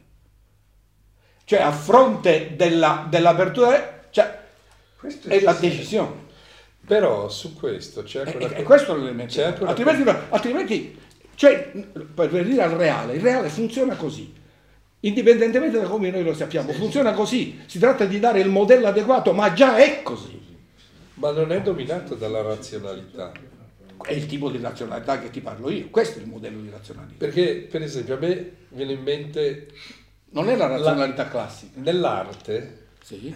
[1.44, 4.38] Cioè a fronte della, dell'apertura, cioè,
[5.26, 6.24] è la decisione.
[6.86, 9.34] Però su questo c'è E, anche una e- e questo è l'elemento.
[9.34, 10.98] c'è Altrimenti, altrimenti
[11.36, 11.70] cioè,
[12.14, 14.34] per dire al reale, il reale funziona così.
[15.00, 17.60] Indipendentemente da come noi lo sappiamo, funziona così.
[17.66, 20.42] Si tratta di dare il modello adeguato, ma già è così.
[21.14, 23.32] Ma non è dominato dalla razionalità.
[24.02, 25.88] È il tipo di razionalità che ti parlo io.
[25.90, 27.14] Questo è il modello di razionalità.
[27.18, 29.68] Perché, per esempio, a me viene in mente
[30.30, 31.72] Non è la razionalità classica.
[31.80, 33.32] nell'arte Sì.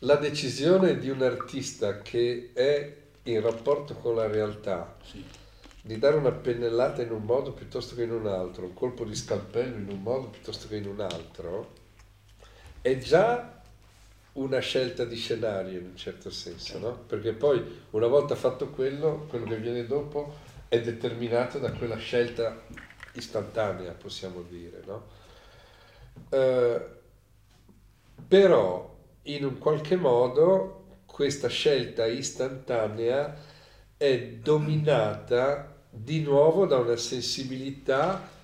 [0.00, 2.94] la decisione di un artista che è
[3.24, 5.22] in rapporto con la realtà sì.
[5.88, 9.14] Di dare una pennellata in un modo piuttosto che in un altro, un colpo di
[9.14, 11.72] scalpello in un modo piuttosto che in un altro,
[12.82, 13.62] è già
[14.34, 16.92] una scelta di scenario in un certo senso, no?
[17.06, 20.34] Perché poi una volta fatto quello, quello che viene dopo
[20.68, 22.60] è determinato da quella scelta
[23.14, 25.06] istantanea, possiamo dire, no?
[26.28, 26.86] Eh,
[28.28, 33.34] però in un qualche modo questa scelta istantanea
[33.96, 38.36] è dominata di nuovo da una sensibilità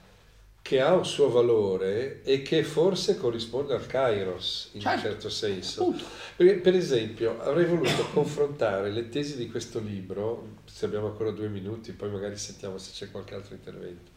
[0.64, 5.28] che ha un suo valore e che forse corrisponde al Kairos in Certo, un certo
[5.28, 5.82] senso.
[5.82, 6.04] appunto.
[6.36, 11.48] Perché, per esempio, avrei voluto confrontare le tesi di questo libro, se abbiamo ancora due
[11.48, 14.10] minuti, poi magari sentiamo se c'è qualche altro intervento,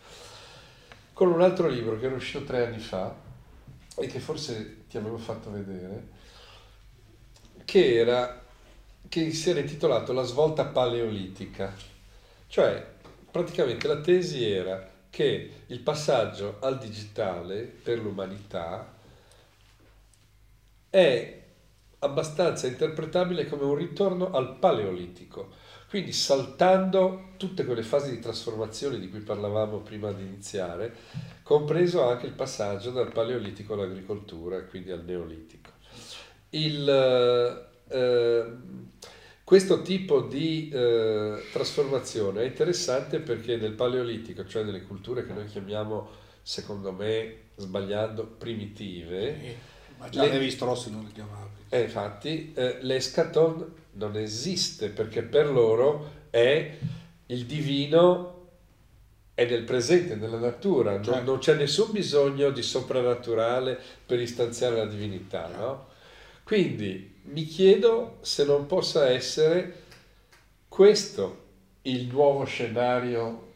[1.12, 3.14] con un altro libro che era uscito tre anni fa
[3.98, 6.08] e che forse ti avevo fatto vedere,
[7.66, 8.42] che, era,
[9.10, 11.74] che si era intitolato La svolta paleolitica.
[12.48, 12.96] Cioè,
[13.38, 18.96] praticamente la tesi era che il passaggio al digitale per l'umanità
[20.90, 21.44] è
[22.00, 25.50] abbastanza interpretabile come un ritorno al paleolitico,
[25.88, 30.96] quindi saltando tutte quelle fasi di trasformazione di cui parlavamo prima di iniziare,
[31.44, 35.70] compreso anche il passaggio dal paleolitico all'agricoltura quindi al neolitico.
[36.50, 36.90] Il,
[37.88, 38.48] eh,
[39.48, 45.46] questo tipo di eh, trasformazione è interessante perché nel paleolitico, cioè nelle culture che noi
[45.46, 46.06] chiamiamo,
[46.42, 49.56] secondo me, sbagliando, primitive,
[50.00, 51.48] Ma già Le- Strauss non le chiamava.
[51.70, 56.78] e infatti eh, l'escaton non esiste perché per loro è
[57.28, 58.34] il divino
[59.34, 61.22] è nel presente, nella natura, non, Certo.
[61.24, 65.87] non c'è nessun bisogno di soprannaturale per istanziare la divinità, no?
[66.48, 69.82] Quindi mi chiedo se non possa essere
[70.70, 71.44] questo
[71.82, 73.52] il nuovo scenario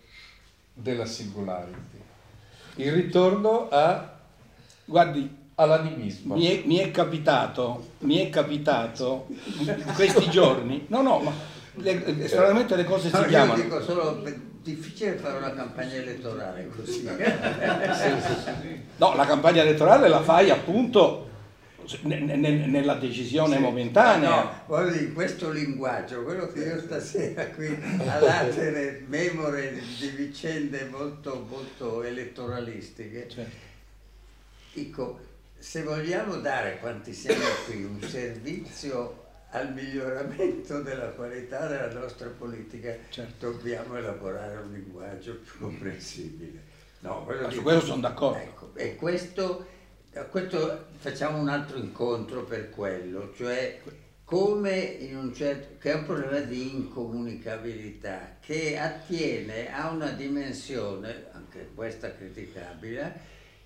[0.73, 2.01] della singularity,
[2.75, 4.19] il ritorno a-
[4.83, 6.35] Guardi, all'animismo.
[6.35, 9.27] mi è, mi è capitato, mi è capitato
[9.57, 11.31] in questi giorni, no no, ma
[11.75, 13.61] le, stranamente le cose No, si io chiamano.
[13.61, 17.07] dico solo, è difficile fare una campagna elettorale così.
[18.97, 21.29] No, la campagna elettorale la fai appunto
[22.03, 24.29] nella decisione momentanea.
[24.43, 27.67] No, voglio dire, questo linguaggio, quello che io stasera qui
[28.05, 33.55] a latere memore di vicende molto, molto elettoralistiche, Certo.
[34.73, 35.19] dico,
[35.57, 39.19] se vogliamo dare, quanti siamo qui, un servizio
[39.51, 43.51] al miglioramento della qualità della nostra politica, Certo.
[43.51, 46.69] dobbiamo elaborare un linguaggio più comprensibile.
[46.99, 48.37] No, Ma su questo sono d'accordo.
[48.37, 49.65] Ecco, e questo,
[50.29, 53.79] questo facciamo un altro incontro per quello, cioè
[54.25, 61.25] come in un certo, che è un problema di incomunicabilità che attiene a una dimensione,
[61.31, 63.19] anche questa criticabile,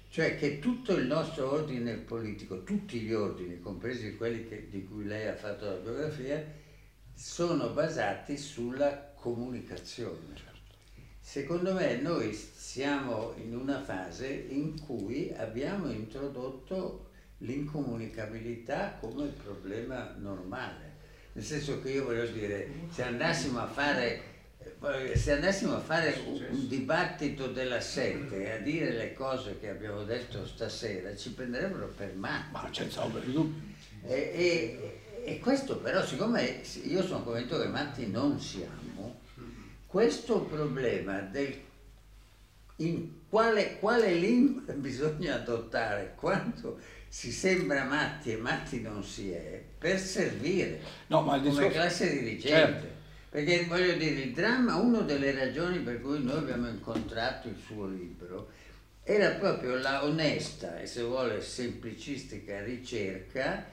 [0.09, 5.05] cioè che tutto il nostro ordine politico, tutti gli ordini, compresi quelli che- di cui
[5.05, 6.43] lei ha fatto la biografia,
[7.13, 10.44] sono basati sulla comunicazione.
[11.27, 17.07] Secondo me noi siamo in una fase in cui abbiamo introdotto
[17.39, 20.93] l'incomunicabilità come problema normale.
[21.33, 24.21] Nel senso che io voglio dire, se andassimo a fare,
[25.15, 29.69] se andassimo a fare un, un dibattito della sette e a dire le cose che
[29.69, 32.51] abbiamo detto stasera, ci prenderebbero per matti.
[32.51, 33.61] Ma senza ombra di dubbio.
[34.03, 38.84] E, e- e questo però, siccome io sono convinto che matti non siamo,
[39.95, 41.57] questo problema del
[42.79, 49.63] in quale, quale lingua bisogna adottare quando si sembra matti e matti non si è,
[49.77, 51.77] per servire No, ma il come discorso...
[51.77, 52.49] classe dirigente.
[52.49, 52.87] Certo.
[53.29, 57.87] Perché voglio dire, il dramma, una delle ragioni per cui noi abbiamo incontrato il suo
[57.87, 58.49] libro,
[59.01, 63.65] era proprio la onesta e se vuole semplicistica ricerca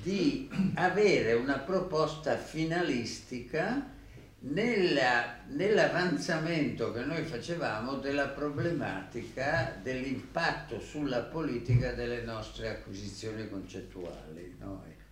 [0.00, 3.94] di avere una proposta finalistica
[4.40, 14.54] nella- nell'avanzamento che noi facevamo della problematica dell'impatto sulla politica delle nostre acquisizioni concettuali.
[14.58, 14.82] no?
[14.86, 15.04] Ecco.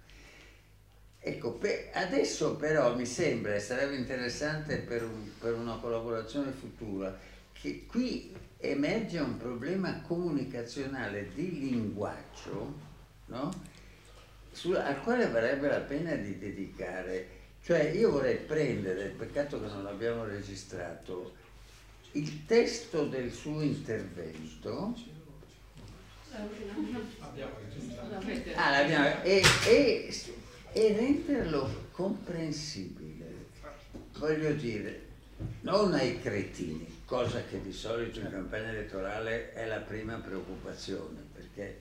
[1.26, 7.16] Ecco, pe- adesso però mi sembra, e sarebbe interessante per, un- per una collaborazione futura,
[7.52, 12.74] che qui emerge un problema comunicazionale di linguaggio,
[13.26, 13.51] no?
[14.52, 17.34] Su- al quale varrebbe la pena di dedicare.
[17.64, 21.34] Cioè io vorrei prendere, peccato che non l'abbiamo registrato,
[22.12, 24.94] il testo del suo intervento.
[28.54, 30.14] Ah, e, e-
[30.72, 33.46] e renderlo comprensibile,
[34.18, 35.06] voglio dire,
[35.62, 41.80] non ai cretini, cosa che di solito in campagna elettorale è la prima preoccupazione, perché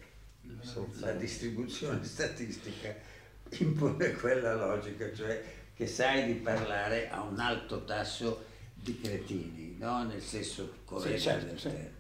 [1.00, 2.96] la distribuzione statistica
[3.50, 10.06] impone quella logica, cioè che sai di parlare a un alto tasso di cretini, no?
[10.06, 11.64] nel senso corretto Sì, certo, del sì.
[11.64, 11.92] termine.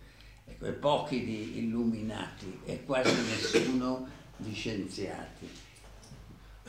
[0.46, 4.08] Ecco, e pochi di illuminati e quasi nessuno
[4.38, 5.50] di scienziati.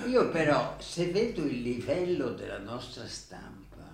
[0.07, 3.89] Io però, se vedo il livello della nostra stampa,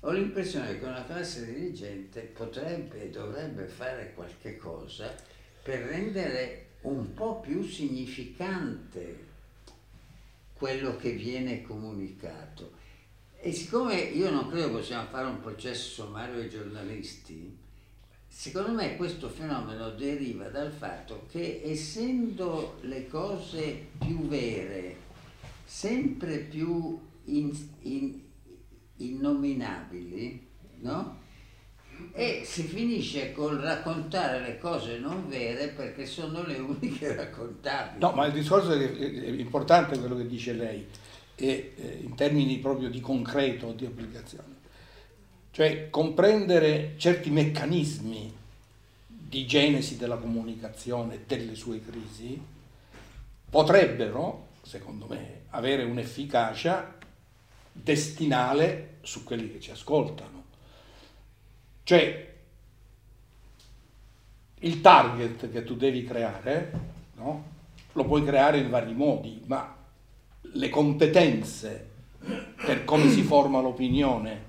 [0.00, 5.12] ho l'impressione che una classe dirigente potrebbe e dovrebbe fare qualche cosa
[5.62, 9.34] per rendere un po' più significante
[10.56, 12.72] quello che viene comunicato.
[13.38, 17.56] E siccome io non credo possiamo fare un processo sommario ai giornalisti,
[18.26, 24.96] secondo me questo fenomeno deriva dal fatto che essendo le cose più vere,
[25.64, 28.20] sempre più in, in,
[28.96, 30.46] innominabili,
[30.80, 31.24] no?
[32.12, 38.00] E si finisce col raccontare le cose non vere perché sono le uniche raccontabili.
[38.00, 40.86] No, ma il discorso è, è importante quello che dice lei,
[41.34, 44.54] e, eh, in termini proprio di concreto, di applicazione.
[45.50, 48.34] Cioè comprendere certi meccanismi
[49.06, 52.40] di genesi della comunicazione, delle sue crisi,
[53.48, 56.94] potrebbero, secondo me, avere un'efficacia
[57.72, 60.35] destinale su quelli che ci ascoltano.
[61.86, 62.34] Cioè,
[64.58, 66.72] il target che tu devi creare,
[67.14, 67.44] no?
[67.92, 69.72] lo puoi creare in vari modi, ma
[70.40, 71.90] le competenze
[72.56, 74.42] per come si forma l'opinione,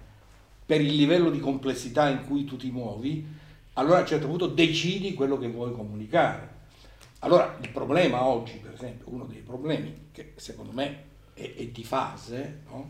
[0.65, 3.23] per il livello di complessità in cui tu ti muovi,
[3.73, 6.55] allora a un certo punto decidi quello che vuoi comunicare.
[7.19, 11.03] Allora il problema oggi, per esempio, uno dei problemi che secondo me
[11.35, 12.89] è, è di fase, no?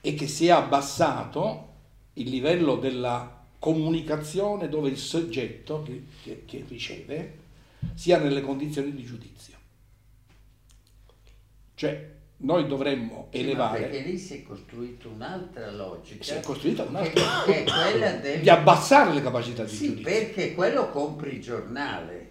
[0.00, 1.68] è che si è abbassato
[2.14, 7.34] il livello della comunicazione dove il soggetto che, che, che riceve
[7.94, 9.56] sia nelle condizioni di giudizio.
[11.74, 12.08] Cioè,
[12.38, 13.82] noi dovremmo elevare...
[13.82, 16.24] perché lì si è costruita un'altra logica.
[16.24, 17.42] si è costruita che, un'altra...
[17.44, 18.40] che è quella del...
[18.40, 20.04] di abbassare le capacità di Sì, giudizio.
[20.10, 22.28] perché quello compri il giornale.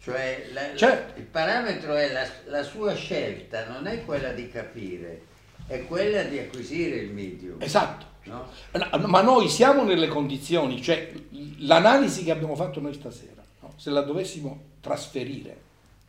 [0.00, 1.18] Cioè la- Certo.
[1.20, 5.22] il parametro è la, la sua scelta, non è quella di capire,
[5.68, 7.62] è quella di acquisire il medium.
[7.62, 8.06] Esatto.
[8.24, 8.46] No?
[8.72, 11.12] No, Ma noi siamo nelle condizioni, cioè
[11.58, 13.72] l'analisi che abbiamo fatto noi stasera, no?
[13.76, 15.60] se la dovessimo trasferire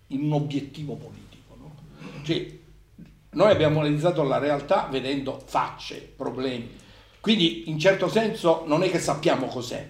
[0.08, 1.32] in un obiettivo politico,
[2.24, 2.46] cioè,
[3.32, 6.82] noi abbiamo analizzato la realtà vedendo facce, problemi,
[7.20, 9.88] quindi in certo senso non è che sappiamo cos'è,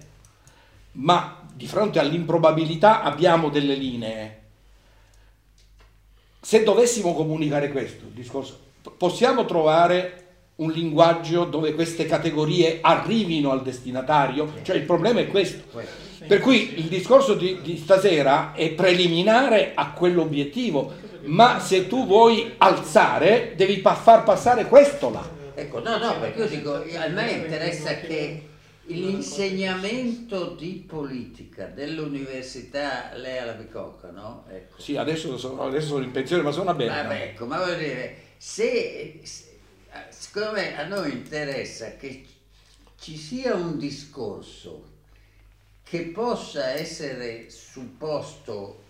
[0.93, 4.41] ma di fronte all'improbabilità abbiamo delle linee.
[6.39, 8.59] Se dovessimo comunicare questo, discorso,
[8.97, 10.22] possiamo trovare
[10.55, 14.53] un linguaggio dove queste categorie arrivino al destinatario?
[14.61, 15.63] Cioè il problema è questo.
[16.25, 20.93] Per cui il discorso di, di stasera è preliminare a quell'obiettivo,
[21.25, 25.29] ma se tu vuoi alzare devi pa- far passare questo là.
[25.55, 28.47] Ecco, no, no, perché io dico, a me interessa che
[28.85, 34.45] l'insegnamento di politica dell'università, lei alla bicocca, no?
[34.49, 34.81] Ecco.
[34.81, 37.01] Sì, adesso sono, adesso sono in pensione, ma suona bene.
[37.01, 39.52] Vabbè, ecco, ma voglio dire, se, se-
[40.09, 42.25] secondo me a noi interessa che
[42.99, 44.91] ci sia un discorso
[45.83, 48.81] che possa essere supposto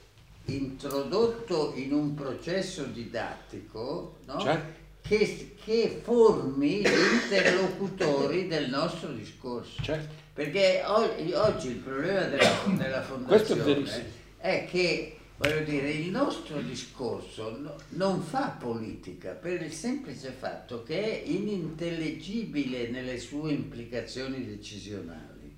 [0.46, 4.40] introdotto in un processo didattico, no?
[4.40, 4.82] Certo.
[5.02, 6.88] che, che formi gli
[7.24, 9.82] interlocutori del nostro discorso.
[9.82, 10.22] Certo.
[10.34, 14.06] Perché oggi il problema della, della è fondazione verissimo.
[14.38, 20.84] è che voglio dire, il nostro discorso no- non fa politica per il semplice fatto
[20.84, 25.54] che è inintellegibile nelle sue implicazioni decisionali.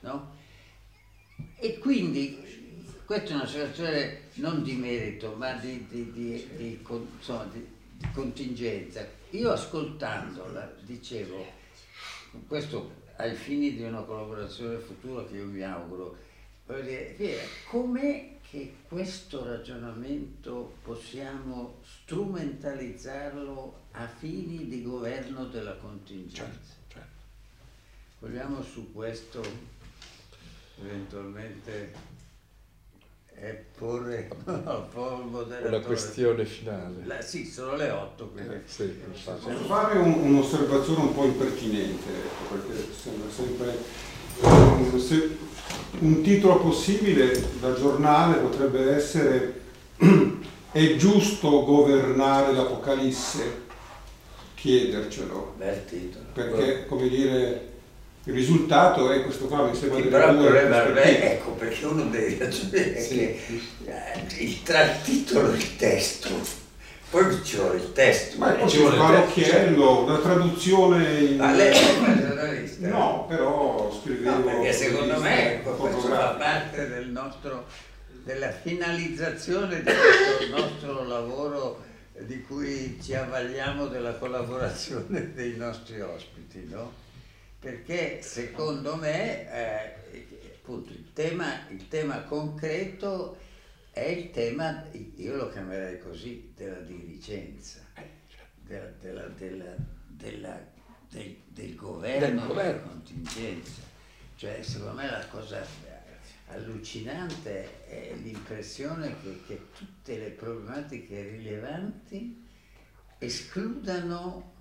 [0.00, 0.36] no?
[1.56, 2.38] E quindi
[3.06, 6.78] questa è una situazione non di merito, ma di, di- di-
[7.16, 7.66] insomma, di-
[8.12, 9.08] contingenza.
[9.30, 11.46] Io ascoltandola dicevo,
[12.46, 16.16] questo ai fini di una collaborazione futura che io mi auguro,
[17.70, 26.44] com'è che questo ragionamento possiamo strumentalizzarlo a fini di governo della contingenza?
[26.44, 27.08] Certo, certo.
[28.20, 29.42] Vogliamo su questo
[30.80, 31.92] eventualmente
[33.34, 34.88] eh, porre no.
[34.94, 37.04] Una questione finale.
[37.04, 38.54] La- sì, sono le 8, quindi...
[38.54, 38.84] Eh, sì.
[39.24, 44.17] Posso fare un- un'osservazione un po' impertinente, ecco, perché sembra sempre se-
[46.00, 49.60] un titolo possibile da giornale potrebbe essere
[50.70, 53.66] È giusto governare l'Apocalisse?
[54.54, 56.24] Chiedercelo, Bel titolo.
[56.34, 57.66] perché come dire
[58.24, 62.36] il risultato è questo qua, mi sembra delle però il problema ecco perché uno deve
[62.38, 63.14] ragionare Sì.
[63.14, 63.38] che
[63.86, 66.28] eh, il, tra il titolo e il testo,
[67.10, 69.40] poi ci vuole il testo, Ma eh, poi ci vuole il testo.
[69.40, 71.36] l'occhiello, una traduzione in...
[71.36, 72.88] Ma lei è giornalista?
[72.88, 74.30] No, però scrivevo...
[74.30, 77.66] No, perché secondo me ecco, questo fa parte del nostro,
[78.24, 81.84] della finalizzazione di questo nostro lavoro
[82.20, 87.06] di cui ci avvaliamo della collaborazione dei nostri ospiti, no?
[87.60, 93.38] perché secondo me eh, appunto, il, tema, il tema concreto
[94.00, 94.84] è il tema,
[95.16, 97.80] io lo chiamerei così, della dirigenza,
[98.62, 99.74] della, della, della,
[100.06, 100.76] della
[101.10, 103.82] del, del, governo, del della contingenza.
[104.36, 105.64] Cioè, secondo me la cosa
[106.48, 112.46] allucinante è l'impressione che, che tutte le problematiche rilevanti
[113.18, 114.54] escludano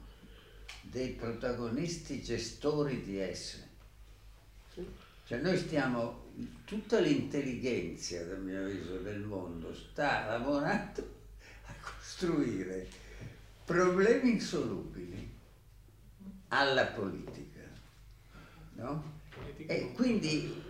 [0.81, 3.65] dei protagonisti gestori di esse.
[5.26, 6.27] Cioè noi stiamo,
[6.65, 11.15] tutta l'intelligenza, dal mio avviso, del mondo sta lavorando
[11.65, 12.88] a costruire
[13.65, 15.30] problemi insolubili
[16.49, 17.61] alla politica.
[18.76, 19.15] No?
[19.57, 20.61] E quindi,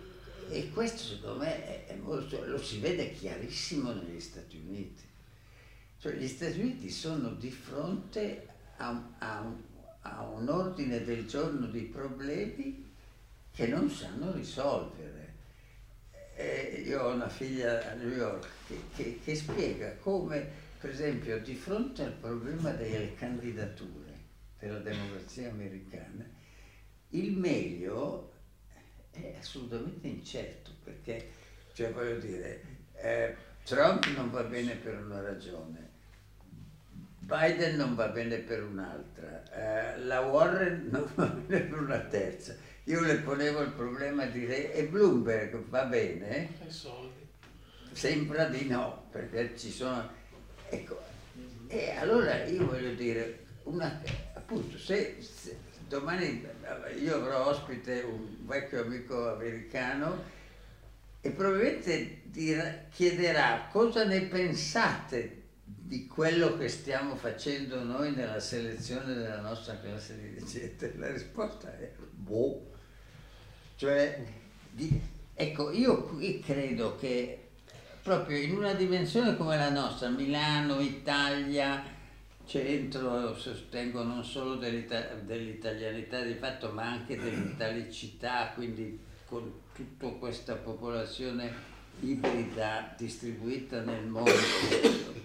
[0.48, 5.06] e questo secondo me è molto, lo si vede chiarissimo negli Stati Uniti.
[6.00, 9.52] Cioè gli Stati Uniti sono di fronte a, a,
[10.02, 12.86] a un ordine del giorno di problemi
[13.52, 15.17] che non sanno risolvere.
[16.40, 20.48] E io ho una figlia a New York che, che, che spiega come,
[20.78, 24.12] per esempio, di fronte al problema delle candidature
[24.60, 26.24] della democrazia americana,
[27.08, 28.34] il meglio
[29.10, 31.28] è assolutamente incerto, perché,
[31.72, 32.62] cioè voglio dire,
[32.94, 33.34] eh,
[33.64, 35.90] Trump non va bene per una ragione,
[37.18, 39.42] Biden non va bene per un'altra,
[39.94, 42.54] eh, la Warren non va bene per una terza.
[42.84, 43.87] Io le ponevo il problema
[44.28, 46.50] dire, e Bloomberg va bene?
[47.92, 50.08] Sembra di no, perché ci sono...
[50.68, 51.00] Ecco,
[51.66, 54.00] e allora io voglio dire, una,
[54.34, 56.46] appunto, se, se domani
[57.00, 60.22] io avrò ospite un vecchio amico americano
[61.20, 69.14] e probabilmente dirà, chiederà cosa ne pensate di quello che stiamo facendo noi nella selezione
[69.14, 70.94] della nostra classe dirigente?
[70.96, 72.76] La risposta è boh.
[73.78, 74.24] Cioè,
[74.72, 75.00] di,
[75.34, 77.50] ecco, io qui credo che
[78.02, 81.84] proprio in una dimensione come la nostra, Milano, Italia,
[82.44, 91.52] centro, sostengo non solo dell'italianità di fatto, ma anche dell'italicità, quindi con tutta questa popolazione
[92.00, 94.32] ibrida distribuita nel mondo,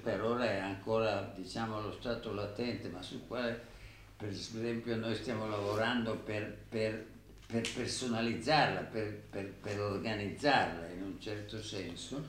[0.03, 3.59] per ora è ancora diciamo, lo stato latente, ma sul quale
[4.15, 7.12] per esempio noi stiamo lavorando per, per,
[7.53, 12.25] per personalizzarla, per, per, organizzarla in un certo senso,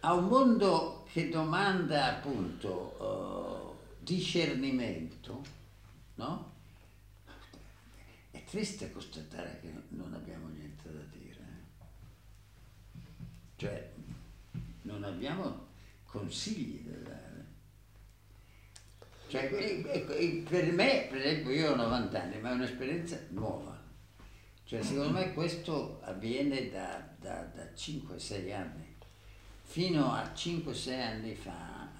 [0.00, 5.42] a un mondo che domanda appunto uh, discernimento,
[6.14, 6.52] no?
[8.30, 11.46] È triste constatare che non abbiamo niente da dire.
[13.56, 13.90] Cioè,
[14.82, 15.66] non abbiamo
[16.06, 17.44] consigli da dare.
[19.28, 19.50] Cioè,
[20.48, 23.71] per me, per esempio, io ho 90 anni, ma è un'esperienza nuova.
[24.72, 28.96] Cioè, secondo me questo avviene da, da, da 5-6 anni.
[29.64, 31.90] Fino a 5-6 anni fa,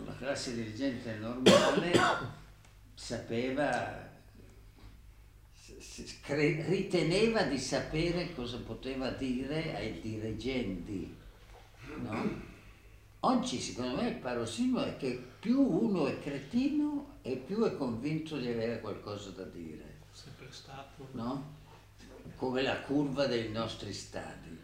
[0.00, 1.90] una classe dirigente normale
[2.94, 4.08] sapeva
[6.28, 11.12] riteneva di sapere cosa poteva dire ai dirigenti.
[11.96, 12.40] No?
[13.18, 18.38] Oggi secondo me il parossismo è che più uno è cretino e più è convinto
[18.38, 20.02] di avere qualcosa da dire.
[20.12, 21.08] Sempre stato.
[21.10, 21.62] No?
[22.44, 24.54] Come la curva dei nostri stadi.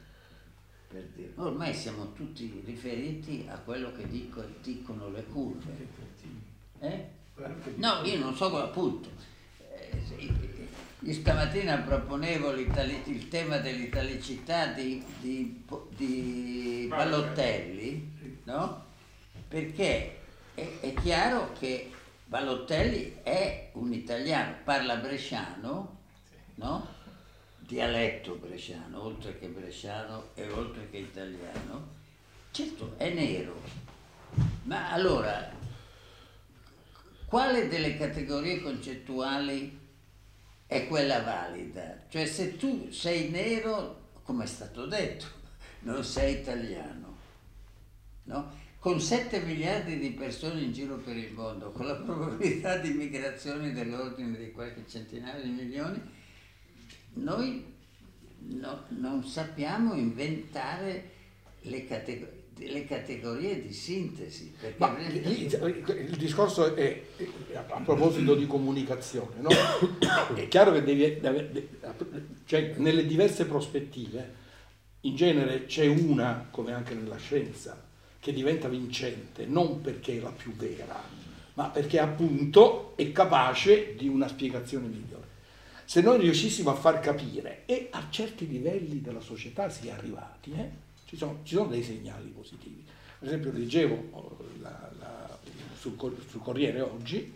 [0.86, 1.32] Per dire.
[1.36, 5.88] Ormai siamo tutti riferiti a quello che dico, dicono le curve.
[6.78, 7.08] Eh?
[7.76, 9.08] No, io non so appunto.
[9.72, 15.64] Eh, stamattina proponevo il tema dell'italicità di, di,
[15.96, 18.84] di Ballottelli, no?
[19.48, 20.18] Perché
[20.52, 21.90] è, è, chiaro che
[22.26, 25.96] Ballottelli è un italiano, parla bresciano,
[26.56, 26.98] no?
[27.70, 31.98] Dialetto bresciano, oltre che bresciano e oltre che italiano.
[32.50, 33.62] Certo, è nero.
[34.64, 35.52] Ma allora,
[37.26, 39.78] quale delle categorie concettuali
[40.66, 42.06] è quella valida.
[42.08, 45.26] Cioè se tu sei nero, come è stato detto,
[45.86, 47.18] non sei italiano.
[48.24, 48.52] No?
[48.80, 53.72] Con 7 miliardi di persone in giro per il mondo, con la probabilità di migrazione
[53.72, 56.18] dell'ordine di qualche centinaio di milioni,
[57.14, 57.64] noi
[58.38, 61.10] no, non sappiamo inventare
[61.62, 64.54] le categorie le categorie di sintesi.
[64.76, 67.02] Ma il, il, discorso è,
[67.54, 69.48] a proposito di comunicazione, no?
[70.34, 71.20] è chiaro che devi,
[72.44, 74.38] cioè, nelle diverse prospettive,
[75.02, 77.82] in genere c'è una, come anche nella scienza,
[78.18, 81.02] che diventa vincente, non perché è la più vera,
[81.54, 85.19] ma perché appunto è capace di una spiegazione migliore.
[85.90, 90.52] Se noi riuscissimo a far capire, e a certi livelli della società si è arrivati,
[90.52, 90.70] eh,
[91.04, 92.84] ci, sono, ci, sono, dei segnali positivi.
[93.18, 95.38] Per esempio leggevo oh, la, la,
[95.76, 95.96] sul,
[96.28, 97.34] sul, Corriere oggi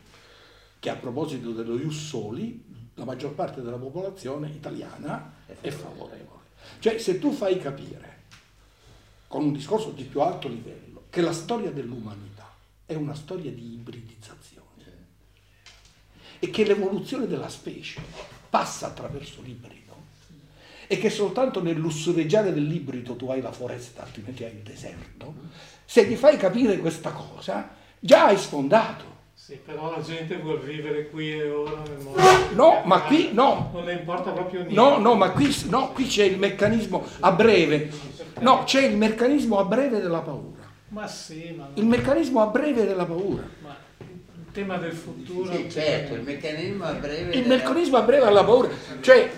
[0.78, 2.64] che a proposito dello Ius Soli
[2.94, 6.42] la maggior parte della popolazione italiana è favorevole.
[6.78, 8.18] Cioè se tu fai capire
[9.26, 12.54] con un discorso di più alto livello che la storia dell'umanità
[12.86, 14.62] è una storia di ibridizzazione
[16.38, 19.96] e che l'evoluzione della specie passa attraverso l'ibrido
[20.86, 25.34] e che soltanto nel lussureggiare dell'ibrido tu hai la foresta, altrimenti hai il deserto,
[25.84, 29.12] se ti fai capire questa cosa, già hai sfondato.
[29.34, 32.20] Sì, però la gente vuole vivere qui e ora nel mondo.
[32.52, 33.70] No, ma qui no.
[33.72, 34.74] Non le importa proprio niente.
[34.76, 37.90] No, no, ma qui, no, qui c'è il meccanismo a breve.
[38.38, 40.62] No, c'è il meccanismo a breve della paura.
[40.90, 41.70] Ma sì, ma...
[41.74, 43.42] Il meccanismo a breve della paura.
[43.62, 43.76] Ma
[44.54, 45.52] tema del futuro.
[45.52, 47.34] Sì, certo, il meccanismo a breve.
[47.34, 47.56] Il della...
[47.56, 48.70] meccanismo a breve alla paura.
[49.00, 49.30] Cioè,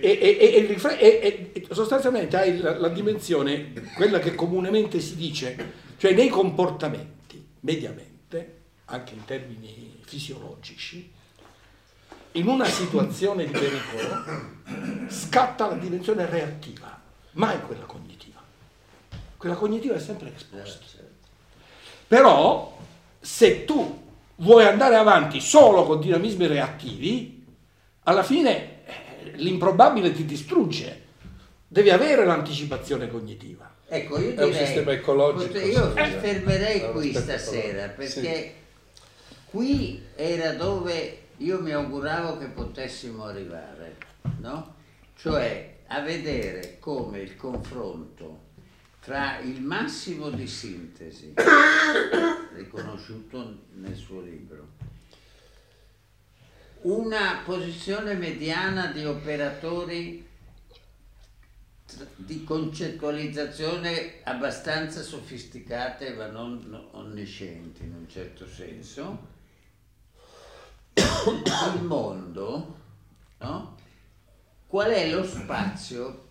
[0.00, 6.14] e, e, e, e sostanzialmente hai la, la, dimensione, quella che comunemente si dice, cioè
[6.14, 11.12] nei comportamenti, mediamente, anche in termini fisiologici,
[12.32, 17.00] in una situazione di pericolo scatta la dimensione reattiva,
[17.32, 18.40] mai quella cognitiva.
[19.36, 20.98] Quella cognitiva è sempre esposta.
[20.98, 21.02] Eh,
[22.08, 22.78] Però
[23.20, 24.03] se tu
[24.36, 27.44] vuoi andare avanti solo con dinamismi reattivi,
[28.04, 31.02] alla fine eh, l'improbabile ti distrugge.
[31.66, 33.72] Devi avere l'anticipazione cognitiva.
[33.86, 35.58] Ecco, io direi, è un sistema ecologico.
[35.58, 38.50] Io mi fermerei qui stasera perché sì.
[39.50, 43.96] qui era dove io mi auguravo che potessimo arrivare,
[44.40, 44.74] no?
[45.16, 48.43] Cioè a vedere come il confronto
[49.04, 51.34] tra il massimo di sintesi
[52.54, 54.68] riconosciuto nel suo libro,
[56.82, 60.26] una posizione mediana di operatori
[62.16, 69.32] di concettualizzazione abbastanza sofisticate ma non onniscienti in un certo senso,
[70.94, 72.78] il mondo,
[73.38, 73.76] no?
[74.66, 76.23] qual è lo spazio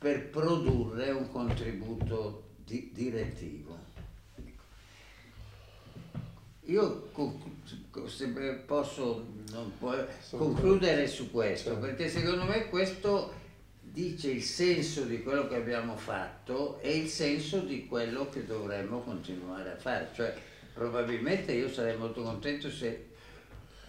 [0.00, 3.76] per produrre un contributo di, direttivo.
[6.64, 7.10] Io
[8.64, 9.26] posso
[10.30, 13.34] concludere su questo, perché secondo me questo
[13.78, 19.00] dice il senso di quello che abbiamo fatto e il senso di quello che dovremmo
[19.00, 20.08] continuare a fare.
[20.14, 20.34] Cioè,
[20.72, 23.09] probabilmente io sarei molto contento se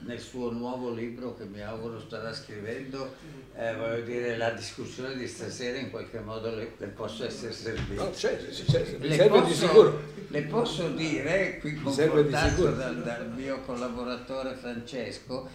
[0.05, 3.15] nel suo nuovo libro che mi auguro starà scrivendo,
[3.55, 8.03] eh, voglio dire, la discussione di stasera in qualche modo le, le posso essere servita.
[8.03, 10.01] No, c'è, c'è, le serve posso, di sicuro.
[10.27, 15.49] Le posso dire, qui confrontato dal, dal mio collaboratore Francesco,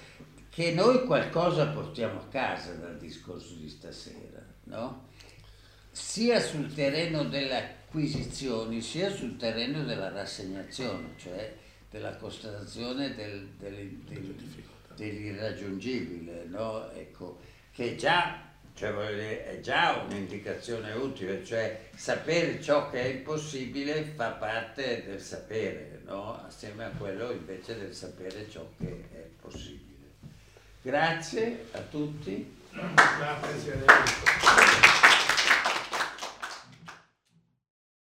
[0.50, 5.08] che noi qualcosa portiamo a casa dal discorso di stasera, no?
[5.90, 11.54] sia sul terreno delle acquisizioni, sia sul terreno della rassegnazione, cioè
[11.96, 13.72] della constatazione del, del,
[14.04, 14.34] del,
[14.94, 16.90] dell'irraggiungibile, no?
[16.92, 17.40] ecco,
[17.72, 18.42] che già,
[18.74, 25.20] cioè, dire, è già un'indicazione utile, cioè sapere ciò che è impossibile fa parte del
[25.20, 26.44] sapere, no?
[26.44, 29.84] assieme a quello invece del sapere ciò che è possibile.
[30.82, 32.54] Grazie a tutti.
[32.72, 33.84] Grazie.